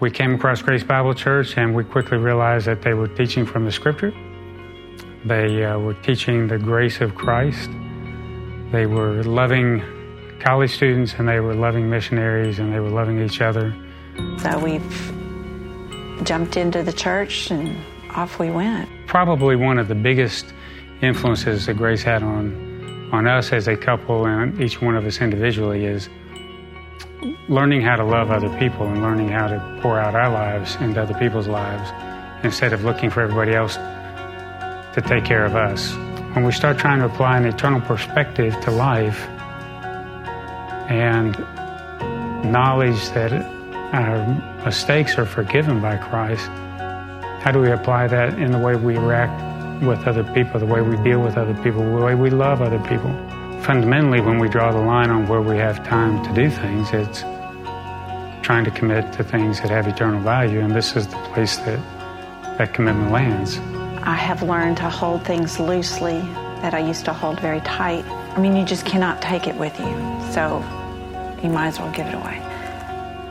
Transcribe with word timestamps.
We 0.00 0.10
came 0.10 0.34
across 0.34 0.60
Grace 0.60 0.82
Bible 0.82 1.14
Church 1.14 1.56
and 1.56 1.74
we 1.74 1.84
quickly 1.84 2.18
realized 2.18 2.66
that 2.66 2.82
they 2.82 2.94
were 2.94 3.08
teaching 3.08 3.46
from 3.46 3.64
the 3.64 3.72
scripture. 3.72 4.12
They 5.24 5.64
uh, 5.64 5.78
were 5.78 5.94
teaching 5.94 6.48
the 6.48 6.58
grace 6.58 7.00
of 7.00 7.14
Christ. 7.14 7.70
They 8.72 8.86
were 8.86 9.22
loving 9.22 9.82
college 10.40 10.74
students 10.74 11.14
and 11.14 11.28
they 11.28 11.40
were 11.40 11.54
loving 11.54 11.88
missionaries 11.88 12.58
and 12.58 12.74
they 12.74 12.80
were 12.80 12.90
loving 12.90 13.22
each 13.22 13.40
other. 13.40 13.74
So 14.38 14.58
we've 14.58 15.12
jumped 16.24 16.56
into 16.56 16.82
the 16.82 16.92
church 16.92 17.50
and 17.50 17.76
off 18.10 18.38
we 18.38 18.50
went. 18.50 18.88
Probably 19.06 19.56
one 19.56 19.78
of 19.78 19.88
the 19.88 19.94
biggest 19.94 20.52
influences 21.02 21.66
that 21.66 21.76
Grace 21.76 22.02
had 22.02 22.22
on 22.22 22.64
on 23.12 23.28
us 23.28 23.52
as 23.52 23.68
a 23.68 23.76
couple 23.76 24.26
and 24.26 24.60
each 24.60 24.82
one 24.82 24.96
of 24.96 25.06
us 25.06 25.20
individually 25.20 25.84
is 25.84 26.08
learning 27.48 27.82
how 27.82 27.96
to 27.96 28.04
love 28.04 28.30
other 28.30 28.48
people 28.58 28.86
and 28.86 29.02
learning 29.02 29.28
how 29.28 29.46
to 29.46 29.78
pour 29.82 29.98
out 29.98 30.14
our 30.14 30.30
lives 30.30 30.76
into 30.76 31.00
other 31.00 31.14
people's 31.14 31.46
lives 31.46 31.90
instead 32.42 32.72
of 32.72 32.84
looking 32.84 33.10
for 33.10 33.20
everybody 33.20 33.54
else 33.54 33.74
to 33.74 35.02
take 35.06 35.24
care 35.24 35.44
of 35.44 35.54
us. 35.54 35.92
When 36.34 36.44
we 36.44 36.52
start 36.52 36.78
trying 36.78 37.00
to 37.00 37.06
apply 37.06 37.36
an 37.36 37.44
eternal 37.44 37.80
perspective 37.82 38.58
to 38.62 38.70
life 38.70 39.20
and 40.88 41.36
knowledge 42.50 43.10
that 43.10 43.32
our 43.92 44.64
mistakes 44.64 45.18
are 45.18 45.26
forgiven 45.26 45.82
by 45.82 45.96
Christ, 45.98 46.46
how 47.42 47.50
do 47.52 47.60
we 47.60 47.70
apply 47.70 48.06
that 48.06 48.38
in 48.38 48.52
the 48.52 48.58
way 48.58 48.74
we 48.74 48.96
react 48.96 49.82
with 49.82 50.06
other 50.06 50.24
people, 50.32 50.60
the 50.60 50.66
way 50.66 50.80
we 50.80 50.96
deal 51.04 51.20
with 51.20 51.36
other 51.36 51.54
people, 51.62 51.84
the 51.84 52.04
way 52.04 52.14
we 52.14 52.30
love 52.30 52.62
other 52.62 52.78
people. 52.88 53.10
Fundamentally, 53.62 54.20
when 54.20 54.38
we 54.38 54.48
draw 54.48 54.72
the 54.72 54.78
line 54.78 55.10
on 55.10 55.26
where 55.26 55.42
we 55.42 55.56
have 55.56 55.86
time 55.86 56.22
to 56.24 56.34
do 56.34 56.48
things, 56.48 56.90
it's 56.92 57.22
trying 58.44 58.64
to 58.64 58.70
commit 58.70 59.10
to 59.14 59.24
things 59.24 59.60
that 59.62 59.70
have 59.70 59.88
eternal 59.88 60.20
value, 60.20 60.60
and 60.60 60.76
this 60.76 60.94
is 60.94 61.06
the 61.06 61.16
place 61.32 61.56
that 61.56 61.80
that 62.58 62.74
commitment 62.74 63.10
lands. 63.10 63.58
I 64.06 64.14
have 64.14 64.42
learned 64.42 64.76
to 64.76 64.90
hold 64.90 65.24
things 65.24 65.58
loosely 65.58 66.20
that 66.60 66.74
I 66.74 66.78
used 66.78 67.06
to 67.06 67.12
hold 67.12 67.40
very 67.40 67.60
tight. 67.60 68.04
I 68.04 68.40
mean, 68.40 68.54
you 68.54 68.64
just 68.64 68.84
cannot 68.84 69.22
take 69.22 69.48
it 69.48 69.56
with 69.56 69.76
you, 69.80 69.92
so 70.30 70.58
you 71.42 71.48
might 71.48 71.68
as 71.68 71.78
well 71.80 71.90
give 71.92 72.06
it 72.06 72.14
away. 72.14 72.38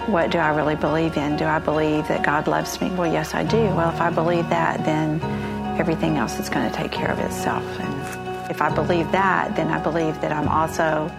What 0.08 0.32
do 0.32 0.40
I 0.40 0.50
really 0.54 0.76
believe 0.76 1.16
in? 1.16 1.38
Do 1.38 1.46
I 1.46 1.60
believe 1.60 2.08
that 2.10 2.24
God 2.26 2.48
loves 2.48 2.82
me? 2.82 2.90
Well, 2.90 3.12
yes, 3.12 3.34
I 3.34 3.44
do. 3.44 3.58
Well, 3.58 3.90
if 3.90 4.02
I 4.02 4.10
believe 4.10 4.50
that, 4.50 4.84
then 4.84 5.22
everything 5.80 6.18
else 6.18 6.40
is 6.40 6.50
going 6.50 6.70
to 6.70 6.76
take 6.76 6.92
care 6.92 7.10
of 7.10 7.20
itself. 7.20 7.64
And 7.80 8.52
if 8.52 8.62
I 8.62 8.74
believe 8.74 9.12
that, 9.14 9.56
then 9.56 9.68
I 9.70 9.82
believe 9.82 10.20
that 10.22 10.34
I'm 10.34 10.50
also 10.50 11.10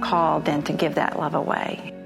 called 0.00 0.44
then 0.44 0.62
to 0.64 0.72
give 0.72 0.94
that 0.94 1.18
love 1.18 1.34
away. 1.34 1.97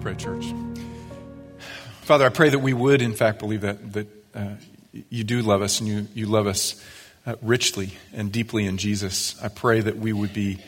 Pray, 0.00 0.14
church. 0.14 0.54
Father, 2.02 2.24
I 2.24 2.30
pray 2.30 2.48
that 2.48 2.60
we 2.60 2.72
would, 2.72 3.02
in 3.02 3.12
fact, 3.12 3.38
believe 3.38 3.60
that, 3.60 3.92
that 3.92 4.06
uh, 4.34 4.54
you 5.10 5.24
do 5.24 5.42
love 5.42 5.60
us 5.60 5.80
and 5.80 5.88
you, 5.88 6.08
you 6.14 6.24
love 6.24 6.46
us 6.46 6.82
uh, 7.26 7.34
richly 7.42 7.90
and 8.14 8.32
deeply 8.32 8.64
in 8.64 8.78
Jesus. 8.78 9.40
I 9.42 9.48
pray 9.48 9.82
that 9.82 9.98
we 9.98 10.14
would 10.14 10.32
be 10.32 10.58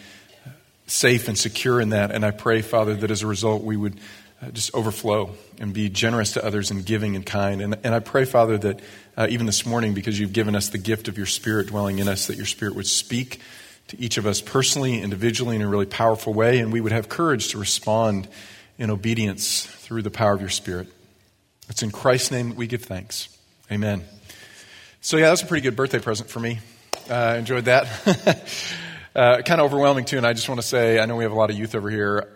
uh, 0.45 0.51
safe 0.87 1.29
and 1.29 1.39
secure 1.39 1.81
in 1.81 1.91
that. 1.91 2.11
And 2.11 2.27
I 2.27 2.31
pray, 2.31 2.61
Father, 2.61 2.95
that 2.95 3.11
as 3.11 3.23
a 3.23 3.27
result 3.27 3.63
we 3.63 3.75
would 3.75 3.99
uh, 4.43 4.51
just 4.51 4.75
overflow 4.75 5.31
and 5.59 5.73
be 5.73 5.89
generous 5.89 6.33
to 6.35 6.45
others 6.45 6.71
and 6.71 6.85
giving 6.85 7.17
and 7.17 7.25
kind. 7.25 7.63
And, 7.63 7.79
and 7.85 7.95
I 7.95 8.01
pray, 8.01 8.27
Father, 8.27 8.59
that 8.59 8.81
uh, 9.17 9.29
even 9.31 9.47
this 9.47 9.65
morning, 9.65 9.95
because 9.95 10.21
you've 10.21 10.35
given 10.35 10.55
us 10.55 10.69
the 10.69 10.79
gift 10.79 11.09
of 11.09 11.17
your 11.17 11.27
Spirit 11.27 11.69
dwelling 11.69 12.01
in 12.01 12.07
us, 12.07 12.27
that 12.27 12.37
your 12.37 12.47
Spirit 12.47 12.75
would 12.75 12.87
speak 12.87 13.41
to 13.89 13.99
each 13.99 14.19
of 14.19 14.27
us 14.27 14.43
personally, 14.43 15.01
individually, 15.01 15.57
in 15.57 15.63
a 15.63 15.69
really 15.69 15.87
powerful 15.87 16.35
way, 16.35 16.59
and 16.59 16.71
we 16.71 16.83
would 16.83 16.93
have 16.93 17.09
courage 17.09 17.49
to 17.49 17.59
respond 17.59 18.29
in 18.79 18.91
obedience 18.91 19.65
through 19.65 20.03
the 20.03 20.11
power 20.11 20.33
of 20.33 20.41
your 20.41 20.51
Spirit. 20.51 20.89
It's 21.69 21.83
in 21.83 21.91
Christ's 21.91 22.31
name 22.31 22.51
that 22.51 22.59
we 22.59 22.67
give 22.67 22.83
thanks. 22.83 23.29
Amen. 23.71 24.05
So, 25.01 25.17
yeah, 25.17 25.27
that 25.27 25.31
was 25.33 25.43
a 25.43 25.47
pretty 25.47 25.63
good 25.63 25.77
birthday 25.77 25.99
present 25.99 26.29
for 26.29 26.41
me. 26.41 26.59
Uh, 27.09 27.37
enjoyed 27.39 27.65
that. 27.67 27.87
uh, 29.17 29.43
kind 29.43 29.61
of 29.61 29.67
overwhelming, 29.67 30.05
too, 30.05 30.17
and 30.17 30.27
I 30.27 30.33
just 30.33 30.49
want 30.49 30.61
to 30.61 30.67
say 30.67 31.01
I 31.01 31.07
know 31.07 31.17
we 31.17 31.25
have 31.25 31.33
a 31.33 31.37
lot 31.37 31.51
of 31.51 31.59
youth 31.59 31.75
over 31.75 31.91
here 31.91 32.29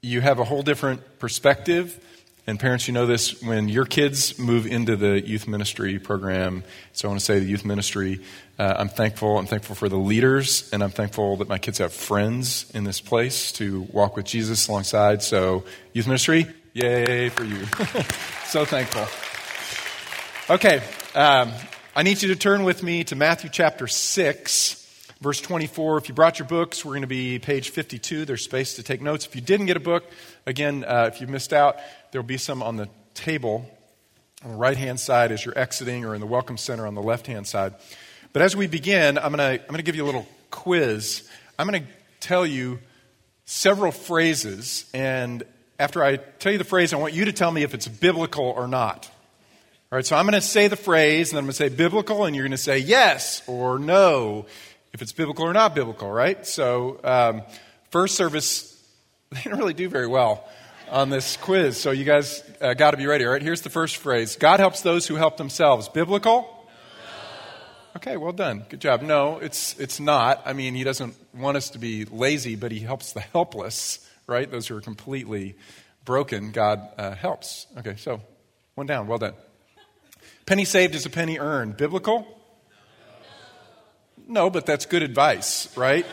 you 0.00 0.20
have 0.20 0.38
a 0.38 0.44
whole 0.44 0.62
different 0.62 1.18
perspective. 1.18 2.04
And 2.48 2.58
parents, 2.58 2.88
you 2.88 2.94
know 2.94 3.04
this 3.04 3.42
when 3.42 3.68
your 3.68 3.84
kids 3.84 4.38
move 4.38 4.66
into 4.66 4.96
the 4.96 5.20
youth 5.20 5.46
ministry 5.46 5.98
program. 5.98 6.64
So 6.94 7.06
I 7.06 7.10
want 7.10 7.20
to 7.20 7.24
say 7.26 7.40
the 7.40 7.44
youth 7.44 7.62
ministry, 7.62 8.22
uh, 8.58 8.74
I'm 8.78 8.88
thankful. 8.88 9.36
I'm 9.36 9.44
thankful 9.44 9.76
for 9.76 9.90
the 9.90 9.98
leaders, 9.98 10.70
and 10.72 10.82
I'm 10.82 10.88
thankful 10.88 11.36
that 11.36 11.48
my 11.50 11.58
kids 11.58 11.76
have 11.76 11.92
friends 11.92 12.64
in 12.72 12.84
this 12.84 13.02
place 13.02 13.52
to 13.52 13.82
walk 13.92 14.16
with 14.16 14.24
Jesus 14.24 14.66
alongside. 14.66 15.22
So, 15.22 15.64
youth 15.92 16.06
ministry, 16.06 16.46
yay 16.72 17.28
for 17.28 17.44
you. 17.44 17.66
so 18.46 18.64
thankful. 18.64 19.04
Okay, 20.48 20.80
um, 21.14 21.52
I 21.94 22.02
need 22.02 22.22
you 22.22 22.28
to 22.28 22.36
turn 22.36 22.64
with 22.64 22.82
me 22.82 23.04
to 23.04 23.14
Matthew 23.14 23.50
chapter 23.52 23.86
6 23.86 24.78
verse 25.20 25.40
24. 25.40 25.98
If 25.98 26.08
you 26.08 26.14
brought 26.14 26.38
your 26.38 26.46
books, 26.46 26.84
we're 26.84 26.92
going 26.92 27.02
to 27.02 27.08
be 27.08 27.38
page 27.38 27.70
52. 27.70 28.24
There's 28.24 28.44
space 28.44 28.76
to 28.76 28.82
take 28.82 29.02
notes. 29.02 29.26
If 29.26 29.34
you 29.34 29.40
didn't 29.40 29.66
get 29.66 29.76
a 29.76 29.80
book, 29.80 30.04
again, 30.46 30.84
uh, 30.84 31.10
if 31.12 31.20
you 31.20 31.26
missed 31.26 31.52
out, 31.52 31.76
there'll 32.10 32.26
be 32.26 32.38
some 32.38 32.62
on 32.62 32.76
the 32.76 32.88
table 33.14 33.68
on 34.44 34.52
the 34.52 34.56
right 34.56 34.76
hand 34.76 35.00
side 35.00 35.32
as 35.32 35.44
you're 35.44 35.58
exiting, 35.58 36.04
or 36.04 36.14
in 36.14 36.20
the 36.20 36.26
Welcome 36.26 36.56
Center 36.56 36.86
on 36.86 36.94
the 36.94 37.02
left 37.02 37.26
hand 37.26 37.46
side. 37.46 37.74
But 38.32 38.42
as 38.42 38.54
we 38.54 38.66
begin, 38.66 39.18
I'm 39.18 39.32
going 39.32 39.38
to 39.38 39.62
I'm 39.62 39.68
going 39.68 39.78
to 39.78 39.82
give 39.82 39.96
you 39.96 40.04
a 40.04 40.06
little 40.06 40.26
quiz. 40.50 41.28
I'm 41.58 41.68
going 41.68 41.82
to 41.82 41.88
tell 42.20 42.46
you 42.46 42.78
several 43.46 43.90
phrases, 43.90 44.88
and 44.94 45.42
after 45.78 46.04
I 46.04 46.16
tell 46.16 46.52
you 46.52 46.58
the 46.58 46.64
phrase, 46.64 46.92
I 46.92 46.96
want 46.96 47.14
you 47.14 47.24
to 47.26 47.32
tell 47.32 47.50
me 47.50 47.62
if 47.62 47.74
it's 47.74 47.88
biblical 47.88 48.44
or 48.44 48.68
not. 48.68 49.10
All 49.90 49.96
right, 49.96 50.04
so 50.04 50.16
I'm 50.16 50.26
going 50.26 50.34
to 50.34 50.46
say 50.46 50.68
the 50.68 50.76
phrase, 50.76 51.30
and 51.30 51.38
I'm 51.38 51.44
going 51.44 51.52
to 51.52 51.56
say 51.56 51.70
biblical, 51.70 52.26
and 52.26 52.36
you're 52.36 52.44
going 52.44 52.50
to 52.50 52.58
say 52.58 52.78
yes 52.78 53.42
or 53.46 53.78
no 53.78 54.46
if 54.92 55.02
it's 55.02 55.12
biblical 55.12 55.46
or 55.46 55.52
not 55.52 55.74
biblical, 55.74 56.10
right? 56.10 56.46
So, 56.46 57.00
um, 57.02 57.42
first 57.90 58.14
service, 58.14 58.78
they 59.30 59.40
didn't 59.42 59.58
really 59.58 59.74
do 59.74 59.88
very 59.88 60.06
well 60.06 60.46
on 60.90 61.10
this 61.10 61.36
quiz. 61.36 61.80
So, 61.80 61.90
you 61.90 62.04
guys 62.04 62.42
uh, 62.60 62.74
got 62.74 62.92
to 62.92 62.96
be 62.96 63.06
ready, 63.06 63.24
all 63.24 63.32
right? 63.32 63.42
Here's 63.42 63.62
the 63.62 63.70
first 63.70 63.96
phrase 63.96 64.36
God 64.36 64.60
helps 64.60 64.82
those 64.82 65.06
who 65.06 65.14
help 65.14 65.36
themselves. 65.36 65.88
Biblical? 65.88 66.54
Okay, 67.96 68.16
well 68.16 68.32
done. 68.32 68.64
Good 68.68 68.80
job. 68.80 69.02
No, 69.02 69.38
it's, 69.38 69.78
it's 69.80 69.98
not. 69.98 70.42
I 70.44 70.52
mean, 70.52 70.74
he 70.74 70.84
doesn't 70.84 71.14
want 71.34 71.56
us 71.56 71.70
to 71.70 71.78
be 71.78 72.04
lazy, 72.04 72.54
but 72.54 72.70
he 72.70 72.78
helps 72.78 73.12
the 73.12 73.20
helpless, 73.20 74.06
right? 74.26 74.48
Those 74.48 74.68
who 74.68 74.76
are 74.76 74.80
completely 74.80 75.56
broken, 76.04 76.52
God 76.52 76.86
uh, 76.96 77.14
helps. 77.14 77.66
Okay, 77.78 77.96
so 77.96 78.20
one 78.74 78.86
down. 78.86 79.08
Well 79.08 79.18
done. 79.18 79.34
Penny 80.46 80.64
saved 80.64 80.94
is 80.94 81.06
a 81.06 81.10
penny 81.10 81.38
earned. 81.38 81.76
Biblical? 81.76 82.26
No, 84.28 84.48
but 84.48 84.64
that's 84.64 84.86
good 84.86 85.02
advice, 85.02 85.74
right? 85.76 86.06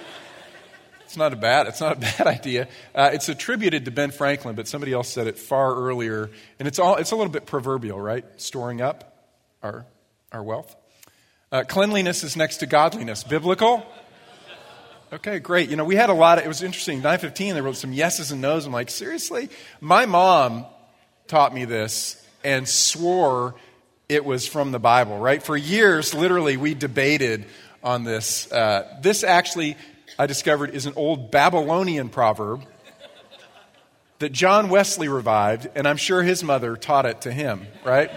It's 1.06 1.18
not 1.18 1.34
a 1.34 1.36
bad, 1.38 1.68
it's 1.68 1.82
not 1.82 1.98
a 1.98 2.00
bad 2.18 2.28
idea. 2.28 2.68
Uh, 2.94 3.12
it's 3.14 3.30
attributed 3.30 3.86
to 3.86 3.92
Ben 3.92 4.12
Franklin, 4.12 4.56
but 4.56 4.68
somebody 4.68 4.92
else 4.92 5.10
said 5.10 5.28
it 5.28 5.38
far 5.38 5.76
earlier, 5.76 6.30
and 6.60 6.68
it's 6.68 6.80
all 6.80 6.96
it's 6.98 7.12
a 7.12 7.16
little 7.16 7.32
bit 7.32 7.46
proverbial, 7.46 8.00
right? 8.00 8.26
Storing 8.38 8.82
up 8.82 9.18
our 9.64 9.86
our 10.32 10.44
wealth. 10.44 10.76
Uh, 11.52 11.64
cleanliness 11.64 12.24
is 12.24 12.36
next 12.36 12.58
to 12.58 12.66
godliness. 12.66 13.24
Biblical. 13.24 13.86
Okay, 15.14 15.40
great. 15.40 15.70
You 15.70 15.76
know, 15.76 15.86
we 15.86 15.96
had 15.96 16.10
a 16.10 16.14
lot 16.14 16.40
of, 16.40 16.46
it 16.46 16.48
was 16.48 16.64
interesting. 16.64 16.98
915, 16.98 17.54
they 17.54 17.62
wrote 17.62 17.78
some 17.78 17.94
yeses 17.94 18.32
and 18.32 18.42
nos. 18.42 18.66
I'm 18.66 18.74
like, 18.74 18.90
seriously? 18.90 19.50
My 19.80 20.06
mom 20.08 20.66
taught 21.28 21.54
me 21.54 21.64
this 21.64 22.22
and 22.44 22.68
swore 22.68 23.56
it 24.10 24.26
was 24.26 24.48
from 24.48 24.72
the 24.72 24.80
Bible, 24.80 25.18
right? 25.18 25.42
For 25.42 25.56
years, 25.56 26.14
literally, 26.14 26.58
we 26.58 26.74
debated 26.74 27.46
on 27.84 28.04
this. 28.04 28.52
Uh, 28.52 28.98
this 29.02 29.24
actually, 29.24 29.78
I 30.18 30.28
discovered, 30.28 30.74
is 30.74 30.86
an 30.86 30.94
old 30.96 31.31
Babylonian 31.31 32.09
proverb 32.09 32.64
that 34.20 34.32
John 34.32 34.70
Wesley 34.70 35.09
revived, 35.09 35.67
and 35.76 35.88
I'm 35.88 35.97
sure 35.97 36.23
his 36.23 36.44
mother 36.44 36.78
taught 36.78 37.06
it 37.06 37.22
to 37.22 37.32
him, 37.32 37.67
right? 37.84 38.09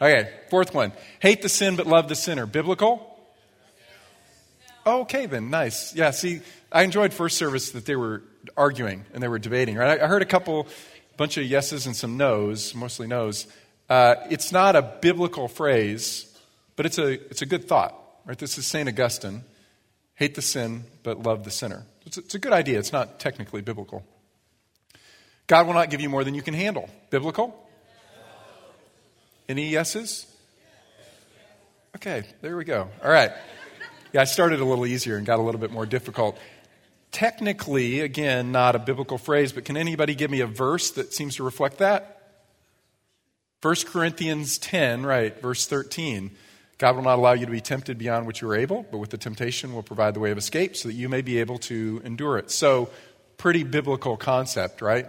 Okay, 0.00 0.30
fourth 0.50 0.74
one. 0.74 0.92
Hate 1.20 1.42
the 1.42 1.48
sin 1.48 1.76
but 1.76 1.86
love 1.86 2.08
the 2.08 2.14
sinner. 2.14 2.46
Biblical? 2.46 3.12
Okay, 4.86 5.26
then, 5.26 5.50
nice. 5.50 5.94
Yeah, 5.94 6.10
see, 6.10 6.40
I 6.72 6.82
enjoyed 6.82 7.12
first 7.12 7.36
service 7.36 7.70
that 7.72 7.86
they 7.86 7.96
were 7.96 8.22
arguing 8.56 9.04
and 9.12 9.22
they 9.22 9.28
were 9.28 9.38
debating, 9.38 9.76
right? 9.76 10.00
I 10.00 10.06
heard 10.06 10.22
a 10.22 10.26
couple, 10.26 10.68
bunch 11.16 11.36
of 11.36 11.44
yeses 11.44 11.86
and 11.86 11.94
some 11.94 12.16
nos, 12.16 12.74
mostly 12.74 13.06
nos. 13.06 13.46
Uh, 13.88 14.14
it's 14.30 14.52
not 14.52 14.74
a 14.76 14.82
biblical 14.82 15.48
phrase, 15.48 16.32
but 16.76 16.86
it's 16.86 16.98
a, 16.98 17.12
it's 17.30 17.42
a 17.42 17.46
good 17.46 17.68
thought. 17.68 17.94
Right? 18.24 18.38
This 18.38 18.58
is 18.58 18.66
St. 18.66 18.88
Augustine. 18.88 19.44
Hate 20.16 20.34
the 20.34 20.42
sin, 20.42 20.84
but 21.02 21.22
love 21.22 21.44
the 21.44 21.50
sinner. 21.50 21.84
It's, 22.04 22.18
it's 22.18 22.34
a 22.34 22.38
good 22.38 22.52
idea. 22.52 22.78
It's 22.78 22.92
not 22.92 23.20
technically 23.20 23.60
biblical. 23.60 24.04
God 25.46 25.66
will 25.66 25.74
not 25.74 25.90
give 25.90 26.00
you 26.00 26.08
more 26.08 26.24
than 26.24 26.34
you 26.34 26.42
can 26.42 26.54
handle. 26.54 26.88
Biblical? 27.10 27.54
Any 29.48 29.68
yeses? 29.68 30.26
Okay, 31.94 32.24
there 32.42 32.56
we 32.56 32.64
go. 32.64 32.88
All 33.04 33.10
right. 33.10 33.30
Yeah, 34.12 34.22
I 34.22 34.24
started 34.24 34.60
a 34.60 34.64
little 34.64 34.86
easier 34.86 35.16
and 35.16 35.26
got 35.26 35.38
a 35.38 35.42
little 35.42 35.60
bit 35.60 35.70
more 35.70 35.86
difficult. 35.86 36.38
technically, 37.12 38.00
again, 38.00 38.52
not 38.52 38.74
a 38.74 38.78
biblical 38.78 39.18
phrase, 39.18 39.52
but 39.52 39.64
can 39.64 39.76
anybody 39.76 40.14
give 40.14 40.30
me 40.30 40.40
a 40.40 40.46
verse 40.46 40.90
that 40.92 41.14
seems 41.14 41.36
to 41.36 41.42
reflect 41.42 41.78
that? 41.78 42.12
1 43.62 43.74
Corinthians 43.86 44.58
10, 44.58 45.04
right, 45.06 45.40
verse 45.40 45.66
13. 45.66 46.30
God 46.78 46.96
will 46.96 47.02
not 47.02 47.18
allow 47.18 47.32
you 47.32 47.46
to 47.46 47.52
be 47.52 47.60
tempted 47.60 47.96
beyond 47.96 48.26
what 48.26 48.40
you 48.40 48.48
are 48.48 48.56
able, 48.56 48.84
but 48.90 48.98
with 48.98 49.10
the 49.10 49.16
temptation 49.16 49.74
will 49.74 49.82
provide 49.82 50.14
the 50.14 50.20
way 50.20 50.30
of 50.30 50.36
escape 50.36 50.76
so 50.76 50.88
that 50.88 50.94
you 50.94 51.08
may 51.08 51.22
be 51.22 51.38
able 51.38 51.58
to 51.58 52.02
endure 52.04 52.36
it. 52.36 52.50
So, 52.50 52.90
pretty 53.38 53.62
biblical 53.62 54.16
concept, 54.16 54.82
right? 54.82 55.06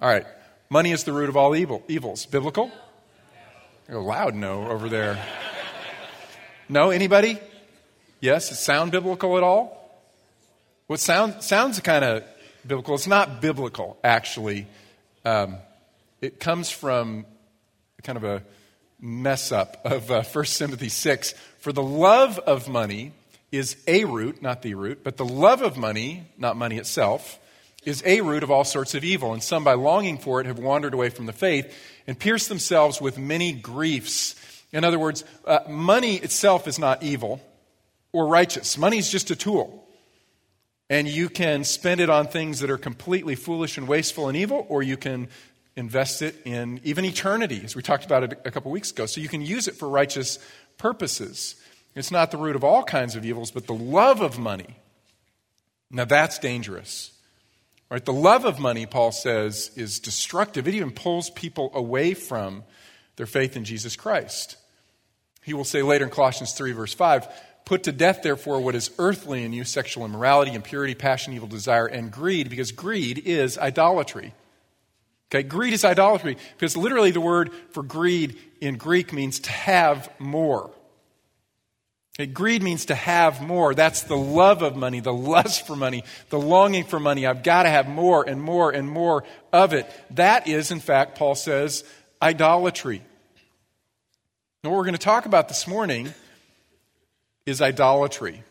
All 0.00 0.08
right. 0.08 0.26
Money 0.70 0.90
is 0.90 1.04
the 1.04 1.12
root 1.12 1.28
of 1.28 1.36
all 1.36 1.54
evil, 1.54 1.84
evils. 1.86 2.26
Biblical? 2.26 2.70
A 3.88 3.98
loud 3.98 4.34
no 4.34 4.68
over 4.68 4.88
there. 4.88 5.22
No, 6.68 6.90
anybody? 6.90 7.38
Yes, 8.20 8.50
it 8.50 8.56
sound 8.56 8.90
biblical 8.90 9.36
at 9.36 9.42
all? 9.42 10.02
What 10.86 10.98
sound, 10.98 11.42
sounds 11.42 11.78
kind 11.80 12.04
of 12.04 12.24
biblical. 12.66 12.94
It's 12.94 13.06
not 13.06 13.40
biblical, 13.40 13.98
actually. 14.02 14.66
Um, 15.24 15.58
it 16.20 16.40
comes 16.40 16.70
from 16.70 17.26
kind 18.02 18.16
of 18.16 18.24
a 18.24 18.42
mess 19.04 19.52
up 19.52 19.80
of 19.84 20.10
uh, 20.10 20.22
1 20.22 20.44
Timothy 20.46 20.88
6. 20.88 21.34
For 21.58 21.72
the 21.72 21.82
love 21.82 22.38
of 22.40 22.68
money 22.68 23.12
is 23.52 23.76
a 23.86 24.04
root, 24.04 24.40
not 24.40 24.62
the 24.62 24.74
root, 24.74 25.04
but 25.04 25.18
the 25.18 25.26
love 25.26 25.62
of 25.62 25.76
money, 25.76 26.24
not 26.38 26.56
money 26.56 26.78
itself, 26.78 27.38
is 27.84 28.02
a 28.06 28.22
root 28.22 28.42
of 28.42 28.50
all 28.50 28.64
sorts 28.64 28.94
of 28.94 29.04
evil. 29.04 29.34
And 29.34 29.42
some, 29.42 29.62
by 29.62 29.74
longing 29.74 30.16
for 30.16 30.40
it, 30.40 30.46
have 30.46 30.58
wandered 30.58 30.94
away 30.94 31.10
from 31.10 31.26
the 31.26 31.34
faith 31.34 31.76
and 32.06 32.18
pierced 32.18 32.48
themselves 32.48 33.00
with 33.00 33.18
many 33.18 33.52
griefs. 33.52 34.34
In 34.72 34.84
other 34.84 34.98
words, 34.98 35.22
uh, 35.46 35.60
money 35.68 36.16
itself 36.16 36.66
is 36.66 36.78
not 36.78 37.02
evil 37.02 37.42
or 38.10 38.26
righteous. 38.26 38.78
Money 38.78 38.96
is 38.96 39.10
just 39.10 39.30
a 39.30 39.36
tool. 39.36 39.86
And 40.88 41.06
you 41.06 41.28
can 41.28 41.64
spend 41.64 42.00
it 42.00 42.08
on 42.08 42.26
things 42.26 42.60
that 42.60 42.70
are 42.70 42.78
completely 42.78 43.34
foolish 43.34 43.76
and 43.76 43.86
wasteful 43.86 44.28
and 44.28 44.36
evil, 44.36 44.66
or 44.68 44.82
you 44.82 44.96
can 44.96 45.28
invest 45.76 46.22
it 46.22 46.36
in 46.44 46.80
even 46.84 47.04
eternity, 47.04 47.62
as 47.64 47.74
we 47.74 47.82
talked 47.82 48.04
about 48.04 48.24
it 48.24 48.40
a 48.44 48.50
couple 48.50 48.70
weeks 48.70 48.90
ago. 48.90 49.06
So 49.06 49.20
you 49.20 49.28
can 49.28 49.42
use 49.42 49.68
it 49.68 49.74
for 49.74 49.88
righteous 49.88 50.38
purposes. 50.78 51.56
It's 51.94 52.10
not 52.10 52.30
the 52.30 52.36
root 52.36 52.56
of 52.56 52.64
all 52.64 52.84
kinds 52.84 53.16
of 53.16 53.24
evils, 53.24 53.50
but 53.50 53.66
the 53.66 53.74
love 53.74 54.20
of 54.20 54.38
money. 54.38 54.76
Now 55.90 56.04
that's 56.04 56.38
dangerous. 56.38 57.12
Right? 57.90 58.04
The 58.04 58.12
love 58.12 58.44
of 58.44 58.58
money, 58.58 58.86
Paul 58.86 59.12
says, 59.12 59.70
is 59.76 60.00
destructive. 60.00 60.66
It 60.66 60.74
even 60.74 60.90
pulls 60.90 61.30
people 61.30 61.70
away 61.74 62.14
from 62.14 62.64
their 63.16 63.26
faith 63.26 63.56
in 63.56 63.64
Jesus 63.64 63.94
Christ. 63.94 64.56
He 65.42 65.54
will 65.54 65.64
say 65.64 65.82
later 65.82 66.04
in 66.04 66.10
Colossians 66.10 66.52
3, 66.52 66.72
verse 66.72 66.94
5 66.94 67.28
Put 67.64 67.84
to 67.84 67.92
death, 67.92 68.22
therefore, 68.22 68.60
what 68.60 68.74
is 68.74 68.90
earthly 68.98 69.42
in 69.42 69.52
you 69.52 69.64
sexual 69.64 70.04
immorality, 70.04 70.52
impurity, 70.52 70.94
passion, 70.94 71.32
evil 71.32 71.48
desire, 71.48 71.86
and 71.86 72.10
greed, 72.10 72.50
because 72.50 72.72
greed 72.72 73.22
is 73.24 73.56
idolatry. 73.56 74.34
Okay, 75.34 75.42
greed 75.42 75.72
is 75.72 75.84
idolatry 75.84 76.36
because 76.56 76.76
literally 76.76 77.10
the 77.10 77.20
word 77.20 77.50
for 77.70 77.82
greed 77.82 78.38
in 78.60 78.76
Greek 78.76 79.12
means 79.12 79.40
to 79.40 79.50
have 79.50 80.08
more. 80.20 80.70
Okay, 82.16 82.30
greed 82.30 82.62
means 82.62 82.84
to 82.84 82.94
have 82.94 83.42
more. 83.42 83.74
That's 83.74 84.02
the 84.02 84.16
love 84.16 84.62
of 84.62 84.76
money, 84.76 85.00
the 85.00 85.12
lust 85.12 85.66
for 85.66 85.74
money, 85.74 86.04
the 86.28 86.38
longing 86.38 86.84
for 86.84 87.00
money. 87.00 87.26
I've 87.26 87.42
got 87.42 87.64
to 87.64 87.68
have 87.68 87.88
more 87.88 88.22
and 88.22 88.40
more 88.40 88.70
and 88.70 88.88
more 88.88 89.24
of 89.52 89.72
it. 89.72 89.90
That 90.10 90.46
is, 90.46 90.70
in 90.70 90.78
fact, 90.78 91.18
Paul 91.18 91.34
says, 91.34 91.82
idolatry. 92.22 93.02
And 94.62 94.70
what 94.70 94.78
we're 94.78 94.84
going 94.84 94.92
to 94.92 94.98
talk 94.98 95.26
about 95.26 95.48
this 95.48 95.66
morning 95.66 96.14
is 97.44 97.60
idolatry. 97.60 98.44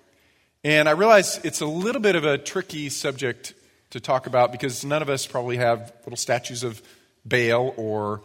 And 0.65 0.89
I 0.89 0.91
realize 0.91 1.39
it's 1.45 1.61
a 1.61 1.65
little 1.65 2.01
bit 2.01 2.17
of 2.17 2.25
a 2.25 2.37
tricky 2.37 2.89
subject 2.89 3.53
to 3.93 3.99
talk 3.99 4.25
about 4.25 4.51
because 4.51 4.83
none 4.83 5.03
of 5.03 5.09
us 5.09 5.27
probably 5.27 5.57
have 5.57 5.93
little 6.03 6.17
statues 6.17 6.63
of 6.63 6.81
Baal 7.25 7.75
or 7.77 8.21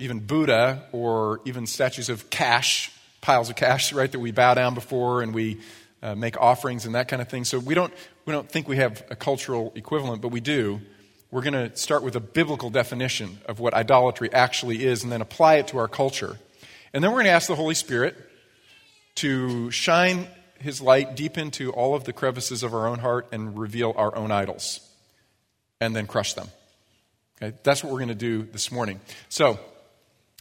even 0.00 0.18
Buddha 0.18 0.82
or 0.90 1.40
even 1.44 1.68
statues 1.68 2.08
of 2.08 2.30
cash, 2.30 2.90
piles 3.20 3.48
of 3.48 3.54
cash, 3.54 3.92
right, 3.92 4.10
that 4.10 4.18
we 4.18 4.32
bow 4.32 4.54
down 4.54 4.74
before 4.74 5.22
and 5.22 5.32
we 5.32 5.60
uh, 6.02 6.16
make 6.16 6.36
offerings 6.40 6.84
and 6.84 6.96
that 6.96 7.06
kind 7.06 7.22
of 7.22 7.28
thing. 7.28 7.44
So 7.44 7.60
we 7.60 7.74
don't, 7.74 7.94
we 8.26 8.32
don't 8.32 8.50
think 8.50 8.66
we 8.66 8.76
have 8.78 9.04
a 9.08 9.14
cultural 9.14 9.72
equivalent, 9.76 10.20
but 10.20 10.28
we 10.28 10.40
do. 10.40 10.80
We're 11.30 11.42
going 11.42 11.70
to 11.70 11.76
start 11.76 12.02
with 12.02 12.16
a 12.16 12.20
biblical 12.20 12.68
definition 12.68 13.38
of 13.46 13.60
what 13.60 13.74
idolatry 13.74 14.32
actually 14.32 14.84
is 14.84 15.04
and 15.04 15.12
then 15.12 15.20
apply 15.20 15.56
it 15.56 15.68
to 15.68 15.78
our 15.78 15.88
culture. 15.88 16.38
And 16.92 17.04
then 17.04 17.12
we're 17.12 17.18
going 17.18 17.26
to 17.26 17.32
ask 17.32 17.46
the 17.46 17.54
Holy 17.54 17.76
Spirit 17.76 18.16
to 19.16 19.70
shine 19.70 20.26
his 20.58 20.80
light 20.80 21.14
deep 21.14 21.38
into 21.38 21.70
all 21.70 21.94
of 21.94 22.02
the 22.02 22.12
crevices 22.12 22.64
of 22.64 22.74
our 22.74 22.88
own 22.88 22.98
heart 22.98 23.28
and 23.30 23.56
reveal 23.56 23.94
our 23.96 24.16
own 24.16 24.32
idols 24.32 24.80
and 25.80 25.94
then 25.94 26.06
crush 26.06 26.34
them. 26.34 26.48
Okay? 27.40 27.56
That's 27.62 27.82
what 27.82 27.92
we're 27.92 28.00
going 28.00 28.08
to 28.08 28.14
do 28.14 28.42
this 28.42 28.72
morning. 28.72 29.00
So, 29.28 29.58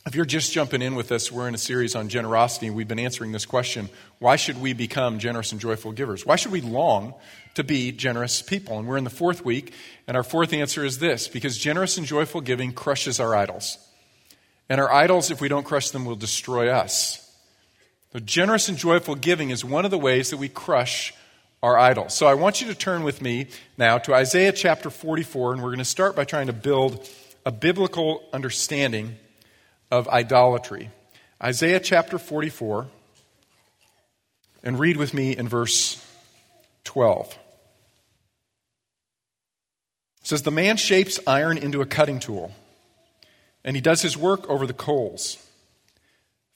if 0.05 0.15
you're 0.15 0.23
just 0.23 0.53
jumping 0.53 0.81
in 0.81 0.95
with 0.95 1.11
us, 1.11 1.33
we're 1.33 1.49
in 1.49 1.53
a 1.53 1.57
series 1.57 1.93
on 1.93 2.07
generosity. 2.07 2.67
and 2.67 2.75
We've 2.77 2.87
been 2.87 2.97
answering 2.97 3.33
this 3.33 3.45
question 3.45 3.89
why 4.19 4.37
should 4.37 4.59
we 4.59 4.71
become 4.71 5.19
generous 5.19 5.51
and 5.51 5.59
joyful 5.59 5.91
givers? 5.91 6.25
Why 6.25 6.37
should 6.37 6.53
we 6.53 6.61
long 6.61 7.13
to 7.55 7.63
be 7.63 7.91
generous 7.91 8.41
people? 8.41 8.79
And 8.79 8.87
we're 8.87 8.95
in 8.95 9.03
the 9.03 9.09
fourth 9.09 9.43
week, 9.43 9.73
and 10.07 10.15
our 10.15 10.23
fourth 10.23 10.53
answer 10.53 10.85
is 10.85 10.99
this 10.99 11.27
because 11.27 11.57
generous 11.57 11.97
and 11.97 12.07
joyful 12.07 12.39
giving 12.39 12.71
crushes 12.71 13.19
our 13.19 13.35
idols. 13.35 13.77
And 14.69 14.79
our 14.79 14.91
idols, 14.91 15.29
if 15.29 15.41
we 15.41 15.49
don't 15.49 15.65
crush 15.65 15.89
them, 15.89 16.05
will 16.05 16.15
destroy 16.15 16.69
us. 16.69 17.23
So, 18.13 18.19
generous 18.19 18.69
and 18.69 18.77
joyful 18.77 19.15
giving 19.15 19.49
is 19.49 19.65
one 19.65 19.83
of 19.83 19.91
the 19.91 19.97
ways 19.97 20.29
that 20.29 20.37
we 20.37 20.47
crush 20.47 21.13
our 21.63 21.77
idols. 21.77 22.13
So 22.13 22.27
I 22.27 22.35
want 22.35 22.61
you 22.61 22.67
to 22.67 22.75
turn 22.75 23.03
with 23.03 23.21
me 23.21 23.47
now 23.77 23.97
to 23.99 24.13
Isaiah 24.13 24.51
chapter 24.51 24.89
44, 24.89 25.53
and 25.53 25.61
we're 25.61 25.69
going 25.69 25.79
to 25.79 25.85
start 25.85 26.15
by 26.15 26.23
trying 26.23 26.47
to 26.47 26.53
build 26.53 27.07
a 27.45 27.51
biblical 27.51 28.23
understanding 28.31 29.15
of 29.89 30.07
idolatry. 30.07 30.89
Isaiah 31.41 31.79
chapter 31.79 32.19
44, 32.19 32.87
and 34.63 34.79
read 34.79 34.97
with 34.97 35.13
me 35.13 35.35
in 35.35 35.47
verse 35.47 36.03
12. 36.83 37.37
It 40.21 40.27
says, 40.27 40.41
The 40.43 40.51
man 40.51 40.77
shapes 40.77 41.19
iron 41.25 41.57
into 41.57 41.81
a 41.81 41.85
cutting 41.85 42.19
tool, 42.19 42.51
and 43.63 43.75
he 43.75 43.81
does 43.81 44.01
his 44.01 44.17
work 44.17 44.47
over 44.49 44.67
the 44.67 44.73
coals 44.73 45.37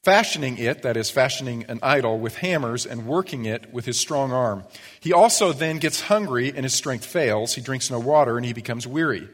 fashioning 0.04 0.58
it, 0.58 0.82
that 0.82 0.98
is, 0.98 1.12
fashioning 1.12 1.66
an 1.68 1.80
idol, 1.84 2.20
with 2.20 2.38
hammers 2.38 2.86
and 2.86 3.06
working 3.06 3.46
it 3.46 3.72
with 3.74 3.86
his 3.86 4.00
strong 4.00 4.32
arm. 4.32 4.64
He 5.00 5.14
also 5.14 5.54
then 5.54 5.78
gets 5.78 6.02
hungry 6.02 6.50
and 6.50 6.64
his 6.64 6.74
strength 6.74 7.06
fails. 7.06 7.54
He 7.54 7.62
drinks 7.62 7.92
no 7.92 8.00
water 8.00 8.38
and 8.38 8.46
he 8.46 8.54
becomes 8.54 8.88
weary. 8.88 9.28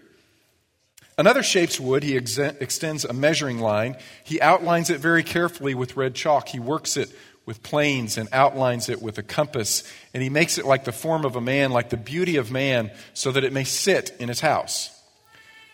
Another 1.18 1.42
shapes 1.42 1.80
wood. 1.80 2.03
He 2.03 2.15
ex- 2.15 2.38
extends 2.38 3.03
a 3.03 3.13
measuring 3.13 3.60
line. 3.60 3.98
He 4.24 4.39
outlines 4.39 4.89
it 4.89 5.00
very 5.00 5.24
carefully 5.24 5.74
with 5.74 5.98
red 5.98 6.13
chalk. 6.13 6.50
He 6.50 6.60
works 6.60 6.96
it 6.96 7.12
with 7.46 7.63
planes 7.63 8.18
and 8.18 8.30
outlines 8.32 8.89
it 8.89 9.01
with 9.01 9.18
a 9.18 9.24
compass. 9.24 9.84
And 10.13 10.22
he 10.22 10.30
makes 10.30 10.58
it 10.58 10.65
like 10.65 10.84
the 10.84 10.92
form 10.92 11.25
of 11.25 11.36
a 11.36 11.42
man, 11.42 11.72
like 11.72 11.89
the 11.89 11.98
beauty 11.98 12.36
of 12.36 12.51
man, 12.51 12.92
so 13.13 13.32
that 13.32 13.44
it 13.44 13.53
may 13.53 13.63
sit 13.63 14.15
in 14.20 14.27
his 14.27 14.42
house. 14.42 14.94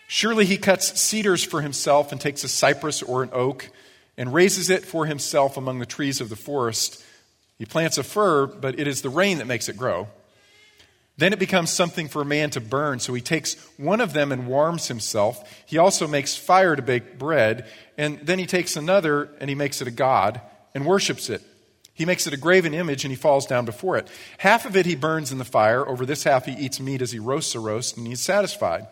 Surely 0.06 0.46
he 0.46 0.56
cuts 0.56 0.98
cedars 0.98 1.44
for 1.44 1.60
himself 1.60 2.12
and 2.12 2.20
takes 2.20 2.44
a 2.44 2.48
cypress 2.48 3.02
or 3.02 3.22
an 3.22 3.30
oak 3.32 3.70
and 4.16 4.32
raises 4.32 4.70
it 4.70 4.84
for 4.84 5.06
himself 5.06 5.56
among 5.56 5.78
the 5.78 5.86
trees 5.86 6.20
of 6.20 6.28
the 6.28 6.36
forest. 6.36 7.02
He 7.58 7.64
plants 7.64 7.98
a 7.98 8.02
fir, 8.02 8.46
but 8.46 8.78
it 8.78 8.86
is 8.86 9.02
the 9.02 9.08
rain 9.08 9.38
that 9.38 9.46
makes 9.46 9.68
it 9.68 9.76
grow. 9.76 10.08
Then 11.16 11.32
it 11.32 11.38
becomes 11.38 11.70
something 11.70 12.08
for 12.08 12.22
a 12.22 12.24
man 12.26 12.50
to 12.50 12.60
burn, 12.60 12.98
so 12.98 13.14
he 13.14 13.20
takes 13.20 13.54
one 13.76 14.00
of 14.00 14.12
them 14.12 14.32
and 14.32 14.48
warms 14.48 14.88
himself. 14.88 15.62
He 15.64 15.78
also 15.78 16.08
makes 16.08 16.36
fire 16.36 16.74
to 16.74 16.82
bake 16.82 17.18
bread, 17.18 17.66
and 17.96 18.18
then 18.20 18.40
he 18.40 18.46
takes 18.46 18.76
another 18.76 19.30
and 19.38 19.48
he 19.48 19.54
makes 19.54 19.80
it 19.80 19.86
a 19.86 19.92
god 19.92 20.40
and 20.74 20.84
worships 20.84 21.30
it. 21.30 21.42
He 21.92 22.04
makes 22.04 22.26
it 22.26 22.34
a 22.34 22.36
graven 22.36 22.74
image 22.74 23.04
and 23.04 23.12
he 23.12 23.16
falls 23.16 23.46
down 23.46 23.64
before 23.64 23.96
it. 23.96 24.08
Half 24.38 24.66
of 24.66 24.76
it 24.76 24.86
he 24.86 24.96
burns 24.96 25.30
in 25.30 25.38
the 25.38 25.44
fire. 25.44 25.86
Over 25.86 26.04
this 26.04 26.24
half 26.24 26.46
he 26.46 26.52
eats 26.52 26.80
meat 26.80 27.00
as 27.00 27.12
he 27.12 27.20
roasts 27.20 27.54
a 27.54 27.60
roast, 27.60 27.96
and 27.96 28.08
he's 28.08 28.20
satisfied. 28.20 28.88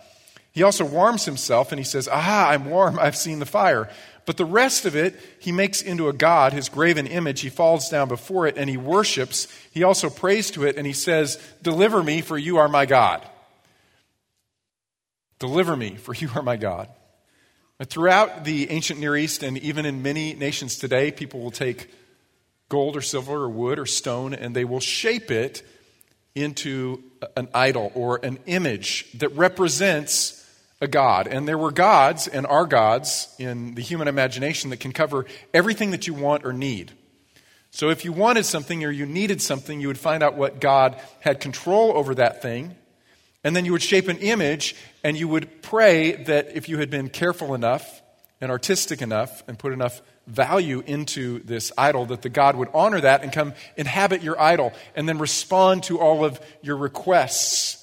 He 0.53 0.63
also 0.63 0.85
warms 0.85 1.25
himself 1.25 1.73
and 1.73 1.79
he 1.79 1.85
says, 1.85 2.09
Aha, 2.09 2.51
I'm 2.51 2.67
warm. 2.67 2.99
I've 2.99 3.17
seen 3.17 3.39
the 3.39 3.47
fire. 3.47 3.89
But 4.25 4.37
the 4.37 4.45
rest 4.45 4.85
of 4.85 4.95
it, 4.95 5.19
he 5.41 5.51
makes 5.51 5.83
into 5.83 6.09
a 6.09 6.13
god, 6.13 6.53
his 6.53 6.69
graven 6.69 7.07
image. 7.07 7.41
He 7.41 7.49
falls 7.49 7.89
down 7.89 8.09
before 8.09 8.47
it 8.47 8.57
and 8.57 8.71
he 8.71 8.77
worships. 8.77 9.49
He 9.73 9.83
also 9.83 10.11
prays 10.11 10.51
to 10.53 10.65
it 10.65 10.77
and 10.77 10.87
he 10.87 10.93
says, 10.93 11.43
Deliver 11.63 12.03
me, 12.03 12.21
for 12.21 12.39
you 12.39 12.59
are 12.59 12.69
my 12.69 12.87
God. 12.87 13.27
Deliver 15.39 15.75
me, 15.75 15.97
for 15.97 16.15
you 16.15 16.31
are 16.37 16.43
my 16.43 16.57
God. 16.57 16.89
Throughout 17.83 18.45
the 18.45 18.71
ancient 18.71 19.01
Near 19.01 19.17
East 19.17 19.43
and 19.43 19.59
even 19.59 19.87
in 19.87 20.03
many 20.03 20.35
nations 20.35 20.79
today, 20.79 21.11
people 21.11 21.41
will 21.41 21.51
take 21.51 21.91
gold 22.69 22.97
or 22.97 23.01
silver 23.01 23.45
or 23.45 23.49
wood 23.49 23.79
or 23.79 23.87
stone 23.87 24.35
and 24.35 24.55
they 24.55 24.65
will 24.65 24.81
shape 24.81 25.31
it 25.31 25.67
into 26.35 27.03
an 27.37 27.49
idol 27.53 27.91
or 27.95 28.21
an 28.23 28.39
image 28.47 29.11
that 29.15 29.31
represents 29.31 30.42
a 30.83 30.89
God. 30.89 31.29
And 31.29 31.49
there 31.49 31.57
were 31.57 31.71
gods 31.71 32.27
and 32.27 32.45
are 32.45 32.67
gods 32.67 33.33
in 33.39 33.75
the 33.75 33.81
human 33.81 34.09
imagination 34.09 34.71
that 34.71 34.81
can 34.81 34.93
cover 34.93 35.25
everything 35.55 35.93
that 35.93 36.09
you 36.09 36.13
want 36.13 36.45
or 36.45 36.53
need. 36.53 36.93
So 37.71 37.89
if 37.89 38.05
you 38.05 38.13
wanted 38.13 38.45
something 38.45 38.85
or 38.85 38.91
you 38.91 39.07
needed 39.07 39.41
something, 39.41 39.81
you 39.81 39.87
would 39.87 39.99
find 39.99 40.23
out 40.23 40.37
what 40.37 40.61
God 40.61 41.01
had 41.21 41.41
control 41.41 41.93
over 41.97 42.17
that 42.17 42.43
thing. 42.43 42.75
And 43.45 43.57
then 43.57 43.65
you 43.65 43.73
would 43.73 43.83
shape 43.83 44.09
an 44.09 44.19
image 44.19 44.75
and 45.05 45.17
you 45.17 45.29
would 45.29 45.63
pray 45.63 46.13
that 46.25 46.55
if 46.55 46.69
you 46.69 46.79
had 46.79 46.91
been 46.91 47.09
careful 47.09 47.55
enough 47.55 48.03
and 48.41 48.51
artistic 48.51 49.01
enough 49.01 49.43
and 49.47 49.57
put 49.57 49.73
enough 49.73 50.03
value 50.27 50.83
into 50.85 51.39
this 51.45 51.73
idol, 51.79 52.07
that 52.07 52.23
the 52.23 52.29
God 52.29 52.57
would 52.57 52.69
honor 52.75 53.01
that 53.01 53.23
and 53.23 53.33
come 53.33 53.55
inhabit 53.77 54.23
your 54.23 54.41
idol 54.41 54.73
and 54.97 55.09
then 55.09 55.19
respond 55.19 55.85
to 55.85 56.01
all 56.01 56.25
of 56.25 56.41
your 56.61 56.77
requests. 56.77 57.82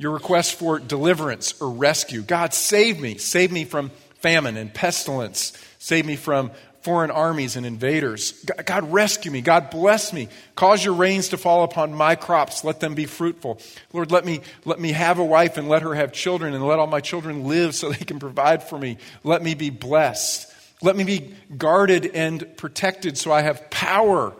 Your 0.00 0.12
requests 0.12 0.50
for 0.50 0.78
deliverance 0.78 1.60
or 1.60 1.68
rescue. 1.68 2.22
God, 2.22 2.54
save 2.54 2.98
me. 2.98 3.18
Save 3.18 3.52
me 3.52 3.66
from 3.66 3.90
famine 4.20 4.56
and 4.56 4.72
pestilence. 4.72 5.52
Save 5.78 6.06
me 6.06 6.16
from 6.16 6.52
foreign 6.80 7.10
armies 7.10 7.56
and 7.56 7.66
invaders. 7.66 8.32
God, 8.64 8.90
rescue 8.90 9.30
me. 9.30 9.42
God, 9.42 9.68
bless 9.68 10.14
me. 10.14 10.28
Cause 10.54 10.82
your 10.82 10.94
rains 10.94 11.28
to 11.28 11.36
fall 11.36 11.64
upon 11.64 11.92
my 11.92 12.14
crops. 12.14 12.64
Let 12.64 12.80
them 12.80 12.94
be 12.94 13.04
fruitful. 13.04 13.60
Lord, 13.92 14.10
let 14.10 14.24
me, 14.24 14.40
let 14.64 14.80
me 14.80 14.92
have 14.92 15.18
a 15.18 15.24
wife 15.24 15.58
and 15.58 15.68
let 15.68 15.82
her 15.82 15.94
have 15.94 16.12
children 16.12 16.54
and 16.54 16.66
let 16.66 16.78
all 16.78 16.86
my 16.86 17.00
children 17.00 17.44
live 17.44 17.74
so 17.74 17.90
they 17.90 18.02
can 18.02 18.18
provide 18.18 18.62
for 18.62 18.78
me. 18.78 18.96
Let 19.22 19.42
me 19.42 19.52
be 19.52 19.68
blessed. 19.68 20.50
Let 20.80 20.96
me 20.96 21.04
be 21.04 21.34
guarded 21.58 22.06
and 22.14 22.56
protected 22.56 23.18
so 23.18 23.32
I 23.32 23.42
have 23.42 23.68
power 23.68 24.34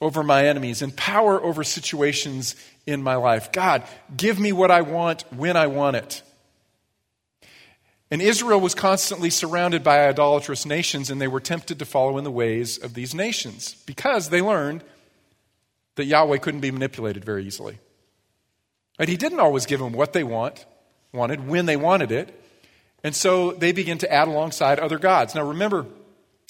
over 0.00 0.22
my 0.22 0.46
enemies 0.46 0.82
and 0.82 0.94
power 0.96 1.42
over 1.42 1.62
situations 1.62 2.56
in 2.86 3.02
my 3.02 3.16
life. 3.16 3.52
God, 3.52 3.82
give 4.16 4.38
me 4.38 4.52
what 4.52 4.70
I 4.70 4.82
want 4.82 5.24
when 5.32 5.56
I 5.56 5.66
want 5.66 5.96
it. 5.96 6.22
And 8.10 8.20
Israel 8.20 8.60
was 8.60 8.74
constantly 8.74 9.30
surrounded 9.30 9.82
by 9.82 10.06
idolatrous 10.06 10.66
nations, 10.66 11.10
and 11.10 11.20
they 11.20 11.28
were 11.28 11.40
tempted 11.40 11.78
to 11.78 11.84
follow 11.84 12.18
in 12.18 12.24
the 12.24 12.30
ways 12.30 12.78
of 12.78 12.94
these 12.94 13.14
nations 13.14 13.74
because 13.86 14.28
they 14.28 14.40
learned 14.40 14.84
that 15.96 16.04
Yahweh 16.04 16.38
couldn't 16.38 16.60
be 16.60 16.70
manipulated 16.70 17.24
very 17.24 17.46
easily. 17.46 17.78
But 18.98 19.08
he 19.08 19.16
didn't 19.16 19.40
always 19.40 19.66
give 19.66 19.80
them 19.80 19.92
what 19.92 20.12
they 20.12 20.22
want, 20.22 20.64
wanted, 21.12 21.48
when 21.48 21.66
they 21.66 21.76
wanted 21.76 22.12
it. 22.12 22.40
And 23.02 23.16
so 23.16 23.52
they 23.52 23.72
began 23.72 23.98
to 23.98 24.12
add 24.12 24.28
alongside 24.28 24.78
other 24.78 24.98
gods. 24.98 25.34
Now 25.34 25.48
remember, 25.48 25.86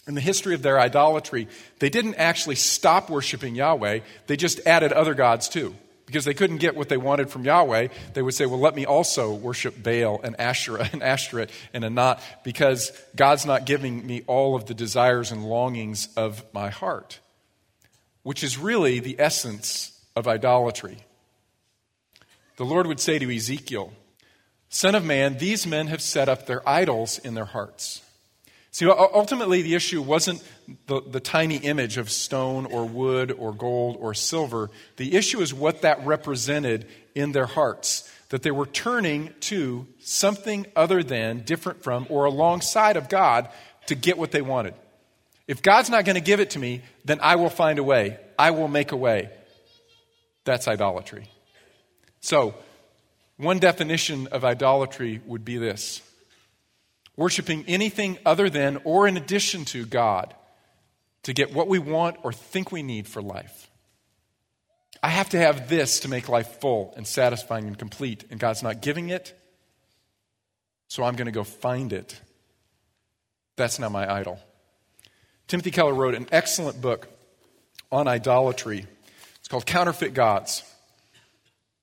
in 0.07 0.15
the 0.15 0.21
history 0.21 0.55
of 0.55 0.63
their 0.63 0.79
idolatry, 0.79 1.49
they 1.79 1.89
didn't 1.89 2.17
actually 2.17 2.57
stop 2.57 3.09
worshiping 3.09 3.55
Yahweh, 3.55 4.01
they 4.27 4.37
just 4.37 4.61
added 4.67 4.93
other 4.93 5.15
gods 5.15 5.49
too 5.49 5.75
because 6.07 6.25
they 6.25 6.35
couldn't 6.35 6.59
get 6.59 6.77
what 6.77 6.89
they 6.89 6.97
wanted 6.97 7.31
from 7.31 7.45
Yahweh, 7.45 7.89
they 8.13 8.23
would 8.23 8.35
say, 8.35 8.47
Well, 8.47 8.61
let 8.61 8.75
me 8.75 8.85
also 8.85 9.33
worship 9.33 9.83
Baal 9.83 10.21
and 10.23 10.39
Asherah 10.39 10.89
and 10.93 11.03
Ashtoreth 11.03 11.51
and 11.73 11.85
Anat 11.85 12.21
because 12.45 12.93
God's 13.17 13.47
not 13.47 13.65
giving 13.65 14.07
me 14.07 14.23
all 14.27 14.55
of 14.55 14.67
the 14.67 14.75
desires 14.75 15.33
and 15.33 15.45
longings 15.45 16.09
of 16.17 16.45
my 16.53 16.71
heart, 16.71 17.21
which 18.23 18.45
is 18.45 18.59
really 18.59 19.01
the 19.01 19.17
essence 19.19 19.99
of 20.15 20.29
idolatry. 20.29 20.99
The 22.57 22.65
Lord 22.65 22.87
would 22.87 23.01
say 23.01 23.19
to 23.19 23.35
Ezekiel, 23.35 23.93
Son 24.69 24.95
of 24.95 25.05
man, 25.05 25.39
these 25.39 25.67
men 25.67 25.87
have 25.89 26.03
set 26.03 26.29
up 26.29 26.47
their 26.47 26.69
idols 26.69 27.19
in 27.19 27.35
their 27.35 27.45
hearts. 27.45 28.04
See, 28.75 28.87
ultimately, 28.89 29.63
the 29.63 29.77
issue 29.77 30.03
wasn't 30.03 30.43
the, 30.89 31.01
the 31.01 31.21
tiny 31.21 31.59
image 31.59 31.97
of 31.97 32.11
stone 32.11 32.67
or 32.67 32.85
wood 32.85 33.31
or 33.31 33.53
gold 33.53 33.97
or 34.01 34.15
silver. 34.15 34.69
The 34.97 35.15
issue 35.15 35.41
is 35.41 35.55
what 35.55 35.83
that 35.83 36.05
represented 36.05 36.89
in 37.15 37.31
their 37.31 37.47
hearts. 37.47 38.11
That 38.31 38.43
they 38.43 38.51
were 38.51 38.67
turning 38.67 39.33
to 39.43 39.87
something 40.01 40.67
other 40.75 41.05
than, 41.05 41.45
different 41.45 41.85
from, 41.85 42.09
or 42.11 42.25
alongside 42.25 42.97
of 42.97 43.09
God 43.09 43.49
to 43.87 43.95
get 43.95 44.19
what 44.19 44.33
they 44.33 44.43
wanted. 44.43 44.75
If 45.47 45.63
God's 45.63 45.89
not 45.89 46.05
going 46.05 46.17
to 46.17 46.21
give 46.21 46.41
it 46.41 46.51
to 46.51 46.59
me, 46.59 46.83
then 47.05 47.21
I 47.23 47.37
will 47.37 47.51
find 47.51 47.79
a 47.79 47.85
way. 47.85 48.19
I 48.37 48.51
will 48.51 48.67
make 48.67 48.91
a 48.91 48.97
way. 48.97 49.31
That's 50.43 50.67
idolatry. 50.67 51.29
So, 52.23 52.57
one 53.37 53.61
definition 53.61 54.27
of 54.33 54.45
idolatry 54.45 55.21
would 55.27 55.45
be 55.45 55.59
this 55.59 56.03
worshiping 57.17 57.65
anything 57.69 58.19
other 58.25 58.51
than 58.51 58.79
or 58.85 59.07
in 59.07 59.17
addition 59.17 59.65
to 59.67 59.87
God 59.87 60.35
to 61.25 61.33
get 61.33 61.53
what 61.53 61.69
we 61.69 61.79
want 61.79 62.17
or 62.23 62.33
think 62.33 62.73
we 62.73 62.83
need 62.83 63.07
for 63.07 63.23
life. 63.23 63.71
I 65.03 65.09
have 65.09 65.31
to 65.31 65.39
have 65.39 65.69
this 65.69 66.01
to 66.01 66.09
make 66.09 66.29
life 66.29 66.61
full 66.61 66.95
and 66.97 67.07
satisfying 67.07 67.67
and 67.67 67.79
complete, 67.79 68.25
and 68.31 68.41
God's 68.41 68.63
not 68.63 68.81
giving 68.81 69.11
it, 69.11 69.39
so 70.89 71.03
I'm 71.03 71.17
going 71.17 71.27
to 71.27 71.33
go 71.33 71.45
find 71.45 71.93
it. 71.93 72.19
That's 73.57 73.79
now 73.79 73.89
my 73.89 74.11
idol. 74.11 74.39
Timothy 75.47 75.71
Keller 75.71 75.93
wrote 75.93 76.15
an 76.15 76.27
excellent 76.33 76.81
book 76.81 77.09
on 77.93 78.09
idolatry. 78.09 78.87
It's 79.39 79.49
called 79.49 79.67
Counterfeit 79.67 80.15
Gods. 80.15 80.63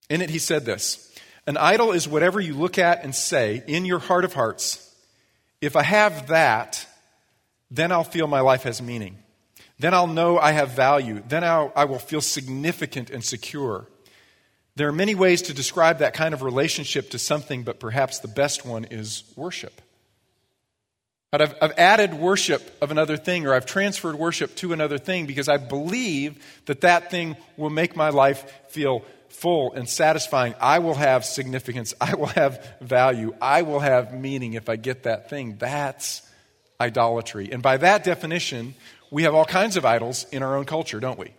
In 0.10 0.22
it, 0.22 0.30
he 0.30 0.40
said 0.40 0.66
this 0.66 1.16
An 1.48 1.58
idol 1.58 1.92
is 1.92 2.08
whatever 2.08 2.40
you 2.40 2.54
look 2.54 2.78
at 2.78 3.04
and 3.04 3.14
say 3.14 3.64
in 3.68 3.86
your 3.86 4.00
heart 4.00 4.26
of 4.26 4.34
hearts 4.34 4.91
if 5.62 5.76
I 5.76 5.84
have 5.84 6.28
that, 6.28 6.86
then 7.70 7.92
I'll 7.92 8.04
feel 8.04 8.28
my 8.28 8.42
life 8.42 8.64
has 8.64 8.82
meaning. 8.82 9.18
Then 9.80 9.94
I'll 9.94 10.08
know 10.08 10.38
I 10.38 10.52
have 10.52 10.72
value. 10.72 11.24
Then 11.28 11.44
I'll, 11.44 11.72
I 11.76 11.86
will 11.86 12.00
feel 12.00 12.22
significant 12.22 13.10
and 13.10 13.24
secure. 13.24 13.88
There 14.76 14.88
are 14.88 14.94
many 14.94 15.16
ways 15.16 15.44
to 15.44 15.54
describe 15.54 16.00
that 16.00 16.14
kind 16.14 16.34
of 16.34 16.44
relationship 16.44 17.12
to 17.12 17.20
something, 17.20 17.64
but 17.64 17.80
perhaps 17.80 18.20
the 18.20 18.28
best 18.28 18.66
one 18.66 18.86
is 18.86 19.24
worship. 19.36 19.82
But 21.32 21.42
I've, 21.42 21.56
I've, 21.62 21.78
added 21.78 22.14
worship 22.14 22.78
of 22.82 22.92
another 22.92 23.16
thing, 23.16 23.48
or 23.48 23.54
I've 23.54 23.66
transferred 23.66 24.16
worship 24.16 24.54
to 24.58 24.74
another 24.74 24.98
thing 24.98 25.28
because 25.28 25.48
I 25.48 25.58
believe 25.58 26.44
that 26.66 26.82
that 26.82 27.10
thing 27.10 27.38
will 27.56 27.70
make 27.70 27.96
my 27.96 28.10
life 28.10 28.52
feel 28.68 29.06
full 29.32 29.74
and 29.74 29.88
satisfying. 29.90 30.54
I 30.60 30.80
will 30.80 30.94
have 30.96 31.26
significance. 31.26 31.94
I 32.02 32.16
will 32.16 32.28
have 32.28 32.76
value. 32.82 33.34
I 33.42 33.64
will 33.64 33.80
have 33.80 34.14
meaning 34.14 34.54
if 34.54 34.70
I 34.70 34.76
get 34.76 35.04
that 35.04 35.30
thing. 35.30 35.58
That's 35.58 36.22
idolatry. 36.80 37.50
And 37.52 37.62
by 37.62 37.78
that 37.78 38.04
definition, 38.04 38.76
we 39.10 39.24
have 39.24 39.36
all 39.36 39.46
kinds 39.46 39.78
of 39.78 39.86
idols 39.86 40.26
in 40.32 40.44
our 40.44 40.56
own 40.56 40.66
culture, 40.66 41.00
don't 41.00 41.20
we? 41.20 41.34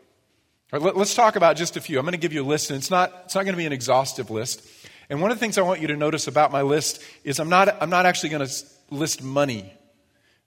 Let, 0.73 0.97
us 0.97 1.15
talk 1.15 1.37
about 1.37 1.57
just 1.57 1.77
a 1.77 1.81
few. 1.81 1.99
I'm 1.99 2.05
going 2.05 2.13
to 2.13 2.19
give 2.19 2.33
you 2.33 2.43
a 2.43 2.47
list, 2.47 2.71
and 2.71 2.79
it's 2.79 2.91
not, 2.91 3.13
it's 3.25 3.35
not 3.35 3.43
going 3.43 3.53
to 3.53 3.59
be 3.59 3.67
an 3.67 3.73
exhaustive 3.73 4.31
list. 4.31 4.67
And 5.11 5.21
one 5.21 5.31
of 5.31 5.37
the 5.37 5.41
things 5.41 5.59
I 5.59 5.63
want 5.63 5.81
you 5.81 5.89
to 5.89 5.97
notice 5.97 6.29
about 6.29 6.51
my 6.51 6.63
list 6.63 7.03
is 7.25 7.39
I'm 7.39 7.51
not, 7.51 7.83
I'm 7.83 7.91
not 7.91 8.07
actually 8.07 8.31
going 8.31 8.47
to 8.47 8.65
list 8.91 9.23
money 9.23 9.71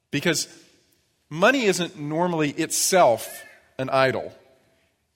because 0.09 0.47
money 1.29 1.65
isn't 1.65 1.99
normally 1.99 2.49
itself 2.49 3.43
an 3.77 3.89
idol. 3.91 4.33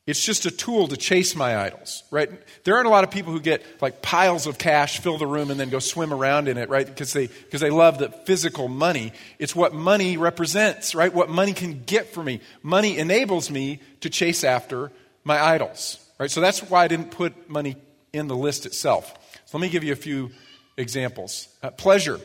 It's 0.10 0.25
just 0.25 0.48
a 0.48 0.51
tool 0.51 0.88
to 0.88 0.98
chase 0.98 1.36
my 1.36 1.56
idols, 1.56 2.04
right? 2.10 2.32
There 2.63 2.75
aren't 2.75 2.88
a 2.88 2.89
lot 2.89 3.04
of 3.04 3.12
people 3.12 3.32
who 3.32 3.39
get 3.39 3.63
like 3.80 4.01
piles 4.01 4.48
of 4.48 4.58
cash, 4.58 5.01
fill 5.01 5.20
the 5.20 5.28
room, 5.28 5.51
and 5.51 5.60
then 5.60 5.70
go 5.70 5.78
swim 5.78 6.12
around 6.12 6.48
in 6.48 6.58
it, 6.58 6.68
right? 6.68 6.88
Because 6.88 7.13
they, 7.13 7.28
because 7.28 7.62
they 7.62 7.70
love 7.70 8.00
the 8.00 8.10
physical 8.10 8.68
money. 8.68 9.13
It's 9.38 9.56
what 9.56 9.72
money 9.72 10.18
represents, 10.18 10.96
right? 10.96 11.13
What 11.13 11.30
money 11.30 11.54
can 11.54 11.84
get 11.84 12.12
for 12.12 12.24
me. 12.24 12.42
Money 12.63 12.98
enables 12.98 13.51
me 13.51 13.82
to 14.01 14.10
chase 14.10 14.44
after 14.44 14.92
my 15.24 15.39
idols, 15.39 16.04
right? 16.18 16.32
So 16.32 16.42
that's 16.42 16.63
why 16.63 16.86
I 16.86 16.88
didn't 16.88 17.12
put 17.12 17.48
money 17.48 17.75
in 18.12 18.28
the 18.28 18.36
list 18.36 18.66
itself. 18.66 19.13
So 19.46 19.60
let 19.60 19.62
me 19.62 19.70
give 19.70 19.84
you 19.84 19.94
a 19.94 19.96
few 19.96 20.32
examples. 20.75 21.50
Uh, 21.62 21.70
pleasure. 21.70 22.20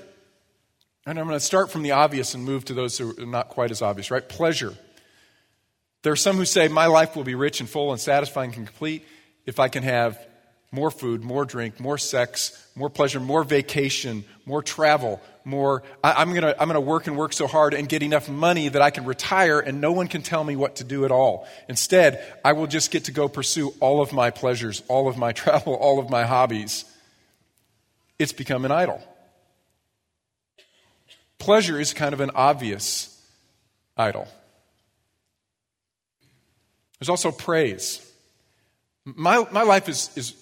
And 1.05 1.19
I'm 1.19 1.26
going 1.26 1.38
to 1.38 1.45
start 1.45 1.71
from 1.71 1.83
the 1.83 1.91
obvious 1.91 2.33
and 2.33 2.47
move 2.47 2.64
to 2.64 2.73
those 2.73 2.97
who 2.97 3.11
are 3.23 3.26
not 3.26 3.50
quite 3.50 3.71
as 3.71 3.83
obvious, 3.83 4.11
right? 4.11 4.26
Pleasure. 4.26 4.75
There 6.04 6.12
are 6.12 6.16
some 6.16 6.37
who 6.37 6.44
say, 6.44 6.68
My 6.68 6.87
life 6.87 7.16
will 7.16 7.25
be 7.25 7.34
rich 7.34 7.61
and 7.61 7.68
full 7.68 7.90
and 7.90 8.00
satisfying 8.00 8.54
and 8.54 8.66
complete 8.66 9.06
if 9.46 9.58
I 9.58 9.68
can 9.68 9.82
have 9.82 10.18
more 10.70 10.90
food, 10.90 11.25
more 11.25 11.46
drink, 11.46 11.80
more 11.80 11.96
sex, 11.96 12.62
more 12.76 12.90
pleasure, 12.90 13.20
more 13.20 13.42
vacation, 13.42 14.23
more 14.44 14.62
travel, 14.62 15.23
more. 15.46 15.82
I, 16.02 16.20
am 16.20 16.30
going 16.30 16.42
to 16.42 16.61
I'm 16.61 16.68
going 16.68 16.75
to 16.75 16.80
work 16.80 17.06
and 17.06 17.16
work 17.16 17.32
so 17.32 17.46
hard 17.46 17.73
and 17.73 17.88
get 17.88 18.02
enough 18.02 18.28
money 18.28 18.68
that 18.68 18.82
I 18.82 18.90
can 18.90 19.06
retire 19.06 19.58
and 19.58 19.80
no 19.80 19.92
one 19.92 20.08
can 20.08 20.20
tell 20.20 20.44
me 20.44 20.56
what 20.56 20.76
to 20.76 20.84
do 20.84 21.06
at 21.06 21.11
all. 21.11 21.49
Instead, 21.70 22.23
I 22.44 22.52
will 22.52 22.66
just 22.66 22.90
get 22.90 23.04
to 23.04 23.12
go 23.12 23.26
pursue 23.26 23.73
all 23.80 24.02
of 24.02 24.12
my 24.12 24.30
pleasures, 24.30 24.82
all 24.88 25.08
of 25.08 25.16
my 25.16 25.32
travel, 25.40 25.73
all 25.75 25.99
of 25.99 26.11
my 26.11 26.25
hobbies. 26.25 26.84
It's 28.18 28.32
become 28.32 28.66
an 28.66 28.73
idol. 28.73 29.02
Pleasure 31.38 31.80
is 31.80 31.94
kind 31.94 32.12
of 32.12 32.20
an 32.20 32.30
obvious 32.34 33.11
idol. 33.96 34.28
There's 36.98 37.08
also 37.08 37.30
praise. 37.30 38.00
My, 39.04 39.46
my 39.50 39.62
life 39.62 39.88
is, 39.88 40.10
is 40.16 40.34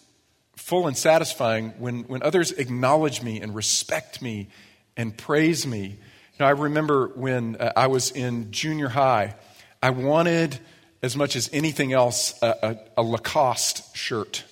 full 0.56 0.86
and 0.86 0.96
satisfying 0.96 1.70
when, 1.78 2.02
when 2.04 2.22
others 2.22 2.52
acknowledge 2.52 3.22
me 3.22 3.40
and 3.40 3.54
respect 3.54 4.22
me 4.22 4.48
and 4.96 5.16
praise 5.16 5.66
me. 5.66 5.86
You 5.86 6.38
know, 6.40 6.46
I 6.46 6.50
remember 6.50 7.08
when 7.08 7.56
uh, 7.56 7.72
I 7.76 7.88
was 7.88 8.10
in 8.10 8.52
junior 8.52 8.88
high, 8.88 9.34
I 9.82 9.90
wanted, 9.90 10.58
as 11.02 11.16
much 11.16 11.34
as 11.34 11.50
anything 11.52 11.92
else, 11.92 12.40
a, 12.42 12.78
a, 12.96 13.00
a 13.00 13.02
Lacoste 13.02 13.96
shirt. 13.96 14.44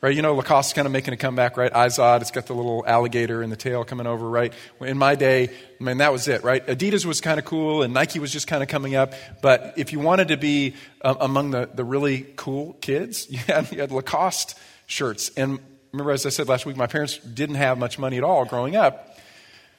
Right, 0.00 0.14
you 0.14 0.22
know, 0.22 0.36
Lacoste's 0.36 0.74
kind 0.74 0.86
of 0.86 0.92
making 0.92 1.12
a 1.12 1.16
comeback, 1.16 1.56
right? 1.56 1.72
Izod, 1.72 2.20
it's 2.20 2.30
got 2.30 2.46
the 2.46 2.54
little 2.54 2.84
alligator 2.86 3.42
in 3.42 3.50
the 3.50 3.56
tail 3.56 3.82
coming 3.82 4.06
over, 4.06 4.30
right? 4.30 4.52
In 4.80 4.96
my 4.96 5.16
day, 5.16 5.48
I 5.48 5.82
mean, 5.82 5.98
that 5.98 6.12
was 6.12 6.28
it, 6.28 6.44
right? 6.44 6.64
Adidas 6.64 7.04
was 7.04 7.20
kind 7.20 7.40
of 7.40 7.44
cool 7.44 7.82
and 7.82 7.92
Nike 7.92 8.20
was 8.20 8.32
just 8.32 8.46
kind 8.46 8.62
of 8.62 8.68
coming 8.68 8.94
up. 8.94 9.12
But 9.42 9.74
if 9.76 9.92
you 9.92 9.98
wanted 9.98 10.28
to 10.28 10.36
be 10.36 10.76
uh, 11.02 11.16
among 11.18 11.50
the, 11.50 11.68
the 11.74 11.82
really 11.82 12.32
cool 12.36 12.74
kids, 12.74 13.26
you 13.30 13.38
had, 13.38 13.72
you 13.72 13.80
had 13.80 13.90
Lacoste 13.90 14.56
shirts. 14.86 15.32
And 15.36 15.58
remember, 15.90 16.12
as 16.12 16.24
I 16.24 16.28
said 16.28 16.46
last 16.46 16.64
week, 16.64 16.76
my 16.76 16.86
parents 16.86 17.18
didn't 17.18 17.56
have 17.56 17.76
much 17.76 17.98
money 17.98 18.18
at 18.18 18.22
all 18.22 18.44
growing 18.44 18.76
up. 18.76 19.16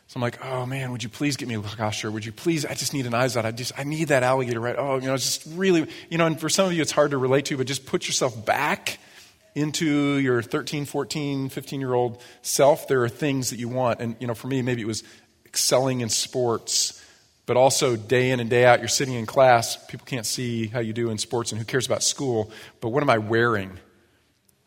So 0.08 0.18
I'm 0.18 0.22
like, 0.22 0.44
oh 0.44 0.66
man, 0.66 0.92
would 0.92 1.02
you 1.02 1.08
please 1.08 1.38
get 1.38 1.48
me 1.48 1.56
a 1.56 1.62
Lacoste 1.62 2.00
shirt? 2.00 2.12
Would 2.12 2.26
you 2.26 2.34
please? 2.34 2.66
I 2.66 2.74
just 2.74 2.94
need 2.94 3.06
an 3.06 3.14
Izod. 3.14 3.46
I 3.46 3.52
just, 3.52 3.72
I 3.80 3.86
need 3.86 4.10
that 4.10 4.24
alligator, 4.24 4.60
right? 4.60 4.76
Oh, 4.78 4.98
you 4.98 5.08
know, 5.08 5.14
it's 5.14 5.38
just 5.38 5.58
really, 5.58 5.88
you 6.10 6.18
know, 6.18 6.26
and 6.26 6.38
for 6.38 6.50
some 6.50 6.66
of 6.66 6.74
you 6.74 6.82
it's 6.82 6.92
hard 6.92 7.12
to 7.12 7.18
relate 7.18 7.46
to, 7.46 7.56
but 7.56 7.68
just 7.68 7.86
put 7.86 8.06
yourself 8.06 8.46
back 8.46 9.00
into 9.60 10.18
your 10.18 10.42
13, 10.42 10.86
14, 10.86 11.50
15 11.50 11.80
year 11.80 11.94
old 11.94 12.22
self. 12.42 12.88
There 12.88 13.04
are 13.04 13.10
things 13.10 13.50
that 13.50 13.60
you 13.60 13.68
want. 13.68 14.00
And, 14.00 14.16
you 14.20 14.28
know, 14.28 14.34
for 14.34 14.48
me, 14.48 14.62
maybe 14.62 14.82
it 14.82 14.88
was 14.88 15.04
excelling 15.46 16.02
in 16.02 16.10
sports, 16.10 17.04
but 17.46 17.58
also 17.58 17.96
day 17.96 18.32
in 18.32 18.40
and 18.40 18.50
day 18.50 18.66
out, 18.66 18.80
you're 18.80 18.88
sitting 18.88 19.16
in 19.16 19.26
class. 19.26 19.78
People 19.88 20.06
can't 20.06 20.26
see 20.26 20.68
how 20.68 20.80
you 20.80 20.94
do 20.94 21.10
in 21.10 21.18
sports 21.18 21.52
and 21.52 21.60
who 21.60 21.66
cares 21.66 21.86
about 21.86 22.04
school, 22.04 22.52
but 22.80 22.90
what 22.90 23.04
am 23.04 23.10
I 23.10 23.18
wearing? 23.18 23.78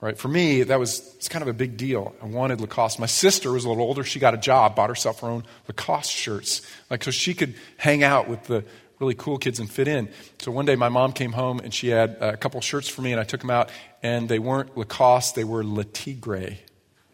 Right? 0.00 0.18
For 0.18 0.26
me, 0.26 0.64
that 0.64 0.80
was 0.80 1.14
it's 1.14 1.28
kind 1.28 1.42
of 1.42 1.48
a 1.48 1.52
big 1.52 1.76
deal. 1.76 2.12
I 2.20 2.26
wanted 2.26 2.60
Lacoste. 2.60 2.98
My 2.98 3.06
sister 3.06 3.52
was 3.52 3.64
a 3.64 3.68
little 3.68 3.84
older. 3.84 4.02
She 4.02 4.18
got 4.18 4.34
a 4.34 4.36
job, 4.36 4.74
bought 4.74 4.88
herself 4.88 5.20
her 5.20 5.28
own 5.28 5.44
Lacoste 5.68 6.10
shirts, 6.10 6.62
like 6.90 7.04
so 7.04 7.12
she 7.12 7.34
could 7.34 7.54
hang 7.76 8.02
out 8.02 8.28
with 8.28 8.42
the 8.44 8.64
really 9.02 9.14
cool 9.14 9.36
kids 9.36 9.58
and 9.58 9.68
fit 9.68 9.88
in. 9.88 10.08
So 10.38 10.52
one 10.52 10.64
day 10.64 10.76
my 10.76 10.88
mom 10.88 11.12
came 11.12 11.32
home 11.32 11.58
and 11.58 11.74
she 11.74 11.88
had 11.88 12.16
a 12.20 12.36
couple 12.36 12.60
shirts 12.60 12.88
for 12.88 13.02
me, 13.02 13.10
and 13.10 13.20
I 13.20 13.24
took 13.24 13.40
them 13.40 13.50
out, 13.50 13.68
and 14.00 14.28
they 14.28 14.38
weren't 14.38 14.76
Lacoste, 14.76 15.34
they 15.34 15.44
were 15.44 15.64
Le 15.64 15.84
Tigre. 15.84 16.58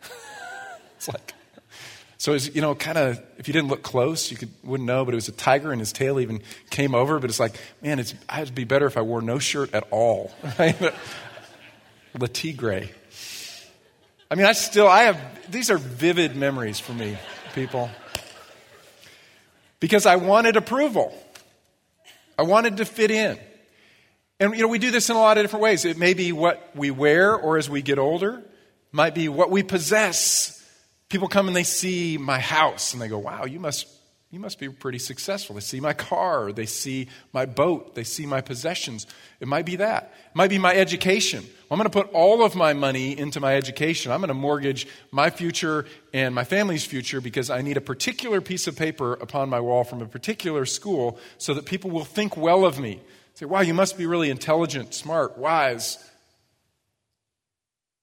it's 0.96 1.08
like, 1.08 1.32
so 2.18 2.34
it's 2.34 2.54
you 2.54 2.60
know, 2.60 2.74
kind 2.74 2.98
of 2.98 3.22
if 3.38 3.48
you 3.48 3.54
didn't 3.54 3.68
look 3.68 3.82
close, 3.82 4.30
you 4.30 4.36
could, 4.36 4.50
wouldn't 4.62 4.86
know, 4.86 5.06
but 5.06 5.14
it 5.14 5.16
was 5.16 5.28
a 5.28 5.32
tiger, 5.32 5.72
and 5.72 5.80
his 5.80 5.92
tail 5.92 6.20
even 6.20 6.42
came 6.68 6.94
over. 6.94 7.18
But 7.18 7.30
it's 7.30 7.40
like, 7.40 7.58
man, 7.80 7.98
it's 7.98 8.14
I'd 8.28 8.54
be 8.54 8.64
better 8.64 8.86
if 8.86 8.98
I 8.98 9.00
wore 9.00 9.22
no 9.22 9.38
shirt 9.38 9.72
at 9.72 9.86
all. 9.90 10.30
Right? 10.58 10.76
Le 12.18 12.28
Tigre. 12.28 12.90
I 14.30 14.34
mean, 14.34 14.44
I 14.44 14.52
still, 14.52 14.88
I 14.88 15.04
have, 15.04 15.50
these 15.50 15.70
are 15.70 15.78
vivid 15.78 16.36
memories 16.36 16.78
for 16.78 16.92
me, 16.92 17.16
people. 17.54 17.88
Because 19.80 20.04
I 20.04 20.16
wanted 20.16 20.56
approval. 20.56 21.14
I 22.38 22.42
wanted 22.42 22.76
to 22.76 22.84
fit 22.84 23.10
in. 23.10 23.36
And, 24.40 24.54
you 24.54 24.62
know, 24.62 24.68
we 24.68 24.78
do 24.78 24.92
this 24.92 25.10
in 25.10 25.16
a 25.16 25.18
lot 25.18 25.36
of 25.36 25.42
different 25.42 25.64
ways. 25.64 25.84
It 25.84 25.98
may 25.98 26.14
be 26.14 26.30
what 26.30 26.70
we 26.76 26.92
wear, 26.92 27.34
or 27.34 27.58
as 27.58 27.68
we 27.68 27.82
get 27.82 27.98
older, 27.98 28.40
might 28.92 29.14
be 29.14 29.28
what 29.28 29.50
we 29.50 29.64
possess. 29.64 30.64
People 31.08 31.26
come 31.26 31.48
and 31.48 31.56
they 31.56 31.64
see 31.64 32.16
my 32.16 32.38
house 32.38 32.92
and 32.92 33.02
they 33.02 33.08
go, 33.08 33.18
wow, 33.18 33.44
you 33.44 33.58
must 33.58 33.88
you 34.30 34.38
must 34.38 34.58
be 34.58 34.68
pretty 34.68 34.98
successful. 34.98 35.54
They 35.54 35.62
see 35.62 35.80
my 35.80 35.94
car, 35.94 36.52
they 36.52 36.66
see 36.66 37.08
my 37.32 37.46
boat, 37.46 37.94
they 37.94 38.04
see 38.04 38.26
my 38.26 38.42
possessions. 38.42 39.06
It 39.40 39.48
might 39.48 39.64
be 39.64 39.76
that. 39.76 40.12
It 40.26 40.36
might 40.36 40.50
be 40.50 40.58
my 40.58 40.74
education. 40.74 41.42
Well, 41.44 41.52
I'm 41.70 41.78
going 41.78 41.90
to 41.90 42.04
put 42.04 42.12
all 42.12 42.44
of 42.44 42.54
my 42.54 42.74
money 42.74 43.18
into 43.18 43.40
my 43.40 43.54
education. 43.56 44.12
I'm 44.12 44.20
going 44.20 44.28
to 44.28 44.34
mortgage 44.34 44.86
my 45.10 45.30
future 45.30 45.86
and 46.12 46.34
my 46.34 46.44
family's 46.44 46.84
future 46.84 47.22
because 47.22 47.48
I 47.48 47.62
need 47.62 47.78
a 47.78 47.80
particular 47.80 48.42
piece 48.42 48.66
of 48.66 48.76
paper 48.76 49.14
upon 49.14 49.48
my 49.48 49.60
wall 49.60 49.82
from 49.82 50.02
a 50.02 50.06
particular 50.06 50.66
school 50.66 51.18
so 51.38 51.54
that 51.54 51.64
people 51.64 51.90
will 51.90 52.04
think 52.04 52.36
well 52.36 52.66
of 52.66 52.78
me. 52.78 53.00
Say, 53.32 53.46
wow, 53.46 53.60
you 53.62 53.72
must 53.72 53.96
be 53.96 54.04
really 54.04 54.28
intelligent, 54.28 54.92
smart, 54.92 55.38
wise. 55.38 55.96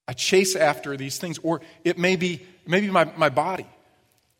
I 0.08 0.12
chase 0.12 0.56
after 0.56 0.96
these 0.96 1.18
things. 1.18 1.38
Or 1.38 1.60
it 1.84 1.98
may 1.98 2.16
be, 2.16 2.44
maybe 2.66 2.90
my, 2.90 3.04
my 3.16 3.28
body. 3.28 3.66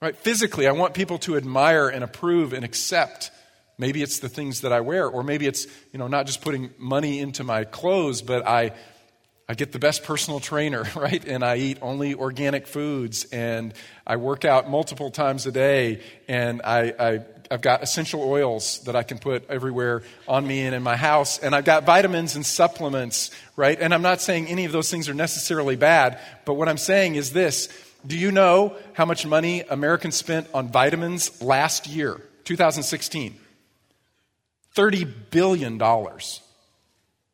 Right? 0.01 0.17
Physically, 0.17 0.67
I 0.67 0.73
want 0.73 0.93
people 0.95 1.19
to 1.21 1.37
admire 1.37 1.89
and 1.89 2.05
approve 2.05 2.53
and 2.53 2.65
accept. 2.65 3.31
Maybe 3.79 4.03
it's 4.03 4.19
the 4.19 4.29
things 4.29 4.61
that 4.61 4.73
I 4.73 4.81
wear, 4.81 5.09
or 5.09 5.23
maybe 5.23 5.47
it's, 5.47 5.67
you 5.93 5.99
know, 5.99 6.07
not 6.07 6.27
just 6.27 6.43
putting 6.43 6.71
money 6.79 7.19
into 7.19 7.45
my 7.45 7.65
clothes, 7.65 8.21
but 8.23 8.47
I 8.47 8.73
I 9.49 9.55
get 9.55 9.71
the 9.71 9.79
best 9.79 10.03
personal 10.03 10.41
trainer, 10.41 10.85
right? 10.97 11.25
And 11.25 11.45
I 11.45 11.57
eat 11.57 11.79
only 11.81 12.15
organic 12.15 12.67
foods 12.67 13.27
and 13.33 13.73
I 14.07 14.17
work 14.17 14.45
out 14.45 14.69
multiple 14.69 15.11
times 15.11 15.47
a 15.47 15.53
day 15.53 16.03
and 16.29 16.63
I, 16.63 16.95
I 16.99 17.21
I've 17.49 17.61
got 17.61 17.83
essential 17.85 18.23
oils 18.23 18.81
that 18.87 18.97
I 18.97 19.05
can 19.05 19.19
put 19.19 19.49
everywhere 19.49 20.03
on 20.27 20.45
me 20.45 20.63
and 20.63 20.75
in 20.75 20.83
my 20.83 20.97
house. 20.97 21.39
And 21.39 21.55
I've 21.55 21.65
got 21.65 21.85
vitamins 21.85 22.35
and 22.35 22.45
supplements, 22.45 23.31
right? 23.55 23.79
And 23.81 23.95
I'm 23.95 24.03
not 24.03 24.21
saying 24.21 24.49
any 24.49 24.65
of 24.65 24.73
those 24.73 24.91
things 24.91 25.09
are 25.09 25.15
necessarily 25.15 25.77
bad, 25.77 26.19
but 26.45 26.55
what 26.55 26.69
I'm 26.69 26.77
saying 26.77 27.15
is 27.15 27.33
this 27.33 27.69
do 28.07 28.17
you 28.17 28.31
know 28.31 28.77
how 28.93 29.05
much 29.05 29.27
money 29.27 29.63
Americans 29.63 30.15
spent 30.15 30.49
on 30.55 30.69
vitamins 30.69 31.43
last 31.43 31.87
year, 31.87 32.21
2016? 32.45 33.37
$30 34.75 35.13
billion 35.31 35.81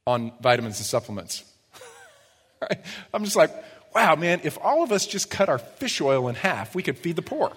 on 0.06 0.32
vitamins 0.40 0.78
and 0.78 0.87
supplements. 0.87 1.44
right? 2.62 2.78
I'm 3.12 3.24
just 3.24 3.37
like, 3.37 3.50
wow, 3.94 4.14
man, 4.14 4.40
if 4.44 4.58
all 4.62 4.82
of 4.82 4.92
us 4.92 5.06
just 5.06 5.30
cut 5.30 5.48
our 5.48 5.58
fish 5.58 6.00
oil 6.00 6.28
in 6.28 6.35
half, 6.35 6.74
we 6.74 6.82
could 6.82 6.96
feed 6.98 7.16
the 7.16 7.22
poor, 7.22 7.52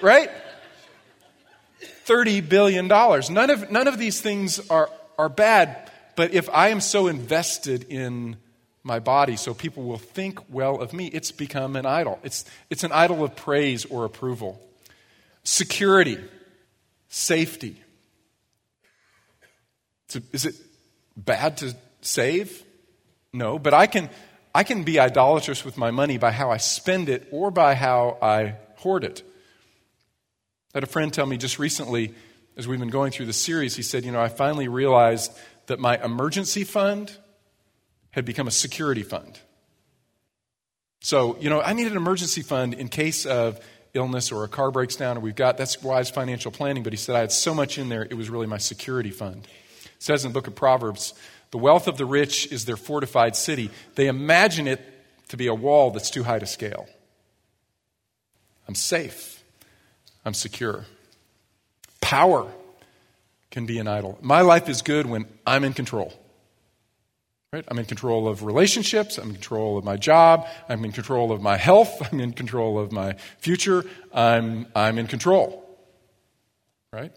right? 0.00 0.30
$30 2.06 2.48
billion. 2.48 2.86
None 2.86 3.50
of, 3.50 3.70
none 3.70 3.88
of 3.88 3.98
these 3.98 4.20
things 4.20 4.70
are, 4.70 4.88
are 5.18 5.28
bad, 5.28 5.90
but 6.14 6.32
if 6.32 6.48
I 6.50 6.68
am 6.68 6.80
so 6.80 7.08
invested 7.08 7.86
in 7.90 8.36
my 8.86 9.00
body 9.00 9.34
so 9.36 9.52
people 9.52 9.82
will 9.82 9.98
think 9.98 10.38
well 10.48 10.80
of 10.80 10.92
me. 10.92 11.08
It's 11.08 11.32
become 11.32 11.74
an 11.74 11.84
idol. 11.84 12.20
It's, 12.22 12.44
it's 12.70 12.84
an 12.84 12.92
idol 12.92 13.24
of 13.24 13.34
praise 13.34 13.84
or 13.84 14.04
approval. 14.04 14.62
Security, 15.42 16.18
safety. 17.08 17.82
Is 20.32 20.46
it 20.46 20.54
bad 21.16 21.56
to 21.58 21.74
save? 22.00 22.62
No, 23.32 23.58
but 23.58 23.74
I 23.74 23.88
can, 23.88 24.08
I 24.54 24.62
can 24.62 24.84
be 24.84 25.00
idolatrous 25.00 25.64
with 25.64 25.76
my 25.76 25.90
money 25.90 26.16
by 26.16 26.30
how 26.30 26.52
I 26.52 26.58
spend 26.58 27.08
it 27.08 27.26
or 27.32 27.50
by 27.50 27.74
how 27.74 28.18
I 28.22 28.54
hoard 28.76 29.02
it. 29.02 29.22
I 30.72 30.78
had 30.78 30.84
a 30.84 30.86
friend 30.86 31.12
tell 31.12 31.26
me 31.26 31.38
just 31.38 31.58
recently, 31.58 32.14
as 32.56 32.68
we've 32.68 32.78
been 32.78 32.88
going 32.88 33.10
through 33.10 33.26
the 33.26 33.32
series, 33.32 33.74
he 33.74 33.82
said, 33.82 34.04
You 34.04 34.12
know, 34.12 34.20
I 34.20 34.28
finally 34.28 34.68
realized 34.68 35.36
that 35.66 35.80
my 35.80 36.02
emergency 36.02 36.62
fund 36.62 37.16
had 38.16 38.24
become 38.24 38.48
a 38.48 38.50
security 38.50 39.02
fund. 39.02 39.38
So, 41.00 41.36
you 41.38 41.50
know, 41.50 41.60
I 41.60 41.74
need 41.74 41.86
an 41.86 41.96
emergency 41.96 42.42
fund 42.42 42.74
in 42.74 42.88
case 42.88 43.26
of 43.26 43.60
illness 43.92 44.32
or 44.32 44.42
a 44.42 44.48
car 44.48 44.70
breaks 44.70 44.96
down, 44.96 45.18
or 45.18 45.20
we've 45.20 45.36
got 45.36 45.58
that's 45.58 45.82
wise 45.82 46.10
financial 46.10 46.50
planning. 46.50 46.82
But 46.82 46.94
he 46.94 46.96
said 46.96 47.14
I 47.14 47.20
had 47.20 47.30
so 47.30 47.54
much 47.54 47.76
in 47.78 47.90
there, 47.90 48.02
it 48.02 48.14
was 48.14 48.30
really 48.30 48.46
my 48.46 48.56
security 48.56 49.10
fund. 49.10 49.46
It 49.84 50.02
says 50.02 50.24
in 50.24 50.32
the 50.32 50.34
book 50.34 50.46
of 50.46 50.54
Proverbs, 50.54 51.12
the 51.50 51.58
wealth 51.58 51.86
of 51.86 51.98
the 51.98 52.06
rich 52.06 52.50
is 52.50 52.64
their 52.64 52.78
fortified 52.78 53.36
city. 53.36 53.70
They 53.94 54.08
imagine 54.08 54.66
it 54.66 54.80
to 55.28 55.36
be 55.36 55.46
a 55.46 55.54
wall 55.54 55.90
that's 55.90 56.10
too 56.10 56.24
high 56.24 56.38
to 56.38 56.46
scale. 56.46 56.88
I'm 58.66 58.74
safe. 58.74 59.44
I'm 60.24 60.34
secure. 60.34 60.86
Power 62.00 62.50
can 63.50 63.66
be 63.66 63.78
an 63.78 63.86
idol. 63.86 64.18
My 64.22 64.40
life 64.40 64.68
is 64.70 64.80
good 64.80 65.06
when 65.06 65.26
I'm 65.46 65.64
in 65.64 65.74
control. 65.74 66.14
Right? 67.52 67.64
I'm 67.68 67.78
in 67.78 67.84
control 67.84 68.28
of 68.28 68.42
relationships. 68.42 69.18
I'm 69.18 69.28
in 69.28 69.34
control 69.34 69.78
of 69.78 69.84
my 69.84 69.96
job. 69.96 70.46
I'm 70.68 70.84
in 70.84 70.92
control 70.92 71.32
of 71.32 71.40
my 71.40 71.56
health. 71.56 72.02
I'm 72.12 72.20
in 72.20 72.32
control 72.32 72.78
of 72.78 72.92
my 72.92 73.14
future. 73.38 73.84
I'm, 74.12 74.66
I'm 74.74 74.98
in 74.98 75.06
control. 75.06 75.62
Right? 76.92 77.12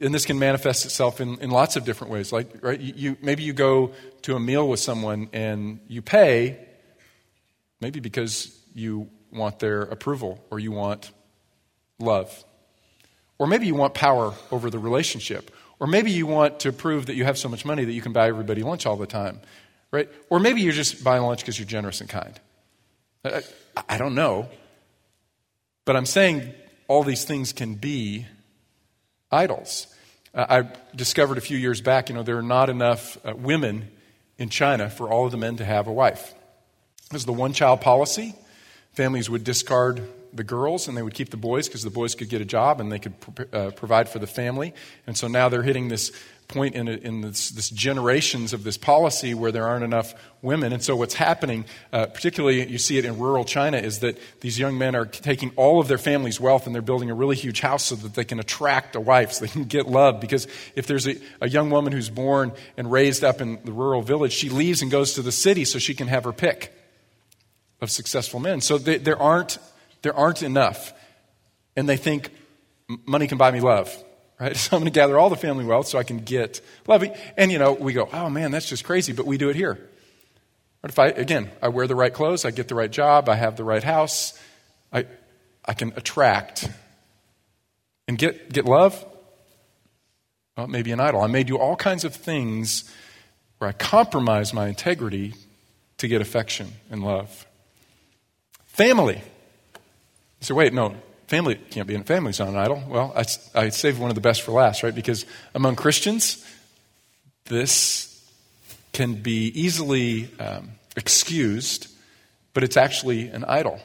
And 0.00 0.14
this 0.14 0.24
can 0.24 0.38
manifest 0.38 0.84
itself 0.84 1.20
in, 1.20 1.38
in 1.40 1.50
lots 1.50 1.76
of 1.76 1.84
different 1.84 2.12
ways. 2.12 2.32
Like, 2.32 2.62
right, 2.62 2.80
you, 2.80 3.16
maybe 3.20 3.42
you 3.42 3.52
go 3.52 3.92
to 4.22 4.36
a 4.36 4.40
meal 4.40 4.68
with 4.68 4.80
someone 4.80 5.28
and 5.32 5.80
you 5.88 6.02
pay, 6.02 6.58
maybe 7.80 7.98
because 8.00 8.56
you 8.74 9.10
want 9.32 9.58
their 9.58 9.82
approval 9.82 10.42
or 10.50 10.58
you 10.58 10.72
want 10.72 11.10
love. 11.98 12.44
Or 13.38 13.46
maybe 13.46 13.66
you 13.66 13.74
want 13.74 13.94
power 13.94 14.34
over 14.50 14.70
the 14.70 14.78
relationship 14.78 15.50
or 15.80 15.86
maybe 15.86 16.10
you 16.10 16.26
want 16.26 16.60
to 16.60 16.72
prove 16.72 17.06
that 17.06 17.14
you 17.14 17.24
have 17.24 17.38
so 17.38 17.48
much 17.48 17.64
money 17.64 17.84
that 17.84 17.92
you 17.92 18.02
can 18.02 18.12
buy 18.12 18.28
everybody 18.28 18.62
lunch 18.62 18.86
all 18.86 18.96
the 18.96 19.06
time, 19.06 19.40
right? 19.90 20.08
Or 20.28 20.40
maybe 20.40 20.60
you're 20.60 20.72
just 20.72 21.04
buying 21.04 21.22
lunch 21.22 21.40
because 21.40 21.58
you're 21.58 21.68
generous 21.68 22.00
and 22.00 22.10
kind. 22.10 22.38
I, 23.24 23.42
I, 23.88 23.98
don't 23.98 24.14
know. 24.14 24.48
But 25.84 25.96
I'm 25.96 26.06
saying 26.06 26.52
all 26.86 27.02
these 27.02 27.24
things 27.24 27.52
can 27.52 27.74
be 27.74 28.26
idols. 29.30 29.86
Uh, 30.34 30.46
I 30.48 30.96
discovered 30.96 31.38
a 31.38 31.40
few 31.40 31.58
years 31.58 31.80
back, 31.80 32.08
you 32.08 32.14
know, 32.14 32.22
there 32.22 32.38
are 32.38 32.42
not 32.42 32.70
enough 32.70 33.18
uh, 33.24 33.34
women 33.36 33.88
in 34.36 34.48
China 34.48 34.88
for 34.88 35.08
all 35.08 35.26
of 35.26 35.32
the 35.32 35.36
men 35.36 35.56
to 35.56 35.64
have 35.64 35.86
a 35.86 35.92
wife. 35.92 36.34
This 37.10 37.22
is 37.22 37.26
the 37.26 37.32
one 37.32 37.52
child 37.52 37.80
policy. 37.80 38.34
Families 38.92 39.30
would 39.30 39.44
discard 39.44 40.06
the 40.32 40.44
girls 40.44 40.88
and 40.88 40.96
they 40.96 41.02
would 41.02 41.14
keep 41.14 41.30
the 41.30 41.36
boys 41.36 41.68
because 41.68 41.82
the 41.82 41.90
boys 41.90 42.14
could 42.14 42.28
get 42.28 42.40
a 42.40 42.44
job 42.44 42.80
and 42.80 42.90
they 42.90 42.98
could 42.98 43.14
uh, 43.52 43.70
provide 43.70 44.08
for 44.08 44.18
the 44.18 44.26
family. 44.26 44.74
And 45.06 45.16
so 45.16 45.28
now 45.28 45.48
they're 45.48 45.62
hitting 45.62 45.88
this 45.88 46.12
point 46.48 46.74
in, 46.74 46.88
in 46.88 47.20
this, 47.20 47.50
this, 47.50 47.68
generations 47.68 48.54
of 48.54 48.64
this 48.64 48.78
policy 48.78 49.34
where 49.34 49.52
there 49.52 49.66
aren't 49.66 49.84
enough 49.84 50.14
women. 50.40 50.72
And 50.72 50.82
so 50.82 50.96
what's 50.96 51.12
happening, 51.12 51.66
uh, 51.92 52.06
particularly 52.06 52.66
you 52.66 52.78
see 52.78 52.96
it 52.96 53.04
in 53.04 53.18
rural 53.18 53.44
China, 53.44 53.76
is 53.76 53.98
that 53.98 54.18
these 54.40 54.58
young 54.58 54.78
men 54.78 54.96
are 54.96 55.04
taking 55.04 55.52
all 55.56 55.78
of 55.78 55.88
their 55.88 55.98
family's 55.98 56.40
wealth 56.40 56.64
and 56.64 56.74
they're 56.74 56.80
building 56.80 57.10
a 57.10 57.14
really 57.14 57.36
huge 57.36 57.60
house 57.60 57.84
so 57.84 57.96
that 57.96 58.14
they 58.14 58.24
can 58.24 58.40
attract 58.40 58.96
a 58.96 59.00
wife, 59.00 59.32
so 59.32 59.44
they 59.44 59.50
can 59.50 59.64
get 59.64 59.86
love. 59.86 60.22
Because 60.22 60.46
if 60.74 60.86
there's 60.86 61.06
a, 61.06 61.16
a 61.42 61.48
young 61.50 61.68
woman 61.68 61.92
who's 61.92 62.08
born 62.08 62.52
and 62.78 62.90
raised 62.90 63.24
up 63.24 63.42
in 63.42 63.58
the 63.64 63.72
rural 63.72 64.00
village, 64.00 64.32
she 64.32 64.48
leaves 64.48 64.80
and 64.80 64.90
goes 64.90 65.12
to 65.14 65.22
the 65.22 65.32
city 65.32 65.66
so 65.66 65.78
she 65.78 65.94
can 65.94 66.08
have 66.08 66.24
her 66.24 66.32
pick. 66.32 66.74
of 67.80 67.90
successful 67.90 68.40
men. 68.40 68.60
So 68.60 68.78
they, 68.78 68.98
there, 68.98 69.20
aren't, 69.20 69.58
there 70.02 70.14
aren't 70.14 70.42
enough. 70.42 70.92
And 71.76 71.88
they 71.88 71.96
think 71.96 72.30
money 73.06 73.26
can 73.26 73.38
buy 73.38 73.50
me 73.50 73.60
love, 73.60 73.94
right? 74.40 74.56
So 74.56 74.76
I'm 74.76 74.82
going 74.82 74.92
to 74.92 74.98
gather 74.98 75.18
all 75.18 75.30
the 75.30 75.36
family 75.36 75.64
wealth 75.64 75.88
so 75.88 75.98
I 75.98 76.02
can 76.02 76.18
get 76.18 76.60
love. 76.86 77.04
And, 77.36 77.52
you 77.52 77.58
know, 77.58 77.72
we 77.72 77.92
go, 77.92 78.08
oh 78.12 78.30
man, 78.30 78.50
that's 78.50 78.68
just 78.68 78.84
crazy, 78.84 79.12
but 79.12 79.26
we 79.26 79.38
do 79.38 79.48
it 79.50 79.56
here. 79.56 79.78
But 80.80 80.90
if 80.90 80.98
I, 80.98 81.08
again, 81.08 81.50
I 81.60 81.68
wear 81.68 81.86
the 81.86 81.96
right 81.96 82.12
clothes, 82.12 82.44
I 82.44 82.50
get 82.50 82.68
the 82.68 82.74
right 82.74 82.90
job, 82.90 83.28
I 83.28 83.34
have 83.34 83.56
the 83.56 83.64
right 83.64 83.82
house, 83.82 84.40
I, 84.92 85.06
I 85.64 85.74
can 85.74 85.92
attract 85.96 86.68
and 88.06 88.16
get, 88.16 88.52
get 88.52 88.64
love, 88.64 89.04
well, 90.56 90.66
maybe 90.66 90.92
an 90.92 91.00
idol. 91.00 91.20
I 91.20 91.26
may 91.26 91.44
do 91.44 91.56
all 91.56 91.76
kinds 91.76 92.04
of 92.04 92.14
things 92.14 92.90
where 93.58 93.68
I 93.68 93.72
compromise 93.72 94.54
my 94.54 94.68
integrity 94.68 95.34
to 95.98 96.08
get 96.08 96.20
affection 96.20 96.72
and 96.90 97.04
love. 97.04 97.46
Family. 98.66 99.20
So 100.40 100.54
wait, 100.54 100.72
no, 100.72 100.94
family 101.26 101.56
can't 101.56 101.86
be. 101.86 101.96
Family's 101.98 102.38
not 102.38 102.48
an 102.48 102.56
idol. 102.56 102.82
Well, 102.88 103.12
I, 103.16 103.24
I 103.54 103.68
saved 103.70 103.98
one 103.98 104.10
of 104.10 104.14
the 104.14 104.20
best 104.20 104.42
for 104.42 104.52
last, 104.52 104.82
right? 104.82 104.94
Because 104.94 105.26
among 105.54 105.76
Christians, 105.76 106.44
this 107.44 108.08
can 108.92 109.14
be 109.14 109.46
easily 109.54 110.30
um, 110.38 110.70
excused, 110.96 111.88
but 112.54 112.64
it's 112.64 112.76
actually 112.76 113.28
an 113.28 113.44
idol. 113.44 113.80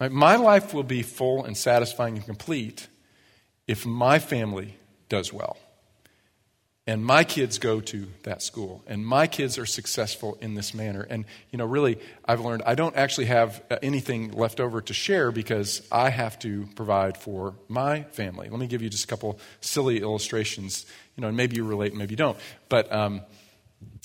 Right? 0.00 0.10
My 0.10 0.36
life 0.36 0.72
will 0.72 0.84
be 0.84 1.02
full 1.02 1.44
and 1.44 1.56
satisfying 1.56 2.16
and 2.16 2.24
complete 2.24 2.88
if 3.66 3.84
my 3.84 4.18
family 4.18 4.76
does 5.08 5.32
well 5.32 5.56
and 6.88 7.04
my 7.04 7.22
kids 7.22 7.58
go 7.58 7.80
to 7.82 8.08
that 8.22 8.40
school 8.42 8.82
and 8.86 9.06
my 9.06 9.26
kids 9.26 9.58
are 9.58 9.66
successful 9.66 10.38
in 10.40 10.54
this 10.54 10.72
manner. 10.72 11.06
And 11.08 11.26
you 11.50 11.58
know 11.58 11.66
really 11.66 11.98
i've 12.24 12.40
learned 12.40 12.62
i 12.64 12.74
don't 12.74 12.96
actually 12.96 13.26
have 13.26 13.62
uh, 13.70 13.76
anything 13.82 14.32
left 14.32 14.58
over 14.58 14.80
to 14.80 14.94
share 14.94 15.30
because 15.30 15.86
i 15.92 16.08
have 16.08 16.38
to 16.40 16.66
provide 16.74 17.18
for 17.18 17.54
my 17.68 18.02
family. 18.12 18.48
Let 18.48 18.58
me 18.58 18.66
give 18.66 18.80
you 18.80 18.88
just 18.88 19.04
a 19.04 19.06
couple 19.06 19.38
silly 19.60 20.00
illustrations. 20.00 20.86
You 21.14 21.20
know 21.20 21.28
and 21.28 21.36
maybe 21.36 21.56
you 21.56 21.64
relate 21.64 21.94
maybe 21.94 22.12
you 22.12 22.16
don't. 22.16 22.38
But 22.70 22.90
um, 22.90 23.20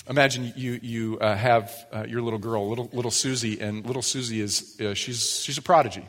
imagine 0.08 0.52
you, 0.54 0.78
you 0.82 1.18
uh, 1.20 1.34
have 1.34 1.72
uh, 1.90 2.04
your 2.06 2.20
little 2.20 2.38
girl 2.38 2.68
little, 2.68 2.90
little 2.92 3.10
susie 3.10 3.60
and 3.60 3.86
little 3.86 4.02
susie 4.02 4.42
is 4.42 4.78
uh, 4.80 4.92
she's, 4.92 5.40
she's 5.40 5.56
a 5.56 5.62
prodigy 5.62 6.06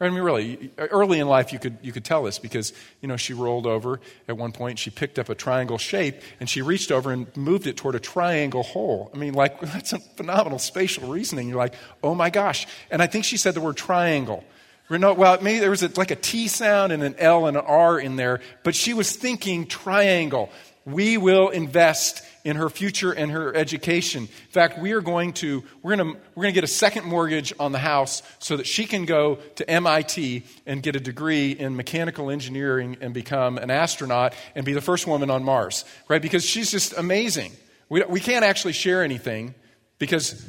I 0.00 0.08
mean, 0.10 0.20
really, 0.20 0.70
early 0.78 1.18
in 1.18 1.26
life, 1.26 1.52
you 1.52 1.58
could, 1.58 1.76
you 1.82 1.90
could 1.90 2.04
tell 2.04 2.22
this 2.22 2.38
because, 2.38 2.72
you 3.00 3.08
know, 3.08 3.16
she 3.16 3.34
rolled 3.34 3.66
over 3.66 4.00
at 4.28 4.36
one 4.36 4.52
point, 4.52 4.78
she 4.78 4.90
picked 4.90 5.18
up 5.18 5.28
a 5.28 5.34
triangle 5.34 5.76
shape, 5.76 6.22
and 6.38 6.48
she 6.48 6.62
reached 6.62 6.92
over 6.92 7.10
and 7.10 7.36
moved 7.36 7.66
it 7.66 7.76
toward 7.76 7.96
a 7.96 8.00
triangle 8.00 8.62
hole. 8.62 9.10
I 9.12 9.18
mean, 9.18 9.34
like, 9.34 9.60
that's 9.72 9.92
a 9.92 9.98
phenomenal 9.98 10.60
spatial 10.60 11.08
reasoning. 11.08 11.48
You're 11.48 11.58
like, 11.58 11.74
oh 12.02 12.14
my 12.14 12.30
gosh. 12.30 12.66
And 12.92 13.02
I 13.02 13.08
think 13.08 13.24
she 13.24 13.36
said 13.36 13.54
the 13.54 13.60
word 13.60 13.76
triangle. 13.76 14.44
Well, 14.88 15.38
maybe 15.42 15.58
there 15.58 15.70
was 15.70 15.82
a, 15.82 15.90
like 15.96 16.12
a 16.12 16.16
T 16.16 16.48
sound 16.48 16.92
and 16.92 17.02
an 17.02 17.16
L 17.18 17.46
and 17.46 17.56
an 17.56 17.64
R 17.66 17.98
in 17.98 18.16
there, 18.16 18.40
but 18.62 18.74
she 18.74 18.94
was 18.94 19.14
thinking 19.14 19.66
triangle. 19.66 20.50
We 20.86 21.18
will 21.18 21.48
invest 21.50 22.22
in 22.48 22.56
her 22.56 22.70
future 22.70 23.12
and 23.12 23.30
her 23.30 23.54
education. 23.54 24.22
In 24.22 24.50
fact, 24.50 24.78
we 24.78 24.92
are 24.92 25.02
going 25.02 25.34
to 25.34 25.62
we're 25.82 25.96
going 25.96 26.14
to 26.14 26.20
we're 26.34 26.44
going 26.44 26.54
to 26.54 26.56
get 26.56 26.64
a 26.64 26.66
second 26.66 27.04
mortgage 27.04 27.52
on 27.60 27.72
the 27.72 27.78
house 27.78 28.22
so 28.38 28.56
that 28.56 28.66
she 28.66 28.86
can 28.86 29.04
go 29.04 29.34
to 29.56 29.68
MIT 29.68 30.44
and 30.64 30.82
get 30.82 30.96
a 30.96 31.00
degree 31.00 31.52
in 31.52 31.76
mechanical 31.76 32.30
engineering 32.30 32.96
and 33.02 33.12
become 33.12 33.58
an 33.58 33.70
astronaut 33.70 34.32
and 34.54 34.64
be 34.64 34.72
the 34.72 34.80
first 34.80 35.06
woman 35.06 35.28
on 35.28 35.44
Mars, 35.44 35.84
right? 36.08 36.22
Because 36.22 36.42
she's 36.42 36.70
just 36.70 36.94
amazing. 36.96 37.52
We, 37.90 38.02
we 38.04 38.18
can't 38.18 38.46
actually 38.46 38.72
share 38.72 39.04
anything 39.04 39.54
because 39.98 40.48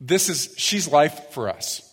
this 0.00 0.30
is 0.30 0.54
she's 0.56 0.88
life 0.88 1.32
for 1.32 1.50
us. 1.50 1.84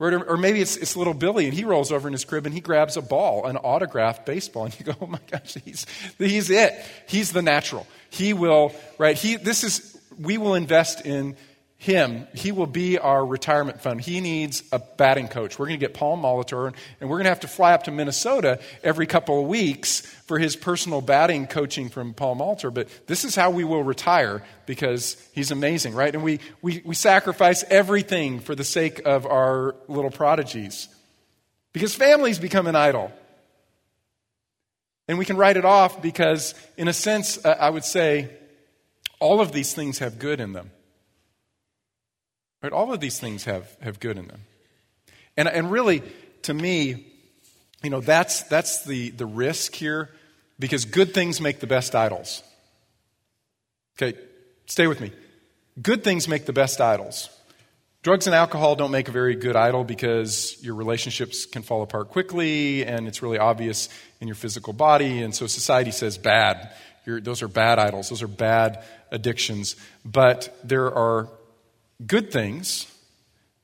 Or, 0.00 0.24
or 0.30 0.36
maybe 0.38 0.62
it's, 0.62 0.78
it's 0.78 0.96
little 0.96 1.12
Billy 1.12 1.44
and 1.44 1.52
he 1.52 1.64
rolls 1.64 1.92
over 1.92 2.08
in 2.08 2.12
his 2.12 2.24
crib 2.24 2.46
and 2.46 2.54
he 2.54 2.62
grabs 2.62 2.96
a 2.96 3.02
ball, 3.02 3.44
an 3.44 3.58
autographed 3.58 4.24
baseball, 4.24 4.64
and 4.64 4.80
you 4.80 4.86
go, 4.86 4.94
oh 5.00 5.06
my 5.06 5.20
gosh, 5.30 5.54
he's, 5.62 5.84
he's 6.16 6.48
it. 6.48 6.74
He's 7.06 7.32
the 7.32 7.42
natural. 7.42 7.86
He 8.10 8.32
will, 8.32 8.72
right? 8.98 9.16
He, 9.16 9.36
this 9.36 9.64
is, 9.64 9.98
we 10.18 10.36
will 10.36 10.54
invest 10.54 11.06
in 11.06 11.36
him. 11.80 12.28
He 12.34 12.52
will 12.52 12.66
be 12.66 12.98
our 12.98 13.24
retirement 13.24 13.80
fund. 13.80 14.02
He 14.02 14.20
needs 14.20 14.62
a 14.70 14.78
batting 14.78 15.28
coach. 15.28 15.58
We're 15.58 15.64
going 15.66 15.80
to 15.80 15.86
get 15.86 15.94
Paul 15.94 16.18
Molitor, 16.18 16.74
and 17.00 17.08
we're 17.08 17.16
going 17.16 17.24
to 17.24 17.30
have 17.30 17.40
to 17.40 17.48
fly 17.48 17.72
up 17.72 17.84
to 17.84 17.90
Minnesota 17.90 18.60
every 18.82 19.06
couple 19.06 19.40
of 19.40 19.48
weeks 19.48 20.00
for 20.26 20.38
his 20.38 20.56
personal 20.56 21.00
batting 21.00 21.46
coaching 21.46 21.88
from 21.88 22.12
Paul 22.12 22.36
Molitor. 22.36 22.72
But 22.72 22.88
this 23.06 23.24
is 23.24 23.34
how 23.34 23.50
we 23.50 23.64
will 23.64 23.82
retire 23.82 24.42
because 24.66 25.16
he's 25.32 25.52
amazing, 25.52 25.94
right? 25.94 26.14
And 26.14 26.22
we, 26.22 26.40
we, 26.60 26.82
we 26.84 26.94
sacrifice 26.94 27.64
everything 27.70 28.40
for 28.40 28.54
the 28.54 28.64
sake 28.64 29.00
of 29.06 29.24
our 29.24 29.74
little 29.88 30.10
prodigies 30.10 30.88
because 31.72 31.94
families 31.94 32.38
become 32.38 32.66
an 32.66 32.76
idol. 32.76 33.10
And 35.10 35.18
we 35.18 35.24
can 35.24 35.36
write 35.36 35.56
it 35.56 35.64
off 35.64 36.00
because, 36.00 36.54
in 36.76 36.86
a 36.86 36.92
sense, 36.92 37.44
uh, 37.44 37.56
I 37.58 37.68
would 37.68 37.84
say 37.84 38.30
all 39.18 39.40
of 39.40 39.50
these 39.50 39.74
things 39.74 39.98
have 39.98 40.20
good 40.20 40.38
in 40.38 40.52
them. 40.52 40.70
Right? 42.62 42.70
All 42.70 42.92
of 42.92 43.00
these 43.00 43.18
things 43.18 43.42
have, 43.42 43.76
have 43.80 43.98
good 43.98 44.16
in 44.16 44.28
them. 44.28 44.42
And, 45.36 45.48
and 45.48 45.72
really, 45.72 46.04
to 46.42 46.54
me, 46.54 47.08
you 47.82 47.90
know, 47.90 48.00
that's, 48.00 48.44
that's 48.44 48.84
the, 48.84 49.10
the 49.10 49.26
risk 49.26 49.74
here 49.74 50.10
because 50.60 50.84
good 50.84 51.12
things 51.12 51.40
make 51.40 51.58
the 51.58 51.66
best 51.66 51.96
idols. 51.96 52.44
Okay, 54.00 54.16
stay 54.66 54.86
with 54.86 55.00
me. 55.00 55.10
Good 55.82 56.04
things 56.04 56.28
make 56.28 56.46
the 56.46 56.52
best 56.52 56.80
idols. 56.80 57.30
Drugs 58.02 58.26
and 58.26 58.34
alcohol 58.34 58.76
don't 58.76 58.92
make 58.92 59.08
a 59.08 59.12
very 59.12 59.34
good 59.34 59.56
idol 59.56 59.84
because 59.84 60.56
your 60.62 60.74
relationships 60.74 61.44
can 61.44 61.60
fall 61.60 61.82
apart 61.82 62.08
quickly 62.08 62.82
and 62.82 63.06
it's 63.06 63.20
really 63.20 63.38
obvious 63.38 63.90
in 64.22 64.28
your 64.28 64.34
physical 64.34 64.72
body. 64.72 65.20
And 65.20 65.34
so 65.34 65.46
society 65.46 65.90
says 65.90 66.16
bad. 66.16 66.70
You're, 67.04 67.20
those 67.20 67.42
are 67.42 67.48
bad 67.48 67.78
idols, 67.78 68.08
those 68.08 68.22
are 68.22 68.26
bad 68.28 68.82
addictions. 69.10 69.76
But 70.02 70.58
there 70.64 70.90
are 70.90 71.28
good 72.06 72.32
things 72.32 72.86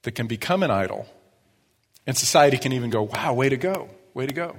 that 0.02 0.12
can 0.12 0.26
become 0.26 0.62
an 0.62 0.70
idol. 0.70 1.06
And 2.06 2.14
society 2.14 2.58
can 2.58 2.74
even 2.74 2.90
go, 2.90 3.04
wow, 3.04 3.32
way 3.32 3.48
to 3.48 3.56
go, 3.56 3.88
way 4.12 4.26
to 4.26 4.34
go. 4.34 4.54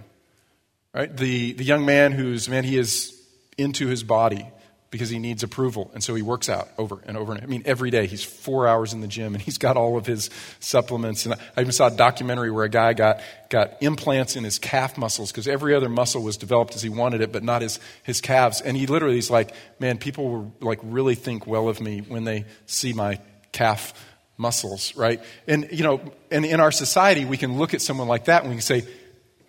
Right? 0.92 1.16
The, 1.16 1.54
the 1.54 1.64
young 1.64 1.86
man 1.86 2.14
who's, 2.14 2.50
man, 2.50 2.64
he 2.64 2.80
is 2.80 3.14
into 3.60 3.86
his 3.86 4.02
body 4.04 4.48
because 4.90 5.10
he 5.10 5.20
needs 5.20 5.44
approval. 5.44 5.92
And 5.94 6.04
so 6.04 6.16
he 6.16 6.22
works 6.22 6.48
out 6.48 6.70
over 6.78 7.00
and 7.06 7.18
over. 7.18 7.34
And, 7.34 7.44
I 7.44 7.46
mean, 7.46 7.64
every 7.66 7.92
day 7.92 8.08
he's 8.08 8.24
four 8.24 8.68
hours 8.68 8.94
in 8.94 9.02
the 9.02 9.08
gym 9.08 9.34
and 9.34 9.42
he's 9.42 9.58
got 9.58 9.76
all 9.76 9.98
of 9.98 10.06
his 10.06 10.30
supplements. 10.60 11.26
And 11.26 11.36
I 11.36 11.62
even 11.62 11.74
saw 11.74 11.88
a 11.88 11.92
documentary 11.92 12.52
where 12.52 12.64
a 12.64 12.70
guy 12.70 12.94
got, 12.94 13.20
got 13.50 13.82
implants 13.82 14.36
in 14.36 14.44
his 14.44 14.60
calf 14.60 14.98
muscles 14.98 15.32
because 15.32 15.48
every 15.48 15.76
other 15.76 15.90
muscle 15.90 16.24
was 16.24 16.38
developed 16.38 16.76
as 16.76 16.82
he 16.82 16.90
wanted 16.90 17.22
it, 17.22 17.34
but 17.34 17.44
not 17.44 17.62
his, 17.62 17.80
his 18.04 18.22
calves. 18.22 18.62
And 18.62 18.78
he 18.78 18.88
literally 18.88 19.18
is 19.18 19.30
like, 19.30 19.54
man, 19.80 19.98
people 19.98 20.30
will 20.30 20.56
like 20.62 20.80
really 20.84 21.16
think 21.16 21.46
well 21.46 21.68
of 21.68 21.82
me 21.82 22.00
when 22.00 22.24
they 22.24 22.46
see 22.66 22.94
my 22.94 23.20
calf 23.52 23.94
muscles, 24.38 24.96
right? 24.96 25.22
And, 25.48 25.68
you 25.72 25.84
know, 25.84 26.00
and 26.32 26.46
in 26.46 26.62
our 26.62 26.72
society, 26.72 27.26
we 27.26 27.36
can 27.36 27.58
look 27.58 27.74
at 27.74 27.82
someone 27.82 28.08
like 28.08 28.26
that 28.26 28.44
and 28.44 28.50
we 28.50 28.56
can 28.56 28.62
say, 28.62 28.84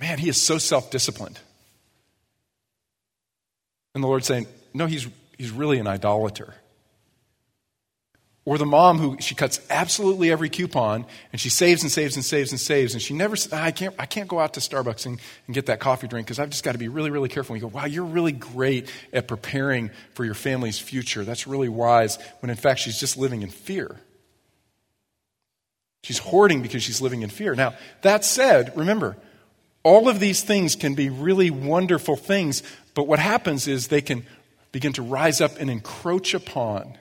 man, 0.01 0.19
he 0.19 0.29
is 0.29 0.41
so 0.41 0.59
self 0.59 0.91
disciplined. 0.91 1.39
And 3.95 4.03
the 4.03 4.09
Lord's 4.09 4.27
saying, 4.27 4.47
no, 4.75 4.87
he's 4.87 5.07
he's 5.39 5.51
really 5.51 5.79
an 5.79 5.87
idolater. 5.87 6.55
Or 8.45 8.57
the 8.57 8.65
mom 8.65 8.97
who 8.99 9.19
she 9.21 9.35
cuts 9.35 9.61
absolutely 9.69 10.33
every 10.33 10.49
coupon 10.49 11.05
and 11.33 11.41
she 11.41 11.51
saves 11.51 11.83
and 11.83 11.93
saves 11.93 12.17
and 12.17 12.25
saves 12.25 12.51
and 12.51 12.59
saves 12.59 12.95
and 12.95 13.03
she 13.03 13.13
never 13.13 13.37
says, 13.37 13.53
ah, 13.53 13.63
I 13.63 13.73
can't, 13.73 13.95
I 13.99 14.07
can't 14.07 14.27
go 14.27 14.39
out 14.39 14.55
to 14.55 14.61
Starbucks 14.61 15.05
and, 15.05 15.21
and 15.47 15.55
get 15.55 15.67
that 15.67 15.81
coffee 15.81 16.09
drink 16.09 16.27
because 16.27 16.39
I've 16.39 16.49
just 16.49 16.65
got 16.65 16.73
to 16.73 16.79
be 16.79 16.89
really, 16.89 17.11
really 17.11 17.29
careful. 17.29 17.55
And 17.55 17.63
you 17.63 17.69
go, 17.69 17.77
wow, 17.77 17.85
you're 17.85 18.05
really 18.05 18.33
great 18.33 18.91
at 19.13 19.29
preparing 19.29 19.91
for 20.15 20.25
your 20.25 20.33
family's 20.33 20.79
future. 20.79 21.25
That's 21.25 21.47
really 21.47 21.69
wise 21.69 22.19
when 22.41 22.49
in 22.49 22.57
fact 22.57 22.81
she's 22.81 22.99
just 22.99 23.19
living 23.19 23.43
in 23.43 23.51
fear. 23.51 23.97
She's 26.03 26.19
hoarding 26.19 26.63
because 26.63 26.83
she's 26.83 27.03
living 27.03 27.21
in 27.21 27.29
fear. 27.29 27.55
Now, 27.55 27.75
that 28.01 28.25
said, 28.25 28.75
remember, 28.77 29.19
all 29.83 30.09
of 30.09 30.21
these 30.21 30.43
things 30.43 30.75
can 30.75 30.95
be 30.95 31.11
really 31.11 31.51
wonderful 31.51 32.17
things, 32.17 32.63
but 32.95 33.07
what 33.07 33.19
happens 33.19 33.69
is 33.69 33.89
they 33.89 34.01
can 34.01 34.25
begin 34.73 34.93
to 34.95 35.03
rise 35.03 35.41
up 35.41 35.59
and 35.59 35.71
encroach 35.71 36.35
upon 36.35 36.97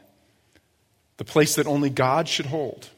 the 1.17 1.25
place 1.25 1.55
that 1.55 1.67
only 1.67 1.89
God 1.89 2.27
should 2.27 2.45
hold. 2.45 2.89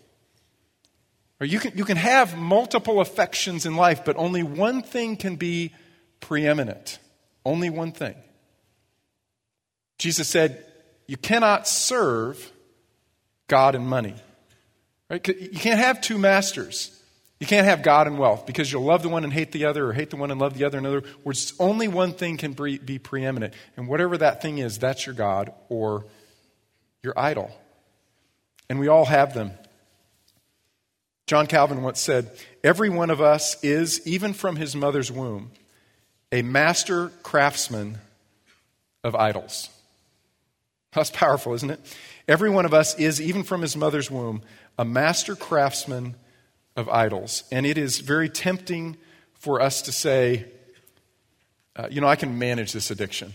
Or 1.39 1.45
you 1.45 1.59
can, 1.59 1.77
you 1.77 1.85
can 1.85 1.97
have 1.97 2.37
multiple 2.37 2.99
affections 2.99 3.65
in 3.65 3.75
life, 3.75 4.03
but 4.03 4.17
only 4.17 4.43
one 4.43 4.81
thing 4.81 5.15
can 5.15 5.37
be 5.37 5.73
preeminent. 6.19 6.99
Only 7.45 7.69
one 7.69 7.93
thing. 7.93 8.15
Jesus 9.97 10.27
said, 10.27 10.65
You 11.07 11.17
cannot 11.17 11.67
serve 11.67 12.51
God 13.47 13.75
and 13.75 13.87
money. 13.87 14.15
Right? 15.09 15.25
You 15.27 15.59
can't 15.59 15.79
have 15.79 16.01
two 16.01 16.17
masters. 16.17 16.98
You 17.39 17.47
can't 17.47 17.65
have 17.65 17.83
God 17.83 18.07
and 18.07 18.17
wealth 18.17 18.45
because 18.45 18.71
you'll 18.71 18.83
love 18.83 19.01
the 19.01 19.09
one 19.09 19.23
and 19.23 19.31
hate 19.31 19.53
the 19.53 19.65
other, 19.65 19.87
or 19.87 19.93
hate 19.93 20.09
the 20.09 20.17
one 20.17 20.29
and 20.29 20.41
love 20.41 20.57
the 20.57 20.65
other. 20.65 20.77
In 20.77 20.85
other 20.85 21.03
words, 21.23 21.53
only 21.57 21.87
one 21.87 22.11
thing 22.11 22.35
can 22.35 22.51
be 22.51 22.99
preeminent. 22.99 23.53
And 23.77 23.87
whatever 23.87 24.17
that 24.17 24.41
thing 24.41 24.57
is, 24.57 24.77
that's 24.77 25.05
your 25.05 25.15
God 25.15 25.53
or 25.69 26.05
your 27.01 27.17
idol. 27.17 27.49
And 28.69 28.79
we 28.79 28.89
all 28.89 29.05
have 29.05 29.33
them. 29.33 29.51
John 31.27 31.47
Calvin 31.47 31.81
once 31.81 32.01
said, 32.01 32.29
Every 32.63 32.89
one 32.89 33.09
of 33.09 33.21
us 33.21 33.63
is, 33.63 34.05
even 34.05 34.33
from 34.33 34.57
his 34.57 34.75
mother's 34.75 35.11
womb, 35.11 35.51
a 36.31 36.41
master 36.41 37.09
craftsman 37.23 37.99
of 39.03 39.15
idols. 39.15 39.69
That's 40.91 41.11
powerful, 41.11 41.53
isn't 41.53 41.69
it? 41.69 41.79
Every 42.27 42.49
one 42.49 42.65
of 42.65 42.73
us 42.73 42.97
is, 42.99 43.21
even 43.21 43.43
from 43.43 43.61
his 43.61 43.77
mother's 43.77 44.11
womb, 44.11 44.41
a 44.77 44.83
master 44.83 45.35
craftsman 45.35 46.15
of 46.79 46.87
idols. 46.89 47.43
And 47.51 47.65
it 47.65 47.77
is 47.77 47.99
very 47.99 48.29
tempting 48.29 48.95
for 49.33 49.61
us 49.61 49.81
to 49.83 49.91
say, 49.91 50.45
uh, 51.75 51.87
you 51.91 51.99
know, 51.99 52.07
I 52.07 52.15
can 52.15 52.39
manage 52.39 52.71
this 52.71 52.89
addiction. 52.89 53.33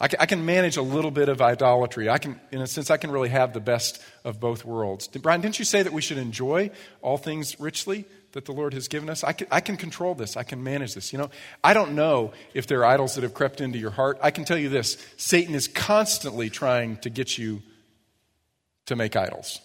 I 0.00 0.08
can, 0.08 0.20
I 0.20 0.26
can, 0.26 0.44
manage 0.44 0.76
a 0.76 0.82
little 0.82 1.12
bit 1.12 1.28
of 1.28 1.40
idolatry. 1.40 2.08
I 2.08 2.18
can, 2.18 2.40
in 2.50 2.60
a 2.60 2.66
sense, 2.66 2.90
I 2.90 2.96
can 2.96 3.12
really 3.12 3.28
have 3.28 3.52
the 3.52 3.60
best 3.60 4.02
of 4.24 4.40
both 4.40 4.64
worlds. 4.64 5.06
Brian, 5.06 5.40
didn't 5.40 5.60
you 5.60 5.64
say 5.64 5.84
that 5.84 5.92
we 5.92 6.02
should 6.02 6.18
enjoy 6.18 6.72
all 7.02 7.16
things 7.16 7.60
richly 7.60 8.04
that 8.32 8.44
the 8.44 8.52
Lord 8.52 8.74
has 8.74 8.88
given 8.88 9.08
us? 9.08 9.22
I 9.22 9.32
can, 9.32 9.46
I 9.52 9.60
can 9.60 9.76
control 9.76 10.16
this. 10.16 10.36
I 10.36 10.42
can 10.42 10.64
manage 10.64 10.94
this. 10.94 11.12
You 11.12 11.20
know, 11.20 11.30
I 11.62 11.72
don't 11.72 11.94
know 11.94 12.32
if 12.52 12.66
there 12.66 12.80
are 12.80 12.86
idols 12.86 13.14
that 13.14 13.22
have 13.22 13.34
crept 13.34 13.60
into 13.60 13.78
your 13.78 13.92
heart. 13.92 14.18
I 14.20 14.32
can 14.32 14.44
tell 14.44 14.58
you 14.58 14.68
this 14.68 14.98
Satan 15.16 15.54
is 15.54 15.68
constantly 15.68 16.50
trying 16.50 16.96
to 16.98 17.10
get 17.10 17.38
you 17.38 17.62
to 18.86 18.96
make 18.96 19.14
idols. 19.14 19.60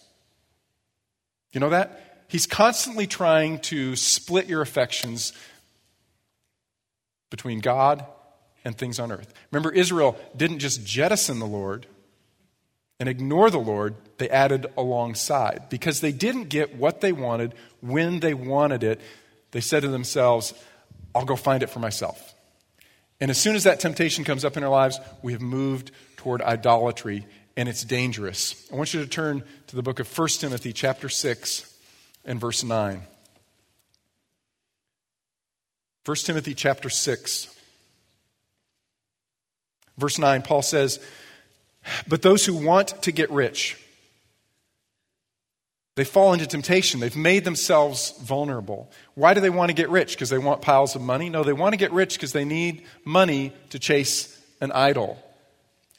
You 1.52 1.60
know 1.60 1.70
that? 1.70 2.26
He's 2.28 2.46
constantly 2.46 3.08
trying 3.08 3.60
to 3.60 3.96
split 3.96 4.48
your 4.48 4.62
affections 4.62 5.34
between 7.30 7.60
God 7.60 8.06
and 8.66 8.78
things 8.78 9.00
on 9.00 9.12
earth. 9.12 9.34
Remember, 9.52 9.72
Israel 9.72 10.18
didn't 10.36 10.60
just 10.60 10.86
jettison 10.86 11.40
the 11.40 11.46
Lord 11.46 11.88
and 13.00 13.08
ignore 13.08 13.50
the 13.50 13.60
Lord, 13.60 13.96
they 14.18 14.30
added 14.30 14.66
alongside. 14.76 15.70
Because 15.70 16.02
they 16.02 16.12
didn't 16.12 16.50
get 16.50 16.76
what 16.76 17.02
they 17.02 17.12
wanted 17.12 17.54
when 17.80 18.20
they 18.20 18.34
wanted 18.34 18.84
it, 18.84 19.00
they 19.52 19.62
said 19.62 19.84
to 19.84 19.88
themselves, 19.88 20.54
I'll 21.14 21.26
go 21.26 21.36
find 21.36 21.64
it 21.64 21.70
for 21.70 21.80
myself. 21.80 22.34
And 23.20 23.32
as 23.32 23.38
soon 23.38 23.56
as 23.56 23.64
that 23.64 23.80
temptation 23.80 24.24
comes 24.24 24.44
up 24.44 24.58
in 24.58 24.64
our 24.64 24.70
lives, 24.70 25.00
we 25.22 25.34
have 25.34 25.42
moved 25.42 25.92
toward 26.18 26.42
idolatry, 26.42 27.26
and 27.58 27.68
it's 27.68 27.84
dangerous. 27.84 28.70
I 28.72 28.76
want 28.76 28.94
you 28.94 29.02
to 29.02 29.10
turn 29.10 29.44
to 29.68 29.76
the 29.76 29.82
book 29.82 30.00
of 30.00 30.18
1 30.18 30.28
Timothy, 30.40 30.72
chapter 30.72 31.10
6, 31.10 31.74
and 32.24 32.40
verse 32.40 32.64
9. 32.64 33.02
1 36.06 36.16
Timothy, 36.18 36.54
chapter 36.54 36.90
6. 36.90 37.54
Verse 39.98 40.20
9, 40.20 40.44
Paul 40.44 40.62
says, 40.62 41.00
But 42.08 42.22
those 42.22 42.46
who 42.46 42.64
want 42.64 43.02
to 43.02 43.12
get 43.12 43.32
rich, 43.32 43.76
they 45.96 46.04
fall 46.04 46.34
into 46.34 46.46
temptation. 46.46 47.00
They've 47.00 47.16
made 47.16 47.44
themselves 47.44 48.14
vulnerable. 48.22 48.92
Why 49.16 49.34
do 49.34 49.42
they 49.42 49.50
want 49.50 49.70
to 49.70 49.74
get 49.74 49.90
rich? 49.90 50.14
Because 50.14 50.30
they 50.30 50.38
want 50.38 50.62
piles 50.62 50.96
of 50.96 51.02
money? 51.02 51.32
No, 51.32 51.44
they 51.44 51.54
want 51.54 51.74
to 51.74 51.78
get 51.78 51.92
rich 51.92 52.14
because 52.14 52.34
they 52.34 52.46
need 52.46 52.84
money 53.04 53.52
to 53.72 53.80
chase 53.80 54.40
an 54.62 54.72
idol. 54.74 55.18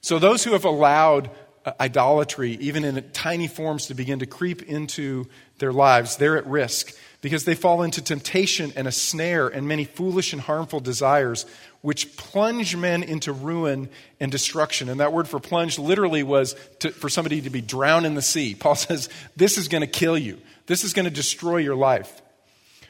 So 0.01 0.21
those 0.21 0.45
who 0.45 0.53
have 0.53 0.65
allowed 0.65 1.31
Uh, 1.69 1.73
idolatry, 1.81 2.53
even 2.61 2.83
in 2.83 3.11
tiny 3.13 3.47
forms, 3.47 3.89
to 3.89 3.95
begin 3.95 4.21
to 4.21 4.27
creep 4.27 4.63
into 4.63 5.27
their 5.59 5.73
lives, 5.73 6.17
they're 6.17 6.39
at 6.39 6.47
risk 6.47 6.97
because 7.21 7.45
they 7.45 7.55
fall 7.55 7.83
into 7.83 8.01
temptation 8.01 8.73
and 8.75 8.89
a 8.89 8.93
snare 8.93 9.49
and 9.49 9.69
many 9.69 9.85
foolish 9.85 10.33
and 10.33 10.41
harmful 10.41 10.81
desires 10.81 11.45
which 11.83 12.17
plunge 12.17 12.75
men 12.75 13.03
into 13.03 13.35
ruin 13.35 13.91
and 14.19 14.33
destruction. 14.33 14.89
And 14.89 15.01
that 15.01 15.13
word 15.13 15.29
for 15.29 15.41
plunge 15.41 15.79
literally 15.79 16.23
was 16.23 16.57
to, 16.79 16.91
for 16.91 17.11
somebody 17.11 17.43
to 17.43 17.51
be 17.51 17.61
drowned 17.61 18.07
in 18.07 18.15
the 18.15 18.23
sea. 18.23 18.55
Paul 18.55 18.75
says, 18.75 19.11
This 19.37 19.59
is 19.59 19.69
going 19.69 19.83
to 19.83 19.87
kill 19.87 20.17
you, 20.17 20.39
this 20.67 20.85
is 20.85 20.95
going 20.95 21.05
to 21.05 21.11
destroy 21.11 21.59
your 21.59 21.77
life. 21.77 22.23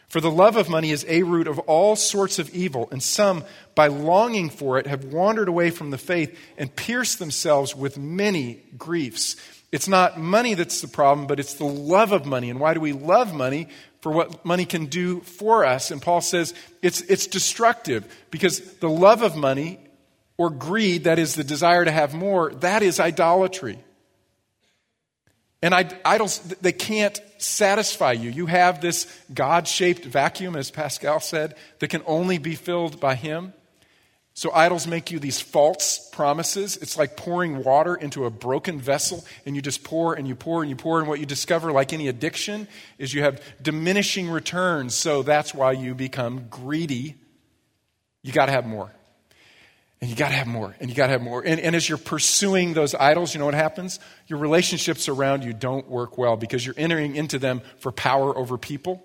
For 0.09 0.21
the 0.21 0.31
love 0.31 0.57
of 0.57 0.71
money 0.71 0.91
is 0.91 1.05
a 1.09 1.23
root 1.23 1.47
of 1.47 1.59
all 1.61 1.95
sorts 1.95 2.39
of 2.39 2.55
evil, 2.55 2.89
and 2.91 3.03
some, 3.03 3.45
by 3.75 3.89
longing 3.89 4.49
for 4.49 4.79
it, 4.79 4.87
have 4.87 5.05
wandered 5.05 5.49
away 5.49 5.71
from 5.71 5.91
the 5.91 5.99
faith 5.99 6.39
and 6.57 6.75
pierced 6.75 7.19
themselves 7.19 7.77
with 7.77 7.99
many 7.99 8.63
griefs. 8.79 9.37
It's 9.71 9.87
not 9.87 10.19
money 10.19 10.55
that's 10.55 10.81
the 10.81 10.89
problem, 10.89 11.27
but 11.27 11.39
it's 11.39 11.55
the 11.55 11.67
love 11.67 12.13
of 12.13 12.25
money. 12.25 12.49
And 12.49 12.59
why 12.59 12.73
do 12.73 12.81
we 12.81 12.93
love 12.93 13.35
money? 13.35 13.69
for 14.01 14.13
what 14.13 14.45
money 14.45 14.65
can 14.65 14.87
do 14.87 15.21
for 15.21 15.65
us. 15.65 15.91
And 15.91 16.01
Paul 16.01 16.21
says 16.21 16.55
it's, 16.83 17.01
it's 17.03 17.27
destructive 17.27 18.07
because 18.31 18.61
the 18.77 18.89
love 18.89 19.23
of 19.23 19.37
money 19.37 19.81
or 20.37 20.51
greed, 20.51 21.05
that 21.05 21.19
is 21.19 21.35
the 21.35 21.45
desire 21.45 21.85
to 21.85 21.91
have 21.91 22.15
more, 22.15 22.53
that 22.55 22.83
is 22.83 23.01
idolatry. 23.01 23.79
And 25.61 25.75
idols, 26.05 26.39
they 26.61 26.73
can't 26.73 27.21
satisfy 27.39 28.13
you. 28.13 28.31
You 28.31 28.47
have 28.47 28.81
this 28.81 29.13
God 29.35 29.67
shaped 29.67 30.05
vacuum, 30.05 30.55
as 30.55 30.71
Pascal 30.71 31.19
said, 31.19 31.57
that 31.81 31.89
can 31.89 32.03
only 32.07 32.39
be 32.39 32.55
filled 32.55 33.01
by 33.01 33.17
Him. 33.17 33.53
So 34.35 34.53
idols 34.53 34.87
make 34.87 35.11
you 35.11 35.19
these 35.19 35.41
false 35.41 36.09
promises. 36.13 36.77
It's 36.77 36.97
like 36.97 37.17
pouring 37.17 37.65
water 37.65 37.97
into 37.97 38.25
a 38.25 38.31
broken 38.31 38.81
vessel, 38.81 39.25
and 39.45 39.57
you 39.57 39.63
just 39.63 39.83
pour 39.83 40.15
and 40.15 40.29
you 40.29 40.37
pour 40.37 40.63
and 40.63 40.71
you 40.71 40.77
pour. 40.77 41.01
And 41.01 41.09
what 41.09 41.19
you 41.19 41.27
discover, 41.27 41.73
like 41.73 41.93
any 41.93 42.07
addiction, 42.07 42.69
is 42.99 43.13
you 43.13 43.23
have 43.23 43.43
diminishing 43.61 44.31
returns. 44.31 44.95
So 44.95 45.23
that's 45.23 45.53
why 45.53 45.73
you 45.73 45.93
become 45.93 46.47
greedy. 46.51 47.17
You 48.23 48.33
got 48.33 48.47
to 48.47 48.53
have 48.53 48.65
more. 48.65 48.93
And 50.01 50.09
you 50.09 50.17
got 50.17 50.29
to 50.29 50.35
have 50.35 50.47
more. 50.47 50.77
And 50.79 50.89
you 50.89 50.95
got 50.95 51.07
to 51.07 51.13
have 51.13 51.23
more. 51.23 51.43
And, 51.45 51.61
and 51.61 51.75
as 51.75 51.89
you're 51.89 51.99
pursuing 51.99 52.73
those 52.75 52.95
idols, 52.95 53.35
you 53.35 53.41
know 53.41 53.47
what 53.47 53.55
happens? 53.55 53.99
Your 54.29 54.39
relationships 54.39 55.09
around 55.09 55.45
you 55.45 55.53
don't 55.53 55.89
work 55.89 56.17
well 56.17 56.37
because 56.37 56.65
you're 56.65 56.77
entering 56.79 57.17
into 57.17 57.39
them 57.39 57.63
for 57.79 57.91
power 57.91 58.37
over 58.37 58.57
people 58.57 59.05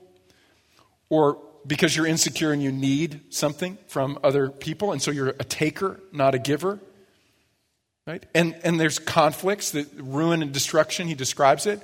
or 1.10 1.40
because 1.66 1.96
you're 1.96 2.06
insecure 2.06 2.52
and 2.52 2.62
you 2.62 2.72
need 2.72 3.22
something 3.30 3.78
from 3.88 4.20
other 4.24 4.50
people, 4.50 4.92
and 4.92 5.02
so 5.02 5.12
you're 5.12 5.30
a 5.30 5.44
taker, 5.44 6.00
not 6.12 6.36
a 6.36 6.40
giver. 6.40 6.80
Right? 8.06 8.26
And, 8.36 8.56
and 8.64 8.80
there's 8.80 9.00
conflicts, 9.00 9.72
the 9.72 9.88
ruin 9.96 10.42
and 10.42 10.52
destruction, 10.52 11.08
he 11.08 11.16
describes 11.16 11.66
it. 11.66 11.82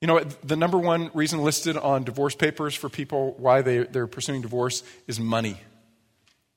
You 0.00 0.06
know, 0.08 0.20
the 0.44 0.56
number 0.56 0.78
one 0.78 1.10
reason 1.14 1.42
listed 1.42 1.76
on 1.76 2.04
divorce 2.04 2.34
papers 2.34 2.74
for 2.74 2.88
people 2.88 3.34
why 3.38 3.62
they, 3.62 3.78
they're 3.78 4.06
pursuing 4.06 4.42
divorce 4.42 4.82
is 5.06 5.18
money. 5.18 5.56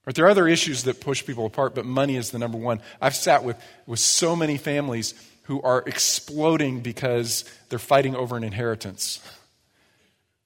Right? 0.05 0.15
There 0.15 0.25
are 0.25 0.29
other 0.29 0.47
issues 0.47 0.83
that 0.83 1.01
push 1.01 1.25
people 1.25 1.45
apart, 1.45 1.73
but 1.73 1.85
money 1.85 2.15
is 2.15 2.31
the 2.31 2.39
number 2.39 2.57
one. 2.57 2.81
I've 3.01 3.15
sat 3.15 3.43
with, 3.43 3.57
with 3.87 3.99
so 3.99 4.35
many 4.35 4.57
families 4.57 5.13
who 5.43 5.61
are 5.61 5.83
exploding 5.85 6.81
because 6.81 7.43
they're 7.69 7.79
fighting 7.79 8.15
over 8.15 8.37
an 8.37 8.43
inheritance. 8.43 9.19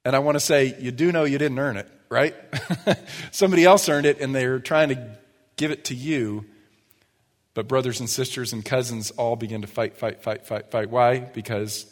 And 0.06 0.16
I 0.16 0.20
want 0.20 0.36
to 0.36 0.40
say, 0.40 0.76
you 0.80 0.92
do 0.92 1.12
know 1.12 1.26
you 1.26 1.38
didn't 1.38 1.60
earn 1.60 1.78
it, 1.78 1.90
right? 2.10 2.36
Somebody 3.32 3.66
else 3.66 3.88
earned 3.90 4.06
it 4.06 4.20
and 4.22 4.34
they're 4.34 4.60
trying 4.60 4.90
to 4.90 5.18
give 5.58 5.72
it 5.72 5.86
to 5.86 5.96
you. 5.96 6.46
But 7.54 7.68
brothers 7.68 8.00
and 8.00 8.10
sisters 8.10 8.54
and 8.54 8.64
cousins 8.64 9.12
all 9.12 9.36
begin 9.36 9.62
to 9.62 9.68
fight, 9.68 9.98
fight, 9.98 10.22
fight, 10.22 10.46
fight, 10.46 10.72
fight. 10.72 10.90
Why? 10.90 11.20
Because 11.20 11.86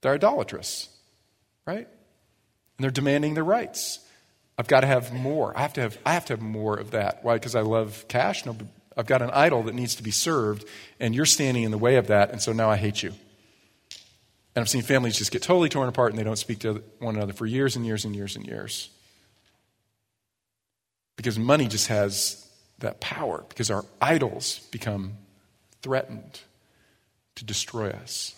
they're 0.00 0.14
idolatrous, 0.14 0.88
right? 1.66 1.88
And 2.76 2.84
they're 2.84 2.90
demanding 2.90 3.34
their 3.34 3.44
rights. 3.44 4.00
I've 4.58 4.66
got 4.66 4.80
to 4.80 4.88
have 4.88 5.12
more. 5.12 5.56
I 5.56 5.62
have 5.62 5.72
to 5.74 5.80
have, 5.82 5.98
I 6.04 6.12
have 6.14 6.24
to 6.26 6.32
have 6.32 6.42
more 6.42 6.76
of 6.76 6.90
that. 6.90 7.20
Why? 7.22 7.34
Because 7.34 7.54
I 7.54 7.60
love 7.60 8.04
cash? 8.08 8.44
No, 8.44 8.56
I've 8.96 9.06
got 9.06 9.22
an 9.22 9.30
idol 9.30 9.62
that 9.62 9.74
needs 9.74 9.94
to 9.94 10.02
be 10.02 10.10
served, 10.10 10.64
and 10.98 11.14
you're 11.14 11.24
standing 11.24 11.62
in 11.62 11.70
the 11.70 11.78
way 11.78 11.96
of 11.96 12.08
that, 12.08 12.32
and 12.32 12.42
so 12.42 12.52
now 12.52 12.68
I 12.68 12.76
hate 12.76 13.00
you. 13.02 13.12
And 14.58 14.62
I've 14.62 14.68
seen 14.68 14.82
families 14.82 15.16
just 15.16 15.30
get 15.30 15.42
totally 15.42 15.68
torn 15.68 15.88
apart 15.88 16.10
and 16.10 16.18
they 16.18 16.24
don't 16.24 16.34
speak 16.34 16.58
to 16.60 16.82
one 16.98 17.14
another 17.14 17.32
for 17.32 17.46
years 17.46 17.76
and 17.76 17.86
years 17.86 18.04
and 18.04 18.16
years 18.16 18.34
and 18.34 18.44
years. 18.44 18.90
Because 21.14 21.38
money 21.38 21.68
just 21.68 21.86
has 21.86 22.44
that 22.80 23.00
power, 23.00 23.44
because 23.48 23.70
our 23.70 23.84
idols 24.02 24.66
become 24.72 25.12
threatened 25.80 26.40
to 27.36 27.44
destroy 27.44 27.90
us. 27.90 28.34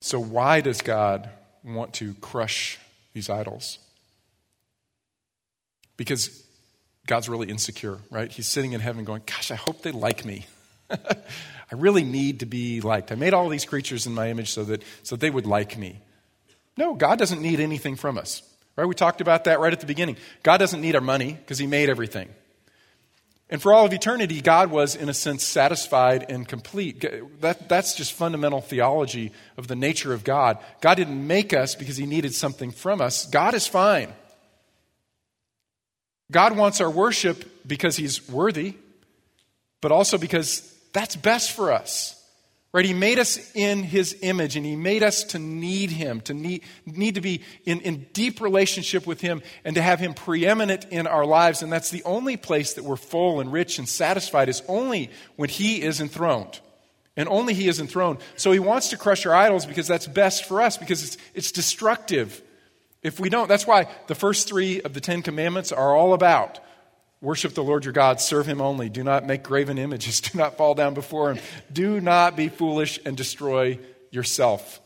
So, 0.00 0.20
why 0.20 0.60
does 0.60 0.82
God 0.82 1.30
want 1.64 1.94
to 1.94 2.14
crush 2.14 2.78
these 3.12 3.28
idols? 3.28 3.80
Because 5.96 6.44
God's 7.06 7.28
really 7.28 7.48
insecure, 7.48 7.98
right? 8.10 8.30
He's 8.30 8.46
sitting 8.46 8.72
in 8.72 8.80
heaven 8.80 9.04
going, 9.04 9.22
Gosh, 9.26 9.50
I 9.50 9.54
hope 9.54 9.82
they 9.82 9.92
like 9.92 10.24
me. 10.24 10.46
I 10.90 11.74
really 11.74 12.04
need 12.04 12.40
to 12.40 12.46
be 12.46 12.80
liked. 12.80 13.10
I 13.10 13.16
made 13.16 13.34
all 13.34 13.48
these 13.48 13.64
creatures 13.64 14.06
in 14.06 14.14
my 14.14 14.30
image 14.30 14.50
so 14.50 14.64
that, 14.64 14.82
so 15.02 15.16
they 15.16 15.30
would 15.30 15.46
like 15.46 15.76
me. 15.76 16.00
No, 16.76 16.94
God 16.94 17.18
doesn't 17.18 17.40
need 17.40 17.60
anything 17.60 17.96
from 17.96 18.18
us. 18.18 18.42
Right? 18.76 18.84
We 18.84 18.94
talked 18.94 19.20
about 19.20 19.44
that 19.44 19.58
right 19.58 19.72
at 19.72 19.80
the 19.80 19.86
beginning. 19.86 20.16
God 20.42 20.58
doesn't 20.58 20.80
need 20.80 20.94
our 20.94 21.00
money 21.00 21.32
because 21.32 21.58
He 21.58 21.66
made 21.66 21.88
everything. 21.88 22.28
And 23.48 23.62
for 23.62 23.72
all 23.72 23.86
of 23.86 23.92
eternity, 23.92 24.40
God 24.40 24.70
was, 24.70 24.96
in 24.96 25.08
a 25.08 25.14
sense, 25.14 25.44
satisfied 25.44 26.26
and 26.28 26.46
complete. 26.46 27.04
That, 27.40 27.68
that's 27.68 27.94
just 27.94 28.12
fundamental 28.12 28.60
theology 28.60 29.32
of 29.56 29.68
the 29.68 29.76
nature 29.76 30.12
of 30.12 30.24
God. 30.24 30.58
God 30.80 30.96
didn't 30.96 31.26
make 31.26 31.52
us 31.52 31.74
because 31.74 31.96
He 31.96 32.06
needed 32.06 32.34
something 32.34 32.70
from 32.70 33.00
us. 33.00 33.26
God 33.26 33.54
is 33.54 33.66
fine. 33.66 34.12
God 36.30 36.56
wants 36.56 36.80
our 36.80 36.90
worship 36.90 37.66
because 37.66 37.96
He's 37.96 38.28
worthy, 38.28 38.74
but 39.80 39.92
also 39.92 40.18
because 40.18 40.72
that's 40.92 41.16
best 41.16 41.52
for 41.52 41.72
us. 41.72 42.16
Right? 42.76 42.84
He 42.84 42.92
made 42.92 43.18
us 43.18 43.38
in 43.54 43.82
his 43.84 44.18
image 44.20 44.54
and 44.54 44.66
he 44.66 44.76
made 44.76 45.02
us 45.02 45.24
to 45.24 45.38
need 45.38 45.90
him, 45.90 46.20
to 46.22 46.34
need, 46.34 46.62
need 46.84 47.14
to 47.14 47.22
be 47.22 47.40
in, 47.64 47.80
in 47.80 48.06
deep 48.12 48.38
relationship 48.38 49.06
with 49.06 49.22
him 49.22 49.40
and 49.64 49.76
to 49.76 49.80
have 49.80 49.98
him 49.98 50.12
preeminent 50.12 50.84
in 50.90 51.06
our 51.06 51.24
lives. 51.24 51.62
And 51.62 51.72
that's 51.72 51.88
the 51.88 52.04
only 52.04 52.36
place 52.36 52.74
that 52.74 52.84
we're 52.84 52.96
full 52.96 53.40
and 53.40 53.50
rich 53.50 53.78
and 53.78 53.88
satisfied 53.88 54.50
is 54.50 54.62
only 54.68 55.10
when 55.36 55.48
he 55.48 55.80
is 55.80 56.02
enthroned. 56.02 56.60
And 57.16 57.30
only 57.30 57.54
he 57.54 57.66
is 57.66 57.80
enthroned. 57.80 58.18
So 58.36 58.52
he 58.52 58.58
wants 58.58 58.90
to 58.90 58.98
crush 58.98 59.24
our 59.24 59.34
idols 59.34 59.64
because 59.64 59.88
that's 59.88 60.06
best 60.06 60.44
for 60.44 60.60
us, 60.60 60.76
because 60.76 61.02
it's, 61.02 61.16
it's 61.32 61.52
destructive. 61.52 62.42
If 63.06 63.20
we 63.20 63.28
don't, 63.30 63.46
that's 63.46 63.68
why 63.68 63.86
the 64.08 64.16
first 64.16 64.48
three 64.48 64.82
of 64.82 64.92
the 64.92 65.00
Ten 65.00 65.22
Commandments 65.22 65.70
are 65.70 65.94
all 65.94 66.12
about 66.12 66.58
Worship 67.22 67.54
the 67.54 67.64
Lord 67.64 67.84
your 67.84 67.92
God, 67.94 68.20
serve 68.20 68.46
him 68.46 68.60
only. 68.60 68.88
Do 68.88 69.02
not 69.02 69.24
make 69.24 69.42
graven 69.42 69.78
images, 69.78 70.20
do 70.32 70.36
not 70.36 70.56
fall 70.56 70.74
down 70.74 70.94
before 70.94 71.32
him. 71.32 71.42
Do 71.72 72.00
not 72.00 72.36
be 72.36 72.48
foolish 72.48 72.98
and 73.04 73.16
destroy 73.16 73.78
yourself. 74.10 74.80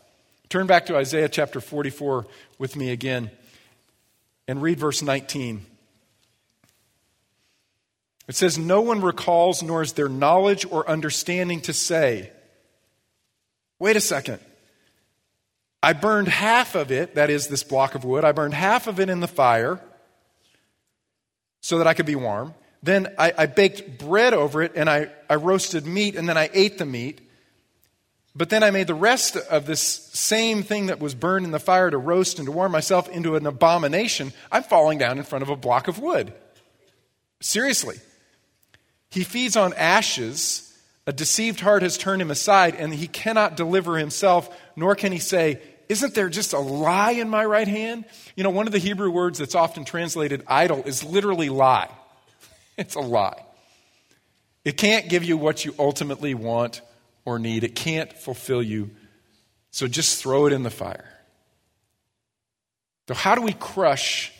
Turn 0.49 0.67
back 0.67 0.87
to 0.87 0.97
Isaiah 0.97 1.29
chapter 1.29 1.61
44 1.61 2.27
with 2.59 2.77
me 2.77 2.91
again 2.91 3.31
and 4.47 4.63
read 4.63 4.79
verse 4.79 5.03
19. 5.03 5.65
It 8.29 8.37
says, 8.37 8.59
No 8.59 8.81
one 8.81 9.01
recalls, 9.01 9.63
nor 9.63 9.83
is 9.83 9.95
there 9.95 10.09
knowledge 10.09 10.67
or 10.71 10.89
understanding 10.89 11.63
to 11.63 11.73
say, 11.73 12.31
Wait 13.79 13.97
a 13.97 14.01
second. 14.01 14.41
I 15.83 15.93
burned 15.95 16.29
half 16.29 16.75
of 16.75 16.93
it, 16.93 17.15
that 17.15 17.31
is 17.31 17.49
this 17.49 17.63
block 17.63 17.95
of 17.95 18.05
wood, 18.05 18.25
I 18.25 18.33
burned 18.33 18.55
half 18.55 18.87
of 18.87 19.01
it 19.01 19.09
in 19.09 19.21
the 19.21 19.29
fire 19.29 19.81
so 21.61 21.79
that 21.79 21.87
I 21.87 21.95
could 21.95 22.07
be 22.07 22.17
warm. 22.17 22.55
Then 22.83 23.15
I, 23.19 23.33
I 23.37 23.47
baked 23.47 23.99
bread 23.99 24.35
over 24.35 24.63
it 24.63 24.73
and 24.75 24.89
I, 24.89 25.11
I 25.29 25.35
roasted 25.37 25.87
meat 25.87 26.17
and 26.17 26.29
then 26.29 26.39
I 26.39 26.51
ate 26.53 26.79
the 26.79 26.87
meat. 26.87 27.21
But 28.35 28.49
then 28.49 28.63
I 28.63 28.71
made 28.71 28.87
the 28.87 28.95
rest 28.95 29.37
of 29.37 29.67
this 29.67 29.81
same 29.81 30.63
thing 30.63 30.87
that 30.87 31.01
was 31.01 31.15
burned 31.15 31.45
in 31.45 31.53
the 31.53 31.59
fire 31.59 31.91
to 31.91 31.99
roast 31.99 32.39
and 32.39 32.47
to 32.47 32.53
warm 32.53 32.73
myself 32.73 33.09
into 33.09 33.35
an 33.35 33.45
abomination. 33.47 34.33
I'm 34.53 34.63
falling 34.63 34.99
down 34.99 35.19
in 35.19 35.25
front 35.25 35.43
of 35.43 35.49
a 35.49 35.57
block 35.57 35.89
of 35.89 35.99
wood. 35.99 36.33
Seriously. 37.41 37.97
He 39.11 39.25
feeds 39.25 39.57
on 39.57 39.75
ashes. 39.75 40.70
A 41.11 41.13
deceived 41.13 41.59
heart 41.59 41.83
has 41.83 41.99
turned 41.99 42.23
him 42.23 42.31
aside, 42.31 42.77
and 42.77 42.95
he 42.95 43.09
cannot 43.09 43.57
deliver 43.57 43.99
himself, 43.99 44.49
nor 44.77 44.95
can 44.95 45.11
he 45.11 45.19
say, 45.19 45.61
isn't 45.89 46.15
there 46.15 46.29
just 46.29 46.53
a 46.53 46.61
lie 46.61 47.11
in 47.11 47.29
my 47.29 47.45
right 47.45 47.67
hand? 47.67 48.05
You 48.37 48.45
know, 48.45 48.51
one 48.51 48.69
of 48.69 48.73
the 48.73 48.79
Hebrew 48.79 49.11
words 49.11 49.41
that's 49.41 49.57
often 49.57 49.85
translated 49.85 50.45
idol 50.47 50.85
is 50.85 51.03
literally 51.03 51.49
lie. 51.49 51.89
It's 52.79 52.95
a 52.95 53.01
lie. 53.01 53.43
It 54.65 54.77
can't 54.77 55.09
give 55.09 55.25
you 55.25 55.37
what 55.37 55.65
you 55.65 55.75
ultimately 55.81 56.35
want 56.35 56.81
or 57.25 57.41
need, 57.41 57.65
it 57.65 57.75
can't 57.75 58.13
fulfill 58.13 58.63
you. 58.63 58.93
So 59.73 59.89
just 59.89 60.23
throw 60.23 60.47
it 60.47 60.53
in 60.53 60.63
the 60.63 60.71
fire. 60.71 61.13
So, 63.09 63.15
how 63.15 63.35
do 63.35 63.43
we 63.43 63.53
crush 63.53 64.33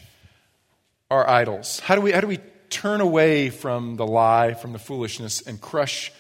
our 1.11 1.29
idols? 1.29 1.81
How 1.81 1.97
do 1.97 2.01
we, 2.01 2.13
how 2.13 2.21
do 2.21 2.29
we 2.29 2.39
turn 2.69 3.01
away 3.01 3.51
from 3.51 3.97
the 3.97 4.07
lie, 4.07 4.55
from 4.55 4.73
the 4.73 4.79
foolishness, 4.79 5.43
and 5.43 5.61
crush 5.61 6.13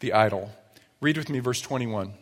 the 0.00 0.12
idol? 0.12 0.50
Read 1.00 1.16
with 1.16 1.28
me 1.28 1.38
verse 1.38 1.60
21. 1.60 2.12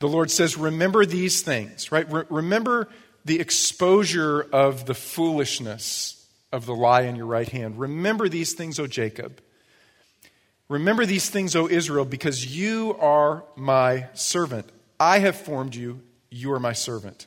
The 0.00 0.08
Lord 0.08 0.30
says, 0.30 0.56
Remember 0.56 1.06
these 1.06 1.42
things, 1.42 1.90
right? 1.90 2.10
Re- 2.10 2.24
remember 2.28 2.88
the 3.24 3.40
exposure 3.40 4.42
of 4.42 4.86
the 4.86 4.94
foolishness 4.94 6.26
of 6.52 6.66
the 6.66 6.74
lie 6.74 7.02
in 7.02 7.16
your 7.16 7.26
right 7.26 7.48
hand. 7.48 7.78
Remember 7.78 8.28
these 8.28 8.52
things, 8.52 8.78
O 8.78 8.86
Jacob. 8.86 9.40
Remember 10.68 11.04
these 11.04 11.28
things, 11.28 11.56
O 11.56 11.68
Israel, 11.68 12.04
because 12.04 12.56
you 12.56 12.96
are 13.00 13.44
my 13.56 14.06
servant. 14.14 14.70
I 14.98 15.18
have 15.18 15.36
formed 15.36 15.74
you, 15.74 16.00
you 16.30 16.52
are 16.52 16.60
my 16.60 16.72
servant. 16.72 17.26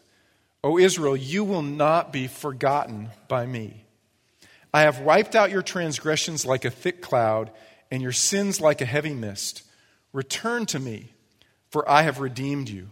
O 0.63 0.77
Israel, 0.77 1.15
you 1.15 1.43
will 1.43 1.61
not 1.61 2.11
be 2.11 2.27
forgotten 2.27 3.09
by 3.27 3.45
me. 3.45 3.83
I 4.73 4.81
have 4.81 4.99
wiped 4.99 5.35
out 5.35 5.51
your 5.51 5.61
transgressions 5.61 6.45
like 6.45 6.65
a 6.65 6.69
thick 6.69 7.01
cloud, 7.01 7.51
and 7.91 8.01
your 8.01 8.11
sins 8.11 8.59
like 8.61 8.81
a 8.81 8.85
heavy 8.85 9.13
mist. 9.13 9.63
Return 10.13 10.65
to 10.67 10.79
me 10.79 11.13
for 11.69 11.89
I 11.89 12.03
have 12.03 12.19
redeemed 12.19 12.69
you. 12.69 12.89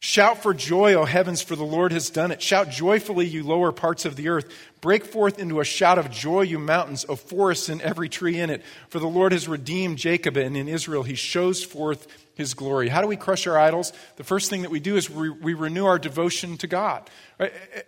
Shout 0.00 0.40
for 0.40 0.54
joy, 0.54 0.94
O 0.94 1.04
heavens, 1.04 1.42
for 1.42 1.56
the 1.56 1.64
Lord 1.64 1.90
has 1.90 2.08
done 2.08 2.30
it. 2.30 2.40
Shout 2.40 2.70
joyfully, 2.70 3.26
you 3.26 3.42
lower 3.42 3.72
parts 3.72 4.04
of 4.04 4.14
the 4.14 4.28
earth. 4.28 4.48
Break 4.80 5.04
forth 5.04 5.40
into 5.40 5.58
a 5.58 5.64
shout 5.64 5.98
of 5.98 6.08
joy, 6.08 6.42
you 6.42 6.60
mountains, 6.60 7.04
O 7.08 7.16
forests 7.16 7.68
and 7.68 7.82
every 7.82 8.08
tree 8.08 8.38
in 8.38 8.48
it. 8.48 8.62
For 8.90 9.00
the 9.00 9.08
Lord 9.08 9.32
has 9.32 9.48
redeemed 9.48 9.98
Jacob, 9.98 10.36
and 10.36 10.56
in 10.56 10.68
Israel 10.68 11.02
he 11.02 11.16
shows 11.16 11.64
forth 11.64 12.06
his 12.36 12.54
glory. 12.54 12.88
How 12.88 13.02
do 13.02 13.08
we 13.08 13.16
crush 13.16 13.48
our 13.48 13.58
idols? 13.58 13.92
The 14.16 14.24
first 14.24 14.50
thing 14.50 14.62
that 14.62 14.70
we 14.70 14.78
do 14.78 14.96
is 14.96 15.10
we, 15.10 15.30
we 15.30 15.54
renew 15.54 15.86
our 15.86 15.98
devotion 15.98 16.56
to 16.58 16.68
God. 16.68 17.10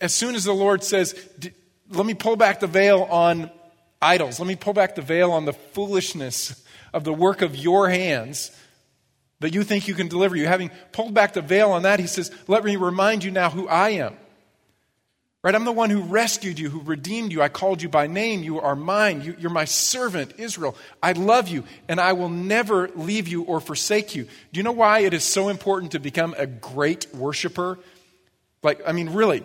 As 0.01 0.13
soon 0.13 0.35
as 0.35 0.43
the 0.43 0.53
Lord 0.53 0.83
says, 0.83 1.15
Let 1.91 2.07
me 2.07 2.15
pull 2.15 2.35
back 2.35 2.59
the 2.59 2.67
veil 2.67 3.05
on 3.05 3.53
idols, 4.01 4.39
let 4.39 4.47
me 4.47 4.57
pull 4.57 4.73
back 4.73 4.95
the 4.95 5.03
veil 5.03 5.33
on 5.33 5.45
the 5.45 5.53
foolishness 5.53 6.65
of 6.93 7.05
the 7.05 7.13
work 7.13 7.43
of 7.43 7.57
your 7.57 7.89
hands 7.89 8.51
that 9.41 9.55
you 9.55 9.63
think 9.63 9.89
you 9.89 9.95
can 9.95 10.09
deliver 10.09 10.37
you. 10.37 10.47
Having 10.47 10.71
pulled 10.93 11.15
back 11.15 11.33
the 11.33 11.43
veil 11.43 11.73
on 11.73 11.83
that, 11.83 12.01
he 12.01 12.07
says, 12.07 12.31
Let 12.47 12.65
me 12.65 12.77
remind 12.77 13.25
you 13.25 13.31
now 13.31 13.51
who 13.51 13.69
I 13.69 13.91
am. 13.91 14.17
Right? 15.43 15.55
I'm 15.55 15.65
the 15.65 15.73
one 15.73 15.89
who 15.89 16.03
rescued 16.03 16.59
you, 16.59 16.69
who 16.69 16.83
redeemed 16.83 17.33
you. 17.33 17.41
I 17.41 17.49
called 17.49 17.81
you 17.81 17.89
by 17.89 18.07
name. 18.07 18.43
You 18.43 18.61
are 18.61 18.77
mine. 18.77 19.23
You, 19.23 19.49
are 19.49 19.51
my 19.51 19.65
servant, 19.65 20.35
Israel. 20.37 20.77
I 21.03 21.13
love 21.13 21.49
you, 21.49 21.65
and 21.89 21.99
I 21.99 22.13
will 22.13 22.29
never 22.29 22.89
leave 22.89 23.27
you 23.27 23.45
or 23.45 23.59
forsake 23.59 24.15
you. 24.15 24.25
Do 24.25 24.59
you 24.59 24.63
know 24.63 24.73
why 24.73 25.01
it 25.01 25.15
is 25.15 25.25
so 25.25 25.49
important 25.49 25.93
to 25.93 25.99
become 25.99 26.35
a 26.37 26.47
great 26.47 27.07
worshiper? 27.15 27.79
Like, 28.63 28.83
I 28.87 28.93
mean, 28.93 29.11
really, 29.11 29.43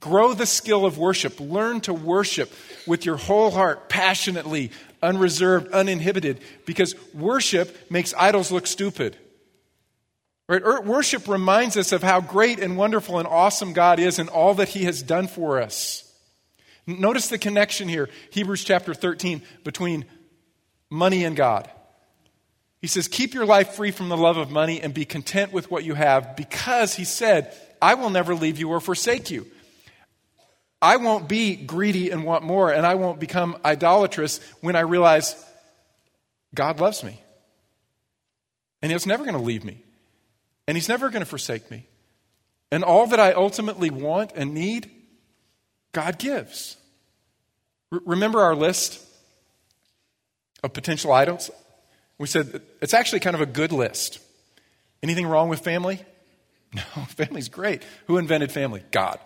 grow 0.00 0.34
the 0.34 0.46
skill 0.46 0.84
of 0.84 0.98
worship. 0.98 1.38
Learn 1.40 1.80
to 1.82 1.94
worship 1.94 2.52
with 2.86 3.06
your 3.06 3.16
whole 3.16 3.50
heart, 3.50 3.88
passionately, 3.88 4.70
unreserved, 5.02 5.72
uninhibited, 5.72 6.40
because 6.66 6.94
worship 7.14 7.90
makes 7.90 8.14
idols 8.16 8.50
look 8.50 8.66
stupid. 8.66 9.16
Right? 10.48 10.62
Er, 10.62 10.80
worship 10.80 11.28
reminds 11.28 11.76
us 11.76 11.92
of 11.92 12.02
how 12.02 12.20
great 12.20 12.58
and 12.58 12.76
wonderful 12.76 13.18
and 13.18 13.28
awesome 13.28 13.72
God 13.72 13.98
is 13.98 14.18
and 14.18 14.28
all 14.28 14.54
that 14.54 14.68
He 14.68 14.84
has 14.84 15.02
done 15.02 15.28
for 15.28 15.60
us. 15.62 16.08
Notice 16.86 17.28
the 17.28 17.38
connection 17.38 17.88
here, 17.88 18.08
Hebrews 18.30 18.64
chapter 18.64 18.92
13, 18.92 19.42
between 19.62 20.04
money 20.90 21.24
and 21.24 21.36
God. 21.36 21.70
He 22.80 22.88
says, 22.88 23.06
Keep 23.06 23.34
your 23.34 23.46
life 23.46 23.74
free 23.74 23.92
from 23.92 24.08
the 24.08 24.16
love 24.16 24.36
of 24.36 24.50
money 24.50 24.80
and 24.80 24.92
be 24.92 25.04
content 25.04 25.52
with 25.52 25.70
what 25.70 25.84
you 25.84 25.94
have 25.94 26.36
because 26.36 26.94
He 26.94 27.04
said, 27.04 27.56
I 27.82 27.94
will 27.94 28.10
never 28.10 28.34
leave 28.36 28.60
you 28.60 28.70
or 28.70 28.80
forsake 28.80 29.30
you. 29.30 29.46
I 30.80 30.96
won't 30.96 31.28
be 31.28 31.56
greedy 31.56 32.10
and 32.10 32.24
want 32.24 32.44
more, 32.44 32.72
and 32.72 32.86
I 32.86 32.94
won't 32.94 33.18
become 33.18 33.56
idolatrous 33.64 34.40
when 34.60 34.76
I 34.76 34.80
realize 34.80 35.34
God 36.54 36.80
loves 36.80 37.02
me. 37.02 37.20
And 38.80 38.90
He's 38.90 39.06
never 39.06 39.24
going 39.24 39.36
to 39.36 39.42
leave 39.42 39.64
me, 39.64 39.82
and 40.66 40.76
He's 40.76 40.88
never 40.88 41.10
going 41.10 41.22
to 41.22 41.28
forsake 41.28 41.70
me. 41.70 41.86
And 42.70 42.84
all 42.84 43.06
that 43.08 43.20
I 43.20 43.32
ultimately 43.32 43.90
want 43.90 44.32
and 44.34 44.54
need, 44.54 44.90
God 45.92 46.18
gives. 46.18 46.76
R- 47.92 48.00
remember 48.06 48.40
our 48.40 48.54
list 48.54 49.04
of 50.64 50.72
potential 50.72 51.12
idols? 51.12 51.50
We 52.18 52.26
said 52.26 52.62
it's 52.80 52.94
actually 52.94 53.20
kind 53.20 53.34
of 53.34 53.42
a 53.42 53.46
good 53.46 53.72
list. 53.72 54.20
Anything 55.02 55.26
wrong 55.26 55.48
with 55.48 55.60
family? 55.60 56.00
No, 56.96 57.04
family's 57.04 57.48
great. 57.48 57.82
Who 58.06 58.16
invented 58.16 58.50
family? 58.50 58.82
God. 58.90 59.18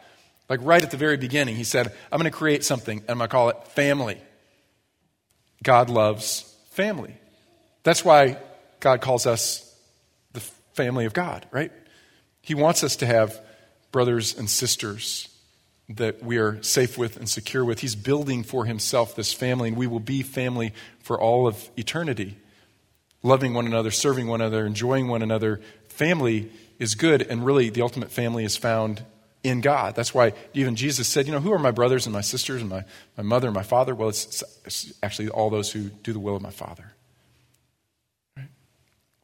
Like 0.49 0.61
right 0.63 0.83
at 0.83 0.91
the 0.91 0.97
very 0.97 1.17
beginning, 1.17 1.57
he 1.57 1.65
said, 1.65 1.93
I'm 2.11 2.19
going 2.19 2.31
to 2.31 2.37
create 2.37 2.65
something, 2.65 2.99
and 2.99 3.11
I'm 3.11 3.19
going 3.19 3.29
to 3.29 3.33
call 3.33 3.49
it 3.51 3.69
family. 3.69 4.21
God 5.63 5.91
loves 5.91 6.55
family. 6.71 7.17
That's 7.83 8.05
why 8.05 8.39
God 8.81 9.01
calls 9.01 9.27
us 9.27 9.75
the 10.33 10.41
family 10.75 11.05
of 11.05 11.15
God, 11.15 11.47
right? 11.51 11.73
He 12.43 12.55
wants 12.55 12.85
us 12.85 12.97
to 12.97 13.07
have 13.07 13.41
brothers 13.91 14.37
and 14.37 14.49
sisters 14.49 15.29
that 15.89 16.23
we 16.23 16.39
are 16.39 16.63
safe 16.63 16.99
with 16.99 17.17
and 17.17 17.29
secure 17.29 17.65
with. 17.65 17.81
He's 17.81 17.95
building 17.95 18.43
for 18.43 18.65
himself 18.65 19.15
this 19.15 19.33
family, 19.33 19.69
and 19.69 19.77
we 19.77 19.87
will 19.87 20.01
be 20.01 20.23
family 20.23 20.73
for 21.01 21.21
all 21.21 21.47
of 21.47 21.71
eternity. 21.77 22.37
Loving 23.23 23.55
one 23.55 23.67
another, 23.67 23.91
serving 23.91 24.27
one 24.27 24.41
another, 24.41 24.67
enjoying 24.67 25.09
one 25.09 25.23
another. 25.23 25.61
Family 25.89 26.51
is 26.79 26.95
good, 26.95 27.23
and 27.23 27.45
really 27.45 27.71
the 27.71 27.83
ultimate 27.83 28.11
family 28.11 28.45
is 28.45 28.57
found 28.57 29.05
in 29.43 29.61
God. 29.61 29.95
That's 29.95 30.13
why 30.13 30.33
even 30.55 30.77
Jesus 30.77 31.09
said, 31.09 31.27
You 31.27 31.33
know, 31.33 31.41
who 31.41 31.53
are 31.53 31.59
my 31.59 31.71
brothers 31.71 32.07
and 32.07 32.13
my 32.13 32.21
sisters 32.21 32.61
and 32.61 32.71
my, 32.71 32.85
my 33.17 33.23
mother 33.23 33.49
and 33.49 33.55
my 33.55 33.63
father? 33.63 33.95
Well, 33.95 34.09
it's, 34.09 34.43
it's 34.65 34.93
actually 35.03 35.29
all 35.29 35.51
those 35.51 35.71
who 35.71 35.85
do 35.85 36.13
the 36.13 36.19
will 36.19 36.37
of 36.37 36.43
my 36.43 36.51
Father. 36.51 36.93
Right? 38.37 38.49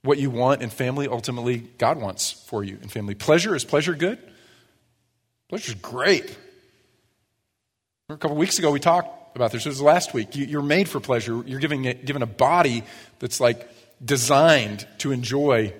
What 0.02 0.18
you 0.18 0.30
want 0.30 0.62
in 0.62 0.70
family, 0.70 1.08
ultimately, 1.08 1.58
God 1.78 2.00
wants 2.00 2.30
for 2.30 2.62
you 2.62 2.78
in 2.82 2.88
family. 2.88 3.14
Pleasure, 3.14 3.54
is 3.56 3.64
pleasure 3.64 3.94
good? 3.94 4.18
Pleasure 5.48 5.72
is 5.72 5.78
great. 5.80 6.38
A 8.08 8.16
couple 8.16 8.36
weeks 8.36 8.58
ago, 8.58 8.70
we 8.70 8.80
talked 8.80 9.34
about 9.36 9.52
this. 9.52 9.66
It 9.66 9.70
was 9.70 9.80
last 9.80 10.14
week. 10.14 10.36
You, 10.36 10.58
are 10.58 10.62
made 10.62 10.88
for 10.88 11.00
pleasure. 11.00 11.42
You're 11.46 11.60
giving, 11.60 11.82
given 11.82 12.22
a 12.22 12.26
body 12.26 12.84
that's 13.18 13.40
like 13.40 13.68
designed 14.04 14.86
to 14.98 15.12
enjoy 15.12 15.72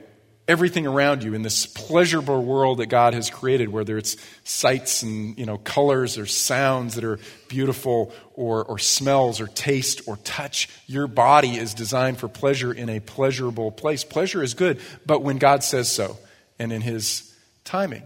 everything 0.48 0.86
around 0.86 1.22
you 1.22 1.34
in 1.34 1.42
this 1.42 1.66
pleasurable 1.66 2.44
world 2.44 2.78
that 2.78 2.86
God 2.86 3.14
has 3.14 3.30
created, 3.30 3.68
whether 3.68 3.96
it's 3.96 4.16
sights 4.44 5.02
and 5.02 5.38
you 5.38 5.46
know 5.46 5.58
colors 5.58 6.18
or 6.18 6.26
sounds 6.26 6.94
that 6.96 7.04
are 7.04 7.18
beautiful 7.48 8.12
or, 8.34 8.64
or 8.64 8.78
smells 8.78 9.40
or 9.40 9.46
taste 9.46 10.02
or 10.06 10.16
touch. 10.18 10.68
Your 10.86 11.06
body 11.06 11.56
is 11.56 11.74
designed 11.74 12.18
for 12.18 12.28
pleasure 12.28 12.72
in 12.72 12.88
a 12.88 13.00
pleasurable 13.00 13.70
place. 13.70 14.04
Pleasure 14.04 14.42
is 14.42 14.54
good, 14.54 14.80
but 15.06 15.22
when 15.22 15.38
God 15.38 15.62
says 15.62 15.90
so 15.90 16.18
and 16.58 16.72
in 16.72 16.82
his 16.82 17.34
timing, 17.64 18.02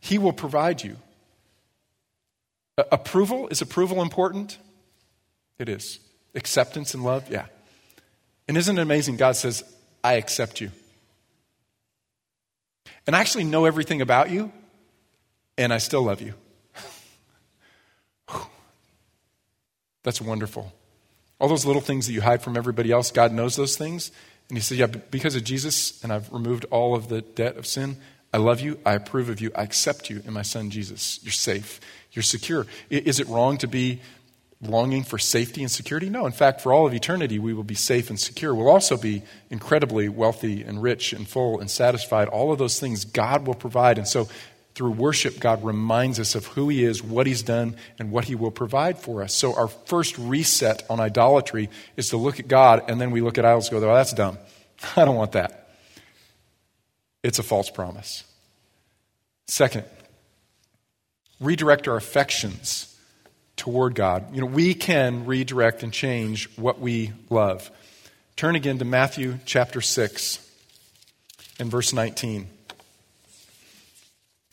he 0.00 0.18
will 0.18 0.32
provide 0.32 0.82
you. 0.82 0.96
A- 2.76 2.86
approval 2.92 3.48
is 3.48 3.62
approval 3.62 4.02
important? 4.02 4.58
It 5.58 5.68
is. 5.68 5.98
Acceptance 6.34 6.94
and 6.94 7.02
love? 7.02 7.30
Yeah. 7.30 7.46
And 8.46 8.56
isn't 8.56 8.78
it 8.78 8.80
amazing? 8.80 9.16
God 9.16 9.36
says, 9.36 9.64
I 10.04 10.14
accept 10.14 10.60
you 10.60 10.70
and 13.08 13.16
I 13.16 13.20
actually 13.20 13.44
know 13.44 13.64
everything 13.64 14.02
about 14.02 14.30
you, 14.30 14.52
and 15.56 15.72
I 15.72 15.78
still 15.78 16.02
love 16.02 16.20
you. 16.20 16.34
That's 20.02 20.20
wonderful. 20.20 20.70
All 21.40 21.48
those 21.48 21.64
little 21.64 21.80
things 21.80 22.06
that 22.06 22.12
you 22.12 22.20
hide 22.20 22.42
from 22.42 22.54
everybody 22.54 22.92
else, 22.92 23.10
God 23.10 23.32
knows 23.32 23.56
those 23.56 23.78
things. 23.78 24.12
And 24.50 24.58
He 24.58 24.62
said, 24.62 24.76
Yeah, 24.76 24.88
because 24.88 25.34
of 25.36 25.42
Jesus, 25.42 26.04
and 26.04 26.12
I've 26.12 26.30
removed 26.30 26.66
all 26.70 26.94
of 26.94 27.08
the 27.08 27.22
debt 27.22 27.56
of 27.56 27.66
sin, 27.66 27.96
I 28.30 28.36
love 28.36 28.60
you, 28.60 28.78
I 28.84 28.92
approve 28.92 29.30
of 29.30 29.40
you, 29.40 29.52
I 29.54 29.62
accept 29.62 30.10
you 30.10 30.22
in 30.26 30.34
my 30.34 30.42
Son 30.42 30.68
Jesus. 30.68 31.18
You're 31.22 31.32
safe, 31.32 31.80
you're 32.12 32.22
secure. 32.22 32.66
Is 32.90 33.20
it 33.20 33.26
wrong 33.28 33.56
to 33.58 33.66
be 33.66 34.02
longing 34.60 35.04
for 35.04 35.18
safety 35.18 35.62
and 35.62 35.70
security? 35.70 36.10
No. 36.10 36.26
In 36.26 36.32
fact, 36.32 36.60
for 36.60 36.72
all 36.72 36.86
of 36.86 36.94
eternity, 36.94 37.38
we 37.38 37.54
will 37.54 37.64
be 37.64 37.74
safe 37.74 38.10
and 38.10 38.18
secure. 38.18 38.54
We'll 38.54 38.68
also 38.68 38.96
be 38.96 39.22
incredibly 39.50 40.08
wealthy 40.08 40.62
and 40.62 40.82
rich 40.82 41.12
and 41.12 41.28
full 41.28 41.60
and 41.60 41.70
satisfied. 41.70 42.28
All 42.28 42.52
of 42.52 42.58
those 42.58 42.80
things 42.80 43.04
God 43.04 43.46
will 43.46 43.54
provide. 43.54 43.98
And 43.98 44.08
so, 44.08 44.28
through 44.74 44.90
worship, 44.90 45.40
God 45.40 45.64
reminds 45.64 46.20
us 46.20 46.36
of 46.36 46.46
who 46.46 46.68
He 46.68 46.84
is, 46.84 47.02
what 47.02 47.26
He's 47.26 47.42
done, 47.42 47.74
and 47.98 48.12
what 48.12 48.24
He 48.24 48.36
will 48.36 48.52
provide 48.52 48.98
for 48.98 49.22
us. 49.22 49.34
So, 49.34 49.56
our 49.56 49.68
first 49.68 50.16
reset 50.18 50.84
on 50.88 51.00
idolatry 51.00 51.68
is 51.96 52.10
to 52.10 52.16
look 52.16 52.38
at 52.38 52.46
God, 52.46 52.88
and 52.88 53.00
then 53.00 53.10
we 53.10 53.20
look 53.20 53.38
at 53.38 53.44
idols 53.44 53.70
and 53.70 53.80
go, 53.80 53.90
oh, 53.90 53.94
that's 53.94 54.12
dumb. 54.12 54.38
I 54.96 55.04
don't 55.04 55.16
want 55.16 55.32
that. 55.32 55.70
It's 57.22 57.38
a 57.38 57.42
false 57.42 57.70
promise. 57.70 58.24
Second, 59.46 59.84
redirect 61.40 61.88
our 61.88 61.96
affections 61.96 62.94
toward 63.58 63.94
God. 63.94 64.34
You 64.34 64.40
know, 64.40 64.46
we 64.46 64.72
can 64.72 65.26
redirect 65.26 65.82
and 65.82 65.92
change 65.92 66.48
what 66.56 66.80
we 66.80 67.12
love. 67.28 67.70
Turn 68.36 68.56
again 68.56 68.78
to 68.78 68.84
Matthew 68.84 69.38
chapter 69.44 69.80
6 69.80 70.38
and 71.58 71.70
verse 71.70 71.92
19. 71.92 72.48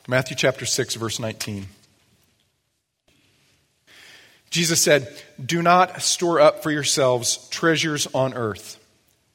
Matthew 0.08 0.36
chapter 0.36 0.66
6, 0.66 0.96
verse 0.96 1.20
19. 1.20 1.68
Jesus 4.52 4.82
said, 4.82 5.12
Do 5.44 5.62
not 5.62 6.02
store 6.02 6.40
up 6.40 6.64
for 6.64 6.72
yourselves 6.72 7.48
treasures 7.50 8.08
on 8.14 8.34
earth, 8.34 8.80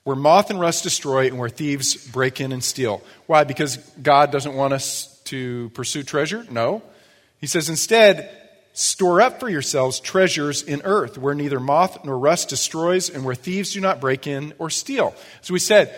where 0.05 0.17
moth 0.17 0.51
and 0.51 0.61
rust 0.61 0.83
destroy 0.83 1.27
and 1.27 1.39
where 1.39 1.49
thieves 1.49 1.95
break 2.09 2.41
in 2.41 2.53
and 2.53 2.63
steal. 2.63 3.03
Why? 3.27 3.45
Because 3.45 3.77
God 4.03 4.31
doesn't 4.31 4.55
want 4.55 4.73
us 4.73 5.21
to 5.25 5.71
pursue 5.71 6.03
treasure? 6.03 6.47
No. 6.51 6.83
He 7.41 7.47
says, 7.47 7.69
Instead, 7.69 8.40
Store 8.81 9.21
up 9.21 9.41
for 9.41 9.51
yourselves 9.51 10.01
treasures 10.01 10.63
in 10.63 10.81
earth, 10.85 11.19
where 11.19 11.35
neither 11.35 11.61
moth 11.61 12.03
nor 12.03 12.19
rust 12.19 12.49
destroys, 12.49 13.11
and 13.11 13.27
where 13.27 13.35
thieves 13.35 13.75
do 13.75 13.81
not 13.83 14.01
break 14.01 14.27
in 14.27 14.55
or 14.59 14.71
steal. 14.71 15.15
So 15.43 15.53
we 15.53 15.61
said, 15.61 15.95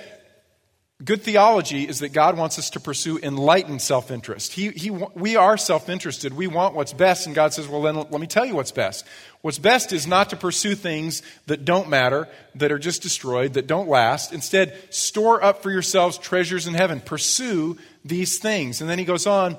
good 1.05 1.23
theology 1.23 1.87
is 1.87 2.01
that 2.01 2.09
God 2.09 2.37
wants 2.37 2.59
us 2.59 2.71
to 2.71 2.81
pursue 2.81 3.21
enlightened 3.23 3.83
self 3.83 4.11
interest. 4.11 4.53
He, 4.53 4.71
he, 4.71 4.91
we 4.91 5.37
are 5.37 5.57
self 5.57 5.89
interested. 5.89 6.35
We 6.35 6.49
want 6.49 6.75
what's 6.75 6.93
best, 6.93 7.27
and 7.27 7.37
God 7.37 7.55
says, 7.55 7.69
well, 7.69 7.83
then 7.83 7.95
let 7.95 8.21
me 8.21 8.27
tell 8.27 8.45
you 8.45 8.57
what's 8.57 8.73
best. 8.73 9.07
What's 9.43 9.61
best 9.61 9.93
is 9.93 10.09
not 10.09 10.31
to 10.31 10.37
pursue 10.37 10.75
things 10.75 11.23
that 11.47 11.65
don't 11.65 11.89
matter, 11.89 12.27
that 12.57 12.73
are 12.73 12.81
just 12.81 13.01
destroyed, 13.01 13.53
that 13.53 13.69
don't 13.69 13.89
last. 13.89 14.33
Instead, 14.33 14.77
store 14.93 15.41
up 15.41 15.63
for 15.63 15.71
yourselves 15.71 16.19
treasures 16.19 16.67
in 16.67 16.75
heaven. 16.75 17.01
Pursue 17.01 17.79
these 18.05 18.41
things. 18.41 18.81
And 18.81 18.91
then 18.91 18.99
he 18.99 19.05
goes 19.05 19.29
on, 19.29 19.57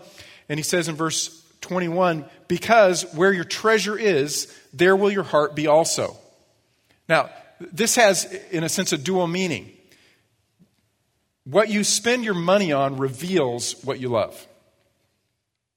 and 0.50 0.60
he 0.60 0.64
says 0.64 0.90
in 0.90 0.96
verse 0.96 1.40
21 1.64 2.26
because 2.48 3.04
where 3.16 3.34
your 3.34 3.44
treasure 3.44 3.98
is, 3.98 4.54
there 4.74 4.96
will 4.96 5.10
your 5.10 5.24
heart 5.24 5.56
be 5.56 5.66
also. 5.66 6.16
Now, 7.10 7.32
this 7.60 7.96
has, 7.96 8.32
in 8.52 8.64
a 8.64 8.70
sense, 8.70 8.92
a 8.92 8.98
dual 8.98 9.26
meaning. 9.26 9.72
What 11.46 11.70
you 11.70 11.84
spend 11.84 12.24
your 12.24 12.36
money 12.36 12.72
on 12.72 12.98
reveals 12.98 13.84
what 13.84 14.00
you 14.00 14.10
love. 14.10 14.48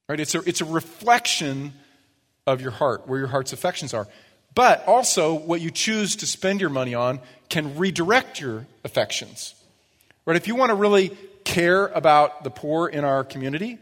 Right? 0.08 0.20
It's 0.20 0.34
a, 0.34 0.40
it's 0.40 0.60
a 0.60 0.66
reflection 0.66 1.72
of 2.46 2.60
your 2.60 2.70
heart, 2.70 3.08
where 3.08 3.18
your 3.18 3.28
heart's 3.28 3.52
affections 3.52 3.94
are. 3.94 4.06
But 4.54 4.86
also, 4.86 5.34
what 5.34 5.60
you 5.60 5.70
choose 5.70 6.16
to 6.16 6.26
spend 6.26 6.60
your 6.60 6.70
money 6.70 6.94
on 6.94 7.20
can 7.48 7.76
redirect 7.76 8.40
your 8.40 8.66
affections. 8.84 9.54
Right? 10.24 10.36
If 10.36 10.48
you 10.48 10.54
want 10.54 10.70
to 10.70 10.74
really 10.74 11.10
care 11.44 11.86
about 11.86 12.44
the 12.44 12.50
poor 12.50 12.88
in 12.88 13.04
our 13.04 13.24
community, 13.24 13.78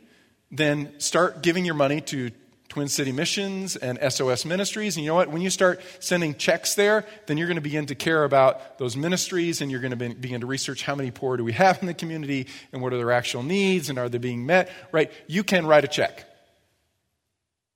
then 0.54 0.98
start 1.00 1.42
giving 1.42 1.64
your 1.64 1.74
money 1.74 2.00
to 2.00 2.30
Twin 2.68 2.88
City 2.88 3.12
Missions 3.12 3.76
and 3.76 3.98
SOS 4.12 4.44
Ministries. 4.44 4.96
And 4.96 5.04
you 5.04 5.10
know 5.10 5.14
what? 5.14 5.28
When 5.28 5.42
you 5.42 5.50
start 5.50 5.80
sending 6.00 6.34
checks 6.34 6.74
there, 6.74 7.04
then 7.26 7.36
you're 7.36 7.46
going 7.46 7.56
to 7.56 7.62
begin 7.62 7.86
to 7.86 7.94
care 7.94 8.24
about 8.24 8.78
those 8.78 8.96
ministries 8.96 9.60
and 9.60 9.70
you're 9.70 9.80
going 9.80 9.90
to 9.90 9.96
be, 9.96 10.08
begin 10.12 10.40
to 10.40 10.46
research 10.46 10.82
how 10.82 10.94
many 10.94 11.10
poor 11.10 11.36
do 11.36 11.44
we 11.44 11.52
have 11.52 11.80
in 11.80 11.86
the 11.86 11.94
community 11.94 12.48
and 12.72 12.82
what 12.82 12.92
are 12.92 12.96
their 12.96 13.12
actual 13.12 13.42
needs 13.42 13.90
and 13.90 13.98
are 13.98 14.08
they 14.08 14.18
being 14.18 14.46
met, 14.46 14.70
right? 14.90 15.12
You 15.26 15.44
can 15.44 15.66
write 15.66 15.84
a 15.84 15.88
check. 15.88 16.24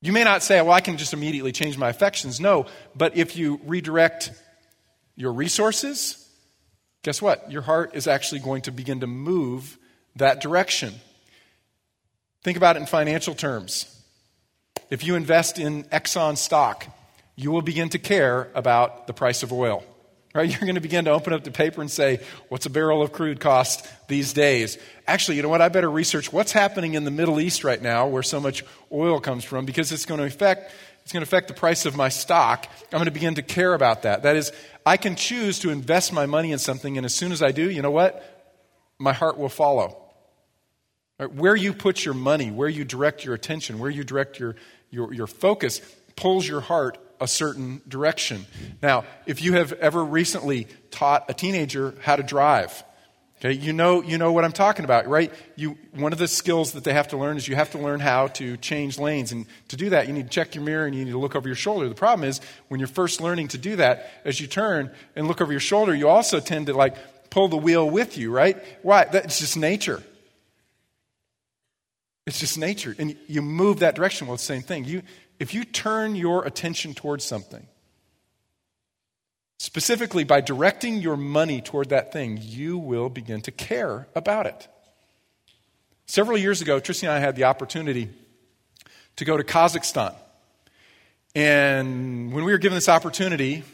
You 0.00 0.12
may 0.12 0.24
not 0.24 0.42
say, 0.42 0.60
well, 0.60 0.72
I 0.72 0.80
can 0.80 0.96
just 0.96 1.12
immediately 1.12 1.52
change 1.52 1.76
my 1.76 1.88
affections. 1.88 2.40
No, 2.40 2.66
but 2.96 3.16
if 3.16 3.36
you 3.36 3.60
redirect 3.64 4.32
your 5.16 5.32
resources, 5.32 6.28
guess 7.02 7.20
what? 7.20 7.50
Your 7.50 7.62
heart 7.62 7.94
is 7.94 8.06
actually 8.06 8.40
going 8.40 8.62
to 8.62 8.72
begin 8.72 9.00
to 9.00 9.06
move 9.06 9.76
that 10.16 10.40
direction. 10.40 10.94
Think 12.42 12.56
about 12.56 12.76
it 12.76 12.80
in 12.80 12.86
financial 12.86 13.34
terms. 13.34 13.94
If 14.90 15.04
you 15.04 15.16
invest 15.16 15.58
in 15.58 15.84
Exxon 15.84 16.36
stock, 16.36 16.86
you 17.36 17.50
will 17.50 17.62
begin 17.62 17.88
to 17.90 17.98
care 17.98 18.50
about 18.54 19.06
the 19.06 19.12
price 19.12 19.42
of 19.42 19.52
oil. 19.52 19.84
Right? 20.34 20.50
You're 20.50 20.60
going 20.60 20.74
to 20.74 20.80
begin 20.80 21.06
to 21.06 21.10
open 21.10 21.32
up 21.32 21.44
the 21.44 21.50
paper 21.50 21.80
and 21.80 21.90
say, 21.90 22.20
what's 22.48 22.66
a 22.66 22.70
barrel 22.70 23.02
of 23.02 23.12
crude 23.12 23.40
cost 23.40 23.86
these 24.08 24.32
days? 24.32 24.78
Actually, 25.06 25.36
you 25.36 25.42
know 25.42 25.48
what? 25.48 25.62
I 25.62 25.68
better 25.68 25.90
research 25.90 26.32
what's 26.32 26.52
happening 26.52 26.94
in 26.94 27.04
the 27.04 27.10
Middle 27.10 27.40
East 27.40 27.64
right 27.64 27.80
now 27.80 28.06
where 28.06 28.22
so 28.22 28.40
much 28.40 28.64
oil 28.92 29.20
comes 29.20 29.44
from 29.44 29.64
because 29.64 29.92
it's 29.92 30.04
going 30.04 30.20
to 30.20 30.26
affect 30.26 30.72
it's 31.08 31.12
going 31.14 31.22
to 31.22 31.26
affect 31.26 31.48
the 31.48 31.54
price 31.54 31.86
of 31.86 31.96
my 31.96 32.10
stock. 32.10 32.66
I'm 32.92 32.98
going 32.98 33.06
to 33.06 33.10
begin 33.10 33.36
to 33.36 33.42
care 33.42 33.72
about 33.72 34.02
that. 34.02 34.24
That 34.24 34.36
is, 34.36 34.52
I 34.84 34.98
can 34.98 35.16
choose 35.16 35.58
to 35.60 35.70
invest 35.70 36.12
my 36.12 36.26
money 36.26 36.52
in 36.52 36.58
something, 36.58 36.98
and 36.98 37.06
as 37.06 37.14
soon 37.14 37.32
as 37.32 37.42
I 37.42 37.50
do, 37.50 37.70
you 37.70 37.80
know 37.80 37.90
what? 37.90 38.22
My 38.98 39.14
heart 39.14 39.38
will 39.38 39.48
follow. 39.48 40.07
Where 41.18 41.56
you 41.56 41.72
put 41.72 42.04
your 42.04 42.14
money, 42.14 42.50
where 42.52 42.68
you 42.68 42.84
direct 42.84 43.24
your 43.24 43.34
attention, 43.34 43.80
where 43.80 43.90
you 43.90 44.04
direct 44.04 44.38
your, 44.38 44.54
your, 44.90 45.12
your 45.12 45.26
focus 45.26 45.80
pulls 46.14 46.46
your 46.46 46.60
heart 46.60 46.98
a 47.20 47.26
certain 47.26 47.80
direction. 47.88 48.46
Now, 48.82 49.04
if 49.26 49.42
you 49.42 49.54
have 49.54 49.72
ever 49.72 50.04
recently 50.04 50.68
taught 50.92 51.28
a 51.28 51.34
teenager 51.34 51.94
how 52.02 52.14
to 52.14 52.22
drive, 52.22 52.84
okay, 53.38 53.52
you 53.52 53.72
know, 53.72 54.00
you 54.00 54.16
know 54.16 54.30
what 54.30 54.44
I'm 54.44 54.52
talking 54.52 54.84
about, 54.84 55.08
right? 55.08 55.32
You, 55.56 55.76
one 55.94 56.12
of 56.12 56.20
the 56.20 56.28
skills 56.28 56.72
that 56.72 56.84
they 56.84 56.92
have 56.92 57.08
to 57.08 57.16
learn 57.16 57.36
is 57.36 57.48
you 57.48 57.56
have 57.56 57.72
to 57.72 57.78
learn 57.78 57.98
how 57.98 58.28
to 58.28 58.56
change 58.56 58.98
lanes. 58.98 59.32
And 59.32 59.46
to 59.68 59.76
do 59.76 59.90
that, 59.90 60.06
you 60.06 60.12
need 60.12 60.24
to 60.24 60.30
check 60.30 60.54
your 60.54 60.62
mirror 60.62 60.86
and 60.86 60.94
you 60.94 61.04
need 61.04 61.10
to 61.10 61.18
look 61.18 61.34
over 61.34 61.48
your 61.48 61.56
shoulder. 61.56 61.88
The 61.88 61.96
problem 61.96 62.28
is 62.28 62.40
when 62.68 62.78
you're 62.78 62.86
first 62.86 63.20
learning 63.20 63.48
to 63.48 63.58
do 63.58 63.74
that, 63.76 64.08
as 64.24 64.40
you 64.40 64.46
turn 64.46 64.92
and 65.16 65.26
look 65.26 65.40
over 65.40 65.52
your 65.52 65.60
shoulder, 65.60 65.92
you 65.92 66.08
also 66.08 66.38
tend 66.38 66.66
to 66.66 66.74
like 66.74 66.96
pull 67.30 67.48
the 67.48 67.56
wheel 67.56 67.88
with 67.90 68.16
you, 68.16 68.30
right? 68.30 68.56
Why? 68.82 69.04
That's 69.04 69.40
just 69.40 69.56
nature. 69.56 70.02
It's 72.28 72.40
just 72.40 72.58
nature. 72.58 72.94
And 72.98 73.16
you 73.26 73.40
move 73.40 73.78
that 73.78 73.94
direction. 73.94 74.26
Well, 74.26 74.34
it's 74.34 74.46
the 74.46 74.52
same 74.52 74.62
thing. 74.62 74.84
You, 74.84 75.02
if 75.40 75.54
you 75.54 75.64
turn 75.64 76.14
your 76.14 76.44
attention 76.44 76.92
towards 76.92 77.24
something, 77.24 77.66
specifically 79.58 80.24
by 80.24 80.42
directing 80.42 80.96
your 80.98 81.16
money 81.16 81.62
toward 81.62 81.88
that 81.88 82.12
thing, 82.12 82.38
you 82.42 82.76
will 82.76 83.08
begin 83.08 83.40
to 83.40 83.50
care 83.50 84.08
about 84.14 84.44
it. 84.44 84.68
Several 86.04 86.36
years 86.36 86.60
ago, 86.60 86.78
Tristy 86.80 87.04
and 87.04 87.12
I 87.12 87.18
had 87.18 87.34
the 87.34 87.44
opportunity 87.44 88.10
to 89.16 89.24
go 89.24 89.38
to 89.38 89.42
Kazakhstan. 89.42 90.14
And 91.34 92.30
when 92.34 92.44
we 92.44 92.52
were 92.52 92.58
given 92.58 92.76
this 92.76 92.90
opportunity, 92.90 93.64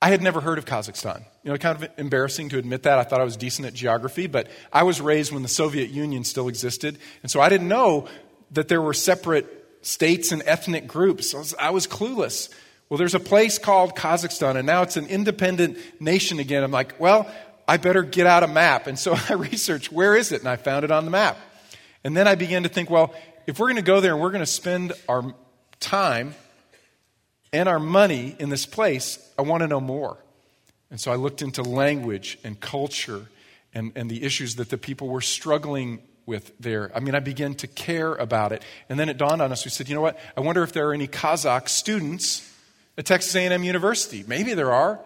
I 0.00 0.10
had 0.10 0.22
never 0.22 0.40
heard 0.40 0.58
of 0.58 0.64
Kazakhstan. 0.64 1.24
You 1.42 1.50
know, 1.50 1.58
kind 1.58 1.82
of 1.82 1.90
embarrassing 1.98 2.50
to 2.50 2.58
admit 2.58 2.84
that. 2.84 2.98
I 2.98 3.02
thought 3.02 3.20
I 3.20 3.24
was 3.24 3.36
decent 3.36 3.66
at 3.66 3.74
geography, 3.74 4.28
but 4.28 4.48
I 4.72 4.84
was 4.84 5.00
raised 5.00 5.32
when 5.32 5.42
the 5.42 5.48
Soviet 5.48 5.90
Union 5.90 6.22
still 6.24 6.48
existed. 6.48 6.98
And 7.22 7.30
so 7.30 7.40
I 7.40 7.48
didn't 7.48 7.68
know 7.68 8.06
that 8.52 8.68
there 8.68 8.80
were 8.80 8.94
separate 8.94 9.46
states 9.82 10.30
and 10.30 10.42
ethnic 10.46 10.86
groups. 10.86 11.34
I 11.34 11.38
was, 11.38 11.54
I 11.58 11.70
was 11.70 11.86
clueless. 11.86 12.48
Well, 12.88 12.98
there's 12.98 13.14
a 13.14 13.20
place 13.20 13.58
called 13.58 13.96
Kazakhstan, 13.96 14.56
and 14.56 14.66
now 14.66 14.82
it's 14.82 14.96
an 14.96 15.06
independent 15.06 15.78
nation 16.00 16.38
again. 16.38 16.62
I'm 16.62 16.70
like, 16.70 16.98
well, 17.00 17.30
I 17.66 17.76
better 17.76 18.02
get 18.02 18.26
out 18.26 18.44
a 18.44 18.48
map. 18.48 18.86
And 18.86 18.98
so 18.98 19.16
I 19.28 19.32
researched, 19.34 19.90
where 19.90 20.16
is 20.16 20.30
it? 20.30 20.40
And 20.40 20.48
I 20.48 20.56
found 20.56 20.84
it 20.84 20.90
on 20.92 21.04
the 21.04 21.10
map. 21.10 21.38
And 22.04 22.16
then 22.16 22.28
I 22.28 22.36
began 22.36 22.62
to 22.62 22.68
think, 22.68 22.88
well, 22.88 23.14
if 23.46 23.58
we're 23.58 23.66
going 23.66 23.76
to 23.76 23.82
go 23.82 24.00
there 24.00 24.12
and 24.12 24.22
we're 24.22 24.30
going 24.30 24.40
to 24.40 24.46
spend 24.46 24.92
our 25.08 25.34
time 25.80 26.34
and 27.52 27.68
our 27.68 27.78
money 27.78 28.36
in 28.38 28.48
this 28.48 28.66
place, 28.66 29.18
I 29.38 29.42
want 29.42 29.62
to 29.62 29.66
know 29.66 29.80
more. 29.80 30.18
And 30.90 31.00
so 31.00 31.12
I 31.12 31.16
looked 31.16 31.42
into 31.42 31.62
language 31.62 32.38
and 32.44 32.58
culture 32.58 33.26
and, 33.74 33.92
and 33.94 34.10
the 34.10 34.22
issues 34.22 34.56
that 34.56 34.70
the 34.70 34.78
people 34.78 35.08
were 35.08 35.20
struggling 35.20 36.00
with 36.26 36.52
there. 36.58 36.90
I 36.94 37.00
mean, 37.00 37.14
I 37.14 37.20
began 37.20 37.54
to 37.56 37.66
care 37.66 38.14
about 38.14 38.52
it. 38.52 38.62
And 38.88 38.98
then 38.98 39.08
it 39.08 39.16
dawned 39.16 39.42
on 39.42 39.50
us, 39.50 39.64
we 39.64 39.70
said, 39.70 39.88
you 39.88 39.94
know 39.94 40.00
what? 40.00 40.18
I 40.36 40.40
wonder 40.40 40.62
if 40.62 40.72
there 40.72 40.88
are 40.88 40.94
any 40.94 41.08
Kazakh 41.08 41.68
students 41.68 42.50
at 42.96 43.06
Texas 43.06 43.34
A&M 43.34 43.64
University. 43.64 44.24
Maybe 44.26 44.54
there 44.54 44.72
are. 44.72 45.00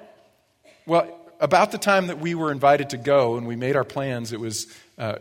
Well, 0.86 1.18
about 1.40 1.70
the 1.72 1.78
time 1.78 2.09
that 2.09 2.18
we 2.18 2.34
were 2.34 2.51
invited 2.51 2.90
to 2.90 2.97
go 2.97 3.36
and 3.36 3.47
we 3.47 3.57
made 3.57 3.76
our 3.76 3.84
plans, 3.84 4.32
it 4.32 4.40
was 4.40 4.66
uh, 4.99 5.16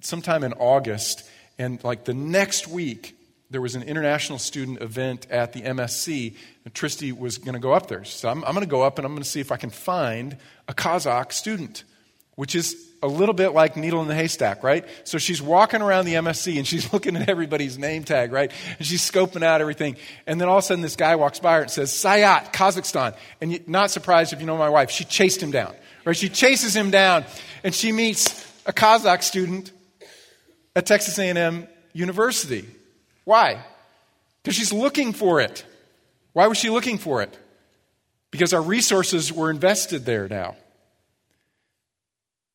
sometime 0.00 0.44
in 0.44 0.52
August. 0.54 1.28
And 1.58 1.82
like 1.84 2.04
the 2.04 2.14
next 2.14 2.66
week, 2.66 3.16
there 3.54 3.60
was 3.60 3.76
an 3.76 3.84
international 3.84 4.40
student 4.40 4.82
event 4.82 5.28
at 5.30 5.52
the 5.52 5.62
MSC, 5.62 6.34
and 6.64 6.74
Tristy 6.74 7.16
was 7.16 7.38
going 7.38 7.52
to 7.52 7.60
go 7.60 7.72
up 7.72 7.86
there. 7.86 8.02
So 8.02 8.28
I'm, 8.28 8.44
I'm 8.44 8.52
going 8.52 8.66
to 8.66 8.70
go 8.70 8.82
up 8.82 8.98
and 8.98 9.06
I'm 9.06 9.12
going 9.12 9.22
to 9.22 9.28
see 9.28 9.38
if 9.38 9.52
I 9.52 9.56
can 9.56 9.70
find 9.70 10.36
a 10.66 10.74
Kazakh 10.74 11.32
student, 11.32 11.84
which 12.34 12.56
is 12.56 12.76
a 13.00 13.06
little 13.06 13.32
bit 13.32 13.50
like 13.50 13.76
needle 13.76 14.02
in 14.02 14.08
the 14.08 14.14
haystack, 14.16 14.64
right? 14.64 14.84
So 15.04 15.18
she's 15.18 15.40
walking 15.40 15.82
around 15.82 16.06
the 16.06 16.14
MSC 16.14 16.56
and 16.58 16.66
she's 16.66 16.92
looking 16.92 17.14
at 17.16 17.28
everybody's 17.28 17.78
name 17.78 18.02
tag, 18.02 18.32
right? 18.32 18.50
And 18.76 18.84
she's 18.84 19.08
scoping 19.08 19.44
out 19.44 19.60
everything. 19.60 19.98
And 20.26 20.40
then 20.40 20.48
all 20.48 20.58
of 20.58 20.64
a 20.64 20.66
sudden 20.66 20.82
this 20.82 20.96
guy 20.96 21.14
walks 21.14 21.38
by 21.38 21.54
her 21.54 21.62
and 21.62 21.70
says, 21.70 21.92
Sayat, 21.92 22.52
Kazakhstan. 22.52 23.16
And 23.40 23.52
you're 23.52 23.60
not 23.68 23.92
surprised 23.92 24.32
if 24.32 24.40
you 24.40 24.46
know 24.46 24.58
my 24.58 24.68
wife, 24.68 24.90
she 24.90 25.04
chased 25.04 25.40
him 25.40 25.52
down, 25.52 25.76
right? 26.04 26.16
She 26.16 26.28
chases 26.28 26.74
him 26.74 26.90
down 26.90 27.24
and 27.62 27.72
she 27.72 27.92
meets 27.92 28.44
a 28.66 28.72
Kazakh 28.72 29.22
student 29.22 29.70
at 30.74 30.86
Texas 30.86 31.20
A&M 31.20 31.68
University. 31.92 32.66
Why? 33.24 33.64
Because 34.42 34.56
she's 34.56 34.72
looking 34.72 35.12
for 35.12 35.40
it. 35.40 35.64
Why 36.32 36.46
was 36.46 36.58
she 36.58 36.70
looking 36.70 36.98
for 36.98 37.22
it? 37.22 37.38
Because 38.30 38.52
our 38.52 38.62
resources 38.62 39.32
were 39.32 39.50
invested 39.50 40.04
there 40.04 40.28
now. 40.28 40.56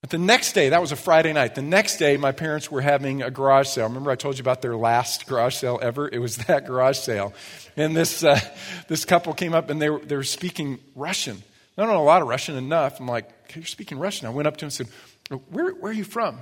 But 0.01 0.11
the 0.11 0.17
next 0.17 0.53
day, 0.53 0.69
that 0.69 0.79
was 0.79 0.91
a 0.91 0.95
Friday 0.95 1.33
night, 1.33 1.55
the 1.55 1.61
next 1.61 1.97
day, 1.97 2.15
my 2.15 2.31
parents 2.31 2.71
were 2.71 2.81
having 2.81 3.21
a 3.21 3.29
garage 3.29 3.67
sale. 3.67 3.87
Remember, 3.87 4.11
I 4.11 4.15
told 4.15 4.37
you 4.37 4.41
about 4.41 4.61
their 4.61 4.75
last 4.75 5.27
garage 5.27 5.55
sale 5.55 5.77
ever? 5.81 6.07
It 6.07 6.19
was 6.19 6.37
that 6.47 6.65
garage 6.65 6.99
sale. 6.99 7.33
And 7.75 7.95
this, 7.95 8.23
uh, 8.23 8.39
this 8.87 9.03
couple 9.03 9.33
came 9.33 9.53
up 9.53 9.69
and 9.69 9.81
they 9.81 9.89
were, 9.89 9.99
they 9.99 10.15
were 10.15 10.23
speaking 10.23 10.79
Russian. 10.95 11.41
I 11.77 11.81
don't 11.81 11.93
know 11.93 12.01
a 12.01 12.03
lot 12.03 12.21
of 12.21 12.27
Russian 12.27 12.55
enough. 12.55 12.99
I'm 12.99 13.07
like, 13.07 13.29
okay, 13.45 13.61
you're 13.61 13.65
speaking 13.65 13.99
Russian. 13.99 14.27
I 14.27 14.31
went 14.31 14.47
up 14.47 14.57
to 14.57 14.65
him 14.65 14.67
and 14.67 14.73
said, 14.73 14.87
where, 15.49 15.71
where 15.71 15.91
are 15.91 15.95
you 15.95 16.03
from? 16.03 16.39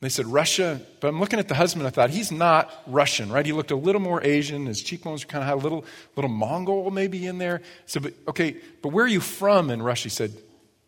They 0.00 0.08
said, 0.08 0.26
Russia. 0.26 0.80
But 1.00 1.08
I'm 1.08 1.20
looking 1.20 1.38
at 1.38 1.48
the 1.48 1.54
husband. 1.54 1.86
I 1.86 1.90
thought, 1.90 2.10
he's 2.10 2.32
not 2.32 2.72
Russian, 2.86 3.30
right? 3.30 3.44
He 3.44 3.52
looked 3.52 3.70
a 3.70 3.76
little 3.76 4.00
more 4.00 4.22
Asian. 4.22 4.66
His 4.66 4.82
cheekbones 4.82 5.24
kind 5.24 5.42
of 5.42 5.48
high, 5.48 5.54
a 5.54 5.56
little, 5.56 5.84
little 6.16 6.30
Mongol 6.30 6.90
maybe 6.90 7.26
in 7.26 7.38
there. 7.38 7.60
So, 7.86 8.00
but, 8.00 8.14
okay, 8.28 8.56
but 8.82 8.90
where 8.90 9.04
are 9.04 9.08
you 9.08 9.20
from 9.20 9.70
in 9.70 9.82
Russia? 9.82 10.04
He 10.04 10.08
said, 10.10 10.32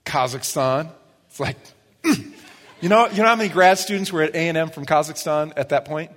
Kazakhstan. 0.06 0.90
It's 1.28 1.40
like, 1.40 1.56
you 2.04 2.88
know, 2.88 3.08
you 3.08 3.18
know 3.18 3.28
how 3.28 3.36
many 3.36 3.50
grad 3.50 3.78
students 3.78 4.10
were 4.10 4.22
at 4.22 4.34
A&M 4.34 4.70
from 4.70 4.86
Kazakhstan 4.86 5.52
at 5.56 5.68
that 5.70 5.84
point? 5.84 6.10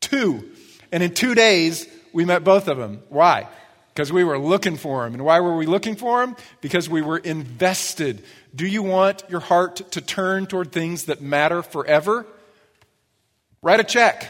Two. 0.00 0.50
And 0.92 1.02
in 1.02 1.14
two 1.14 1.34
days, 1.34 1.86
we 2.12 2.24
met 2.24 2.44
both 2.44 2.68
of 2.68 2.76
them. 2.76 3.02
Why? 3.08 3.48
Because 3.94 4.12
we 4.12 4.24
were 4.24 4.38
looking 4.38 4.76
for 4.76 5.06
him. 5.06 5.14
And 5.14 5.24
why 5.24 5.40
were 5.40 5.56
we 5.56 5.66
looking 5.66 5.96
for 5.96 6.22
him? 6.22 6.36
Because 6.60 6.88
we 6.88 7.02
were 7.02 7.18
invested. 7.18 8.24
Do 8.54 8.66
you 8.66 8.82
want 8.82 9.22
your 9.28 9.40
heart 9.40 9.76
to 9.92 10.00
turn 10.00 10.46
toward 10.46 10.72
things 10.72 11.04
that 11.04 11.20
matter 11.20 11.62
forever? 11.62 12.26
Write 13.62 13.80
a 13.80 13.84
check. 13.84 14.26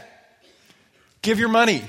Give 1.22 1.38
your 1.38 1.48
money. 1.48 1.82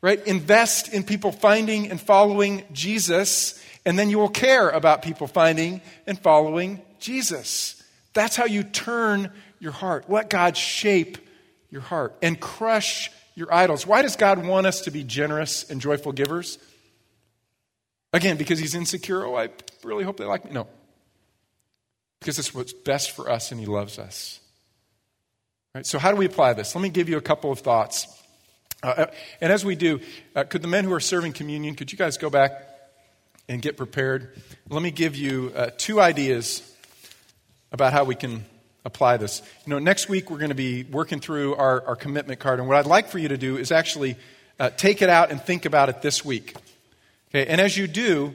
Right? 0.00 0.24
Invest 0.26 0.92
in 0.92 1.02
people 1.02 1.32
finding 1.32 1.90
and 1.90 2.00
following 2.00 2.62
Jesus, 2.72 3.60
and 3.84 3.98
then 3.98 4.10
you 4.10 4.18
will 4.18 4.28
care 4.28 4.70
about 4.70 5.02
people 5.02 5.26
finding 5.26 5.80
and 6.06 6.16
following 6.16 6.80
Jesus. 7.00 7.82
That's 8.12 8.36
how 8.36 8.44
you 8.44 8.62
turn 8.62 9.32
your 9.58 9.72
heart. 9.72 10.08
Let 10.08 10.30
God 10.30 10.56
shape 10.56 11.18
your 11.70 11.80
heart 11.80 12.16
and 12.22 12.38
crush 12.38 13.10
your 13.34 13.52
idols. 13.52 13.88
Why 13.88 14.02
does 14.02 14.14
God 14.14 14.46
want 14.46 14.68
us 14.68 14.82
to 14.82 14.92
be 14.92 15.02
generous 15.02 15.68
and 15.68 15.80
joyful 15.80 16.12
givers? 16.12 16.58
Again, 18.12 18.36
because 18.36 18.60
he's 18.60 18.76
insecure. 18.76 19.24
Oh, 19.24 19.36
I 19.36 19.48
really 19.82 20.04
hope 20.04 20.16
they 20.16 20.26
like 20.26 20.44
me. 20.44 20.52
No. 20.52 20.68
Because 22.20 22.38
it's 22.38 22.54
what's 22.54 22.72
best 22.72 23.12
for 23.12 23.30
us 23.30 23.52
and 23.52 23.60
he 23.60 23.66
loves 23.66 23.98
us. 23.98 24.40
Right, 25.74 25.86
so, 25.86 25.98
how 25.98 26.10
do 26.10 26.16
we 26.16 26.26
apply 26.26 26.54
this? 26.54 26.74
Let 26.74 26.82
me 26.82 26.88
give 26.88 27.08
you 27.08 27.16
a 27.18 27.22
couple 27.22 27.52
of 27.52 27.60
thoughts. 27.60 28.06
Uh, 28.82 28.86
uh, 28.86 29.06
and 29.40 29.52
as 29.52 29.64
we 29.64 29.76
do, 29.76 30.00
uh, 30.34 30.44
could 30.44 30.62
the 30.62 30.68
men 30.68 30.84
who 30.84 30.92
are 30.92 31.00
serving 31.00 31.32
communion, 31.32 31.74
could 31.74 31.92
you 31.92 31.98
guys 31.98 32.16
go 32.16 32.30
back 32.30 32.52
and 33.48 33.60
get 33.60 33.76
prepared? 33.76 34.40
Let 34.68 34.82
me 34.82 34.90
give 34.90 35.16
you 35.16 35.52
uh, 35.54 35.70
two 35.76 36.00
ideas 36.00 36.62
about 37.72 37.92
how 37.92 38.04
we 38.04 38.14
can 38.14 38.44
apply 38.84 39.16
this. 39.18 39.42
You 39.66 39.70
know, 39.70 39.78
next 39.78 40.08
week 40.08 40.30
we're 40.30 40.38
going 40.38 40.50
to 40.50 40.54
be 40.54 40.84
working 40.84 41.20
through 41.20 41.54
our, 41.56 41.86
our 41.86 41.96
commitment 41.96 42.40
card. 42.40 42.60
And 42.60 42.68
what 42.68 42.76
I'd 42.76 42.86
like 42.86 43.08
for 43.08 43.18
you 43.18 43.28
to 43.28 43.36
do 43.36 43.56
is 43.56 43.70
actually 43.70 44.16
uh, 44.58 44.70
take 44.70 45.02
it 45.02 45.08
out 45.08 45.30
and 45.30 45.40
think 45.40 45.64
about 45.64 45.88
it 45.88 46.02
this 46.02 46.24
week. 46.24 46.56
Okay, 47.30 47.46
and 47.46 47.60
as 47.60 47.76
you 47.76 47.86
do, 47.86 48.34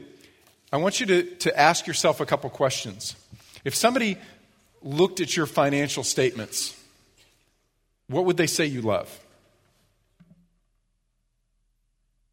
I 0.72 0.76
want 0.76 1.00
you 1.00 1.06
to, 1.06 1.22
to 1.22 1.58
ask 1.58 1.86
yourself 1.86 2.20
a 2.20 2.26
couple 2.26 2.48
questions. 2.50 3.16
If 3.64 3.74
somebody 3.74 4.18
looked 4.82 5.20
at 5.20 5.36
your 5.36 5.46
financial 5.46 6.04
statements, 6.04 6.78
what 8.08 8.26
would 8.26 8.36
they 8.36 8.46
say 8.46 8.66
you 8.66 8.82
love? 8.82 9.20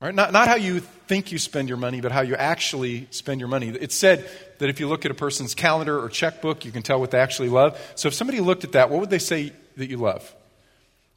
Right? 0.01 0.13
Not, 0.13 0.33
not 0.33 0.47
how 0.47 0.55
you 0.55 0.79
think 0.79 1.31
you 1.31 1.37
spend 1.37 1.69
your 1.69 1.77
money, 1.77 2.01
but 2.01 2.11
how 2.11 2.21
you 2.21 2.35
actually 2.35 3.07
spend 3.11 3.39
your 3.39 3.47
money. 3.47 3.69
It's 3.69 3.95
said 3.95 4.27
that 4.57 4.67
if 4.67 4.79
you 4.79 4.89
look 4.89 5.05
at 5.05 5.11
a 5.11 5.15
person's 5.15 5.53
calendar 5.53 6.03
or 6.03 6.09
checkbook, 6.09 6.65
you 6.65 6.71
can 6.71 6.81
tell 6.81 6.99
what 6.99 7.11
they 7.11 7.19
actually 7.19 7.49
love. 7.49 7.79
So 7.95 8.07
if 8.07 8.15
somebody 8.15 8.39
looked 8.39 8.63
at 8.63 8.71
that, 8.71 8.89
what 8.89 8.99
would 8.99 9.11
they 9.11 9.19
say 9.19 9.53
that 9.77 9.89
you 9.89 9.97
love? 9.97 10.33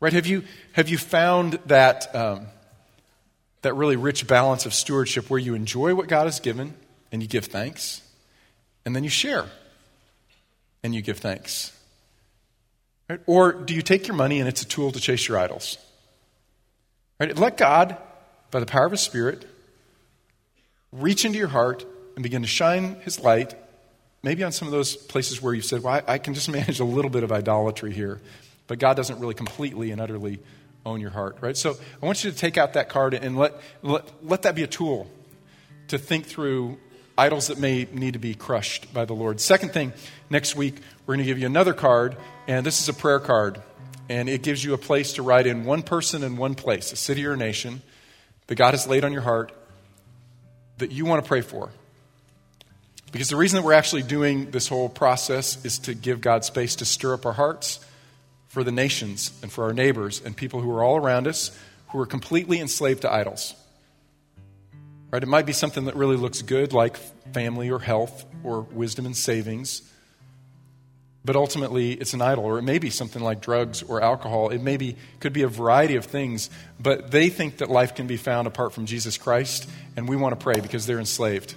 Right? 0.01 0.13
Have 0.13 0.27
you, 0.27 0.45
have 0.73 0.91
you 0.91 0.99
found 0.99 1.55
that, 1.67 2.15
um, 2.15 2.47
that 3.63 3.73
really 3.73 3.97
rich 3.97 4.27
balance 4.27 4.67
of 4.67 4.75
stewardship 4.75 5.31
where 5.31 5.41
you 5.41 5.55
enjoy 5.55 5.95
what 5.95 6.07
God 6.07 6.27
has 6.27 6.39
given 6.39 6.75
and 7.11 7.23
you 7.23 7.29
give 7.29 7.47
thanks, 7.47 8.03
and 8.85 8.95
then 8.95 9.03
you 9.03 9.11
share 9.11 9.47
and 10.85 10.95
you 10.95 11.03
give 11.03 11.19
thanks? 11.19 11.73
Right? 13.09 13.21
Or 13.27 13.53
do 13.53 13.75
you 13.75 13.83
take 13.83 14.07
your 14.07 14.17
money 14.17 14.39
and 14.39 14.49
it's 14.49 14.63
a 14.63 14.67
tool 14.67 14.93
to 14.93 15.01
chase 15.01 15.27
your 15.27 15.39
idols? 15.39 15.79
Right? 17.19 17.37
Let 17.37 17.57
God, 17.57 17.97
by 18.51 18.61
the 18.61 18.67
power 18.67 18.85
of 18.87 18.93
His 18.93 19.01
Spirit, 19.01 19.45
reach 20.93 21.25
into 21.25 21.39
your 21.39 21.49
heart 21.49 21.85
and 22.15 22.23
begin 22.23 22.43
to 22.43 22.49
shine 22.49 22.97
His 23.01 23.19
light, 23.19 23.55
maybe 24.23 24.45
on 24.45 24.53
some 24.53 24.69
of 24.69 24.73
those 24.73 24.95
places 24.95 25.43
where 25.43 25.55
you 25.55 25.63
said, 25.63 25.83
Well, 25.83 25.95
I, 26.07 26.15
I 26.15 26.19
can 26.19 26.35
just 26.35 26.49
manage 26.53 26.79
a 26.79 26.85
little 26.85 27.11
bit 27.11 27.25
of 27.25 27.33
idolatry 27.33 27.93
here, 27.93 28.21
but 28.69 28.79
God 28.79 28.95
doesn't 28.95 29.19
really 29.19 29.35
completely 29.35 29.91
and 29.91 30.01
utterly 30.01 30.39
own 30.87 31.01
your 31.01 31.11
heart, 31.11 31.39
right? 31.41 31.57
So 31.57 31.77
I 32.03 32.07
want 32.07 32.25
you 32.25 32.31
to 32.31 32.37
take 32.37 32.59
out 32.59 32.75
that 32.75 32.91
card 32.91 33.15
and 33.15 33.39
let, 33.39 33.55
let, 33.83 34.05
let 34.23 34.43
that 34.43 34.55
be 34.55 34.63
a 34.63 34.67
tool 34.67 35.11
to 35.89 35.97
think 35.97 36.27
through 36.27 36.79
idols 37.17 37.49
that 37.49 37.59
may 37.59 37.87
need 37.93 38.15
to 38.15 38.19
be 38.19 38.35
crushed 38.35 38.93
by 38.93 39.05
the 39.05 39.13
Lord. 39.13 39.41
Second 39.41 39.73
thing, 39.73 39.93
next 40.31 40.57
week, 40.57 40.77
we're 41.07 41.15
going 41.15 41.25
to 41.25 41.31
give 41.31 41.39
you 41.39 41.47
another 41.47 41.75
card, 41.75 42.17
and 42.47 42.65
this 42.65 42.81
is 42.81 42.89
a 42.89 42.95
prayer 42.95 43.21
card. 43.21 43.61
And 44.09 44.29
it 44.29 44.43
gives 44.43 44.63
you 44.63 44.75
a 44.75 44.79
place 44.79 45.15
to 45.15 45.23
write 45.23 45.47
in 45.47 45.65
one 45.65 45.83
person 45.83 46.23
in 46.23 46.37
one 46.37 46.55
place, 46.55 46.93
a 46.93 46.97
city 46.97 47.25
or 47.25 47.33
a 47.33 47.37
nation, 47.37 47.81
that 48.49 48.57
God 48.57 48.73
has 48.73 48.87
laid 48.87 49.05
on 49.05 49.13
your 49.13 49.23
heart 49.23 49.53
that 50.79 50.93
you 50.93 51.05
want 51.05 51.25
to 51.25 51.29
pray 51.29 51.41
for. 51.41 51.71
Because 53.13 53.29
the 53.29 53.37
reason 53.37 53.59
that 53.59 53.65
we're 53.65 53.75
actually 53.75 54.03
doing 54.03 54.51
this 54.51 54.69
whole 54.69 54.89
process 54.89 55.65
is 55.65 55.79
to 55.81 55.95
give 55.95 56.21
God 56.21 56.45
space 56.45 56.77
to 56.77 56.85
stir 56.85 57.15
up 57.15 57.25
our 57.25 57.33
hearts 57.33 57.79
for 58.49 58.65
the 58.65 58.73
nations 58.73 59.31
and 59.41 59.51
for 59.53 59.65
our 59.65 59.73
neighbors 59.73 60.21
and 60.23 60.37
people 60.37 60.61
who 60.61 60.71
are 60.73 60.83
all 60.83 60.97
around 60.97 61.29
us 61.29 61.57
who 61.89 62.01
are 62.01 62.07
completely 62.07 62.61
enslaved 62.61 63.03
to 63.03 63.13
idols. 63.13 63.55
Right? 65.15 65.23
It 65.23 65.29
might 65.29 65.47
be 65.47 65.53
something 65.53 65.85
that 65.85 65.95
really 65.95 66.17
looks 66.17 66.43
good, 66.43 66.73
like 66.73 66.97
family 67.33 67.71
or 67.71 67.79
health 67.79 68.25
or 68.43 68.63
wisdom 68.63 69.07
and 69.07 69.17
savings, 69.17 69.89
but 71.25 71.37
ultimately 71.37 71.93
it's 71.93 72.15
an 72.15 72.21
idol. 72.21 72.45
Or 72.45 72.59
it 72.59 72.63
may 72.63 72.81
be 72.81 72.91
something 72.91 73.23
like 73.23 73.41
drugs 73.41 73.85
or 73.85 74.03
alcohol. 74.03 74.49
It 74.49 74.61
may 74.61 74.77
be, 74.77 74.97
could 75.21 75.33
be 75.33 75.43
a 75.43 75.49
variety 75.49 75.95
of 75.95 76.05
things, 76.05 76.51
but 76.81 77.13
they 77.13 77.29
think 77.29 77.59
that 77.59 77.71
life 77.71 77.95
can 77.95 78.09
be 78.09 78.17
found 78.17 78.49
apart 78.49 78.73
from 78.73 78.87
Jesus 78.87 79.17
Christ, 79.17 79.71
and 79.97 80.09
we 80.09 80.17
want 80.17 80.37
to 80.37 80.43
pray 80.43 80.59
because 80.59 80.85
they're 80.85 80.99
enslaved. 80.99 81.55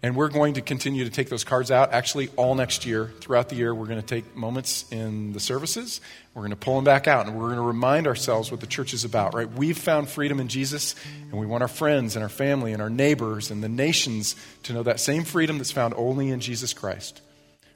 And 0.00 0.14
we're 0.14 0.28
going 0.28 0.54
to 0.54 0.60
continue 0.60 1.04
to 1.04 1.10
take 1.10 1.28
those 1.28 1.42
cards 1.42 1.72
out 1.72 1.92
actually 1.92 2.28
all 2.36 2.54
next 2.54 2.86
year. 2.86 3.12
Throughout 3.20 3.48
the 3.48 3.56
year, 3.56 3.74
we're 3.74 3.86
going 3.86 4.00
to 4.00 4.06
take 4.06 4.36
moments 4.36 4.84
in 4.92 5.32
the 5.32 5.40
services. 5.40 6.00
We're 6.34 6.42
going 6.42 6.50
to 6.50 6.56
pull 6.56 6.76
them 6.76 6.84
back 6.84 7.08
out 7.08 7.26
and 7.26 7.34
we're 7.34 7.46
going 7.46 7.56
to 7.56 7.62
remind 7.62 8.06
ourselves 8.06 8.52
what 8.52 8.60
the 8.60 8.68
church 8.68 8.94
is 8.94 9.04
about, 9.04 9.34
right? 9.34 9.50
We've 9.50 9.76
found 9.76 10.08
freedom 10.08 10.38
in 10.38 10.46
Jesus 10.46 10.94
and 11.22 11.32
we 11.32 11.46
want 11.46 11.62
our 11.62 11.68
friends 11.68 12.14
and 12.14 12.22
our 12.22 12.28
family 12.28 12.72
and 12.72 12.80
our 12.80 12.90
neighbors 12.90 13.50
and 13.50 13.60
the 13.60 13.68
nations 13.68 14.36
to 14.64 14.72
know 14.72 14.84
that 14.84 15.00
same 15.00 15.24
freedom 15.24 15.58
that's 15.58 15.72
found 15.72 15.94
only 15.96 16.28
in 16.28 16.38
Jesus 16.38 16.72
Christ. 16.72 17.20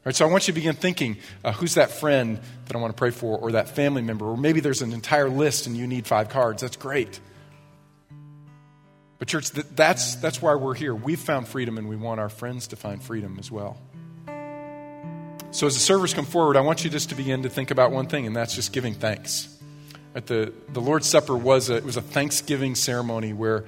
Right, 0.04 0.16
so 0.16 0.26
I 0.26 0.30
want 0.32 0.48
you 0.48 0.52
to 0.52 0.56
begin 0.56 0.74
thinking 0.74 1.18
uh, 1.44 1.52
who's 1.52 1.74
that 1.74 1.92
friend 1.92 2.40
that 2.66 2.74
I 2.74 2.80
want 2.80 2.92
to 2.92 2.98
pray 2.98 3.10
for, 3.10 3.38
or 3.38 3.52
that 3.52 3.68
family 3.68 4.02
member, 4.02 4.24
or 4.24 4.36
maybe 4.36 4.58
there's 4.58 4.82
an 4.82 4.92
entire 4.92 5.28
list 5.28 5.68
and 5.68 5.76
you 5.76 5.86
need 5.86 6.08
five 6.08 6.28
cards. 6.28 6.62
That's 6.62 6.74
great. 6.74 7.20
But, 9.22 9.28
church, 9.28 9.52
that's, 9.52 10.16
that's 10.16 10.42
why 10.42 10.56
we're 10.56 10.74
here. 10.74 10.96
We've 10.96 11.16
found 11.16 11.46
freedom 11.46 11.78
and 11.78 11.88
we 11.88 11.94
want 11.94 12.18
our 12.18 12.28
friends 12.28 12.66
to 12.66 12.74
find 12.74 13.00
freedom 13.00 13.36
as 13.38 13.52
well. 13.52 13.80
So, 15.52 15.68
as 15.68 15.74
the 15.74 15.80
servers 15.80 16.12
come 16.12 16.24
forward, 16.24 16.56
I 16.56 16.60
want 16.62 16.82
you 16.82 16.90
just 16.90 17.10
to 17.10 17.14
begin 17.14 17.44
to 17.44 17.48
think 17.48 17.70
about 17.70 17.92
one 17.92 18.08
thing, 18.08 18.26
and 18.26 18.34
that's 18.34 18.52
just 18.52 18.72
giving 18.72 18.94
thanks. 18.94 19.56
At 20.16 20.26
the, 20.26 20.52
the 20.70 20.80
Lord's 20.80 21.06
Supper 21.06 21.36
was 21.36 21.70
a, 21.70 21.76
it 21.76 21.84
was 21.84 21.96
a 21.96 22.02
thanksgiving 22.02 22.74
ceremony 22.74 23.32
where 23.32 23.64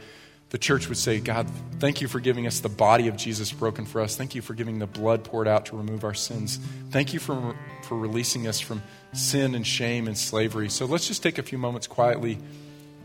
the 0.51 0.59
church 0.59 0.89
would 0.89 0.99
say, 0.99 1.21
God, 1.21 1.49
thank 1.79 2.01
you 2.01 2.09
for 2.09 2.19
giving 2.19 2.49
us 2.49 2.59
the 2.59 2.69
body 2.69 3.07
of 3.07 3.17
Jesus 3.17 3.53
broken 3.53 3.87
for 3.87 4.01
us. 4.01 4.17
Thank 4.17 4.35
you 4.35 4.43
for 4.43 4.55
giving 4.55 4.81
the 4.81 4.89
blood 4.89 5.23
poured 5.23 5.47
out 5.47 5.67
to 5.67 5.77
remove 5.77 6.03
our 6.03 6.15
sins. 6.15 6.59
Thank 6.91 7.15
you 7.15 7.21
for, 7.21 7.55
for 7.85 7.97
releasing 7.97 8.49
us 8.49 8.59
from 8.59 8.83
sin 9.13 9.55
and 9.55 9.65
shame 9.65 10.09
and 10.09 10.19
slavery. 10.19 10.69
So 10.69 10.85
let's 10.85 11.07
just 11.07 11.23
take 11.23 11.39
a 11.39 11.45
few 11.45 11.59
moments 11.59 11.87
quietly 11.87 12.39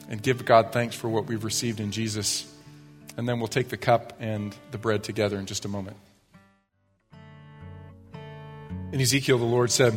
and 0.09 0.21
give 0.21 0.43
God 0.43 0.73
thanks 0.73 0.95
for 0.95 1.07
what 1.07 1.27
we've 1.27 1.43
received 1.43 1.79
in 1.79 1.91
Jesus. 1.91 2.51
And 3.15 3.29
then 3.29 3.39
we'll 3.39 3.47
take 3.47 3.69
the 3.69 3.77
cup 3.77 4.13
and 4.19 4.55
the 4.71 4.77
bread 4.77 5.03
together 5.03 5.37
in 5.37 5.45
just 5.45 5.63
a 5.65 5.67
moment. 5.67 5.97
In 8.91 8.99
Ezekiel, 8.99 9.37
the 9.37 9.45
Lord 9.45 9.69
said, 9.69 9.95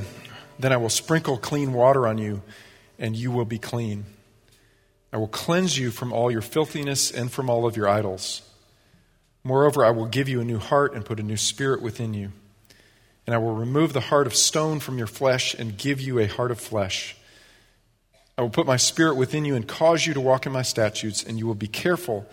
Then 0.59 0.73
I 0.73 0.77
will 0.77 0.91
sprinkle 0.91 1.39
clean 1.39 1.73
water 1.73 2.07
on 2.07 2.19
you, 2.19 2.43
and 2.99 3.17
you 3.17 3.31
will 3.31 3.47
be 3.47 3.59
clean. 3.59 4.05
I 5.13 5.17
will 5.17 5.29
cleanse 5.29 5.79
you 5.79 5.91
from 5.91 6.13
all 6.13 6.31
your 6.31 6.43
filthiness 6.43 7.11
and 7.11 7.33
from 7.33 7.49
all 7.49 7.67
of 7.67 7.77
your 7.77 7.89
idols. 7.89 8.43
Moreover, 9.45 9.85
I 9.85 9.91
will 9.91 10.07
give 10.07 10.29
you 10.29 10.41
a 10.41 10.45
new 10.45 10.59
heart 10.59 10.95
and 10.95 11.05
put 11.05 11.21
a 11.21 11.23
new 11.23 11.37
spirit 11.39 11.81
within 11.81 12.13
you. 12.13 12.33
And 13.27 13.35
I 13.35 13.39
will 13.39 13.55
remove 13.55 13.93
the 13.93 14.01
heart 14.01 14.27
of 14.27 14.35
stone 14.35 14.79
from 14.79 14.99
your 14.99 15.07
flesh 15.07 15.55
and 15.55 15.77
give 15.77 16.01
you 16.01 16.19
a 16.19 16.27
heart 16.27 16.51
of 16.51 16.61
flesh. 16.61 17.17
I 18.43 18.45
will 18.45 18.51
put 18.51 18.67
my 18.67 18.77
spirit 18.77 19.15
within 19.15 19.45
you 19.45 19.55
and 19.55 19.69
cause 19.69 20.05
you 20.05 20.15
to 20.15 20.21
walk 20.21 20.47
in 20.47 20.53
my 20.53 20.63
statutes, 20.63 21.23
and 21.23 21.39
you 21.39 21.47
will 21.47 21.55
be 21.55 21.69
careful 21.69 22.29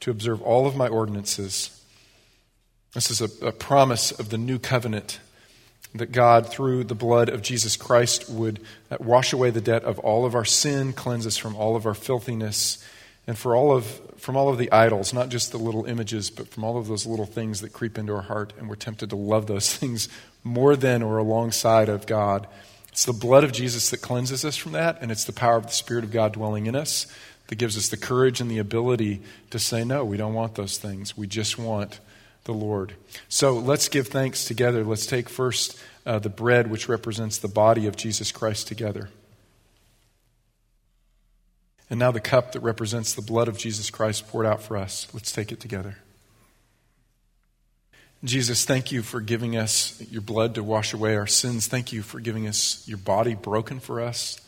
to 0.00 0.10
observe 0.10 0.42
all 0.42 0.66
of 0.66 0.76
my 0.76 0.88
ordinances. 0.88 1.82
This 2.92 3.10
is 3.10 3.22
a, 3.22 3.46
a 3.46 3.50
promise 3.50 4.12
of 4.12 4.28
the 4.28 4.36
new 4.36 4.58
covenant 4.58 5.20
that 5.94 6.12
God, 6.12 6.50
through 6.50 6.84
the 6.84 6.94
blood 6.94 7.30
of 7.30 7.40
Jesus 7.40 7.78
Christ, 7.78 8.28
would 8.28 8.60
uh, 8.90 8.98
wash 9.00 9.32
away 9.32 9.48
the 9.48 9.62
debt 9.62 9.84
of 9.84 9.98
all 10.00 10.26
of 10.26 10.34
our 10.34 10.44
sin, 10.44 10.92
cleanse 10.92 11.26
us 11.26 11.38
from 11.38 11.56
all 11.56 11.76
of 11.76 11.86
our 11.86 11.94
filthiness, 11.94 12.86
and 13.26 13.38
for 13.38 13.56
all 13.56 13.74
of, 13.74 13.86
from 14.18 14.36
all 14.36 14.50
of 14.50 14.58
the 14.58 14.70
idols, 14.70 15.14
not 15.14 15.30
just 15.30 15.50
the 15.50 15.56
little 15.56 15.86
images, 15.86 16.28
but 16.28 16.46
from 16.46 16.62
all 16.62 16.76
of 16.76 16.88
those 16.88 17.06
little 17.06 17.24
things 17.24 17.62
that 17.62 17.72
creep 17.72 17.96
into 17.96 18.14
our 18.14 18.20
heart, 18.20 18.52
and 18.58 18.68
we're 18.68 18.74
tempted 18.74 19.08
to 19.08 19.16
love 19.16 19.46
those 19.46 19.74
things 19.78 20.10
more 20.42 20.76
than 20.76 21.02
or 21.02 21.16
alongside 21.16 21.88
of 21.88 22.06
God. 22.06 22.46
It's 22.94 23.06
the 23.06 23.12
blood 23.12 23.42
of 23.42 23.50
Jesus 23.50 23.90
that 23.90 24.02
cleanses 24.02 24.44
us 24.44 24.56
from 24.56 24.70
that, 24.70 24.98
and 25.00 25.10
it's 25.10 25.24
the 25.24 25.32
power 25.32 25.56
of 25.56 25.66
the 25.66 25.72
Spirit 25.72 26.04
of 26.04 26.12
God 26.12 26.34
dwelling 26.34 26.66
in 26.66 26.76
us 26.76 27.08
that 27.48 27.56
gives 27.56 27.76
us 27.76 27.88
the 27.88 27.96
courage 27.96 28.40
and 28.40 28.48
the 28.48 28.58
ability 28.58 29.20
to 29.50 29.58
say, 29.58 29.82
no, 29.82 30.04
we 30.04 30.16
don't 30.16 30.32
want 30.32 30.54
those 30.54 30.78
things. 30.78 31.16
We 31.16 31.26
just 31.26 31.58
want 31.58 31.98
the 32.44 32.52
Lord. 32.52 32.94
So 33.28 33.54
let's 33.54 33.88
give 33.88 34.06
thanks 34.06 34.44
together. 34.44 34.84
Let's 34.84 35.06
take 35.06 35.28
first 35.28 35.76
uh, 36.06 36.20
the 36.20 36.28
bread, 36.28 36.70
which 36.70 36.88
represents 36.88 37.36
the 37.36 37.48
body 37.48 37.88
of 37.88 37.96
Jesus 37.96 38.30
Christ, 38.30 38.68
together. 38.68 39.08
And 41.90 41.98
now 41.98 42.12
the 42.12 42.20
cup 42.20 42.52
that 42.52 42.60
represents 42.60 43.12
the 43.12 43.22
blood 43.22 43.48
of 43.48 43.58
Jesus 43.58 43.90
Christ 43.90 44.28
poured 44.28 44.46
out 44.46 44.62
for 44.62 44.76
us. 44.76 45.08
Let's 45.12 45.32
take 45.32 45.50
it 45.50 45.58
together. 45.58 45.96
Jesus, 48.24 48.64
thank 48.64 48.90
you 48.90 49.02
for 49.02 49.20
giving 49.20 49.54
us 49.54 50.02
your 50.10 50.22
blood 50.22 50.54
to 50.54 50.62
wash 50.62 50.94
away 50.94 51.14
our 51.14 51.26
sins. 51.26 51.66
Thank 51.66 51.92
you 51.92 52.00
for 52.00 52.20
giving 52.20 52.48
us 52.48 52.82
your 52.88 52.96
body 52.96 53.34
broken 53.34 53.80
for 53.80 54.00
us. 54.00 54.40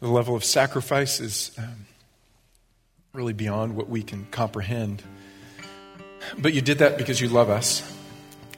The 0.00 0.08
level 0.08 0.34
of 0.34 0.42
sacrifice 0.42 1.20
is 1.20 1.50
um, 1.58 1.86
really 3.12 3.34
beyond 3.34 3.76
what 3.76 3.90
we 3.90 4.02
can 4.02 4.26
comprehend. 4.30 5.02
But 6.38 6.54
you 6.54 6.62
did 6.62 6.78
that 6.78 6.96
because 6.96 7.20
you 7.20 7.28
love 7.28 7.50
us 7.50 7.82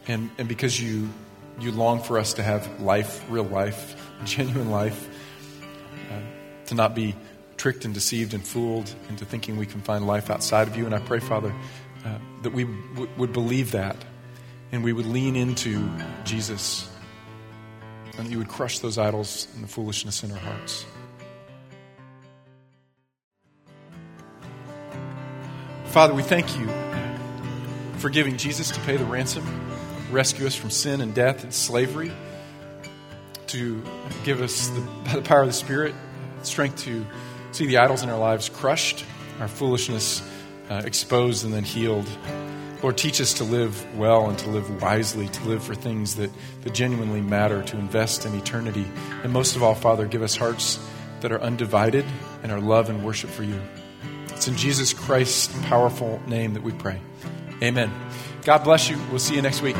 and, 0.07 0.31
and 0.39 0.47
because 0.47 0.81
you, 0.81 1.09
you 1.59 1.73
long 1.73 2.01
for 2.01 2.17
us 2.17 2.35
to 2.35 2.43
have 2.45 2.81
life, 2.81 3.25
real 3.29 3.43
life, 3.43 3.97
genuine 4.25 4.71
life, 4.71 5.09
uh, 6.09 6.67
to 6.67 6.77
not 6.77 6.95
be 6.95 7.17
tricked 7.57 7.85
and 7.85 7.93
deceived 7.93 8.33
and 8.33 8.45
fooled 8.45 8.95
into 9.09 9.25
thinking 9.25 9.57
we 9.57 9.67
can 9.67 9.81
find 9.81 10.07
life 10.07 10.31
outside 10.31 10.69
of 10.69 10.77
you. 10.77 10.87
And 10.87 10.95
I 10.95 11.01
pray, 11.01 11.19
Father, 11.19 11.53
uh, 12.05 12.19
that 12.43 12.53
we 12.53 12.63
w- 12.95 13.11
would 13.17 13.33
believe 13.33 13.73
that 13.73 13.97
and 14.73 14.85
we 14.85 14.93
would 14.93 15.07
lean 15.07 15.37
into 15.37 15.91
Jesus 16.25 16.89
and 18.17 18.27
that 18.27 18.31
you 18.31 18.39
would 18.39 18.49
crush 18.49 18.79
those 18.81 18.99
idols 18.99 19.49
and 19.55 19.65
the 19.65 19.69
foolishness 19.69 20.23
in 20.23 20.31
our 20.31 20.39
hearts. 20.39 20.85
Father, 25.87 26.15
we 26.15 26.23
thank 26.23 26.57
you 26.57 26.69
for 27.99 28.11
giving 28.11 28.37
Jesus 28.37 28.71
to 28.71 28.81
pay 28.81 28.97
the 28.97 29.05
ransom, 29.05 29.45
rescue 30.11 30.47
us 30.47 30.55
from 30.55 30.71
sin 30.71 31.01
and 31.01 31.15
death 31.15 31.43
and 31.43 31.53
slavery, 31.53 32.13
to 33.49 33.83
give 34.25 34.41
us, 34.41 34.69
the, 34.69 34.81
by 35.05 35.15
the 35.15 35.23
power 35.23 35.43
of 35.43 35.49
the 35.49 35.53
Spirit, 35.53 35.95
strength 36.43 36.85
to 36.85 37.05
see 37.51 37.67
the 37.67 37.79
idols 37.79 38.03
in 38.03 38.09
our 38.09 38.19
lives 38.19 38.49
crushed, 38.49 39.05
our 39.41 39.49
foolishness 39.49 40.23
uh, 40.71 40.83
exposed 40.85 41.45
and 41.45 41.53
then 41.53 41.65
healed. 41.65 42.07
Lord, 42.83 42.97
teach 42.97 43.21
us 43.21 43.35
to 43.35 43.45
live 43.45 43.99
well 43.99 44.31
and 44.31 44.39
to 44.39 44.51
live 44.51 44.83
wisely, 44.83 45.29
to 45.29 45.45
live 45.49 45.63
for 45.63 45.75
things 45.75 46.17
that, 46.17 46.31
that 46.63 46.73
genuinely 46.73 47.21
matter, 47.21 47.63
to 47.63 47.77
invest 47.77 48.25
in 48.25 48.35
eternity. 48.35 48.87
And 49.23 49.33
most 49.33 49.55
of 49.55 49.63
all, 49.63 49.75
Father, 49.75 50.07
give 50.07 50.23
us 50.23 50.35
hearts 50.35 50.79
that 51.21 51.31
are 51.31 51.41
undivided 51.41 52.07
in 52.43 52.51
our 52.51 52.61
love 52.61 52.89
and 52.89 53.05
worship 53.05 53.29
for 53.29 53.43
you. 53.43 53.61
It's 54.29 54.49
in 54.49 54.57
Jesus 54.57 54.95
Christ's 54.95 55.49
powerful 55.67 56.23
name 56.27 56.55
that 56.55 56.63
we 56.63 56.73
pray. 56.73 57.01
Amen. 57.63 57.93
God 58.45 58.65
bless 58.65 58.89
you. 58.89 58.99
We'll 59.11 59.19
see 59.19 59.35
you 59.35 59.43
next 59.43 59.61
week. 59.61 59.77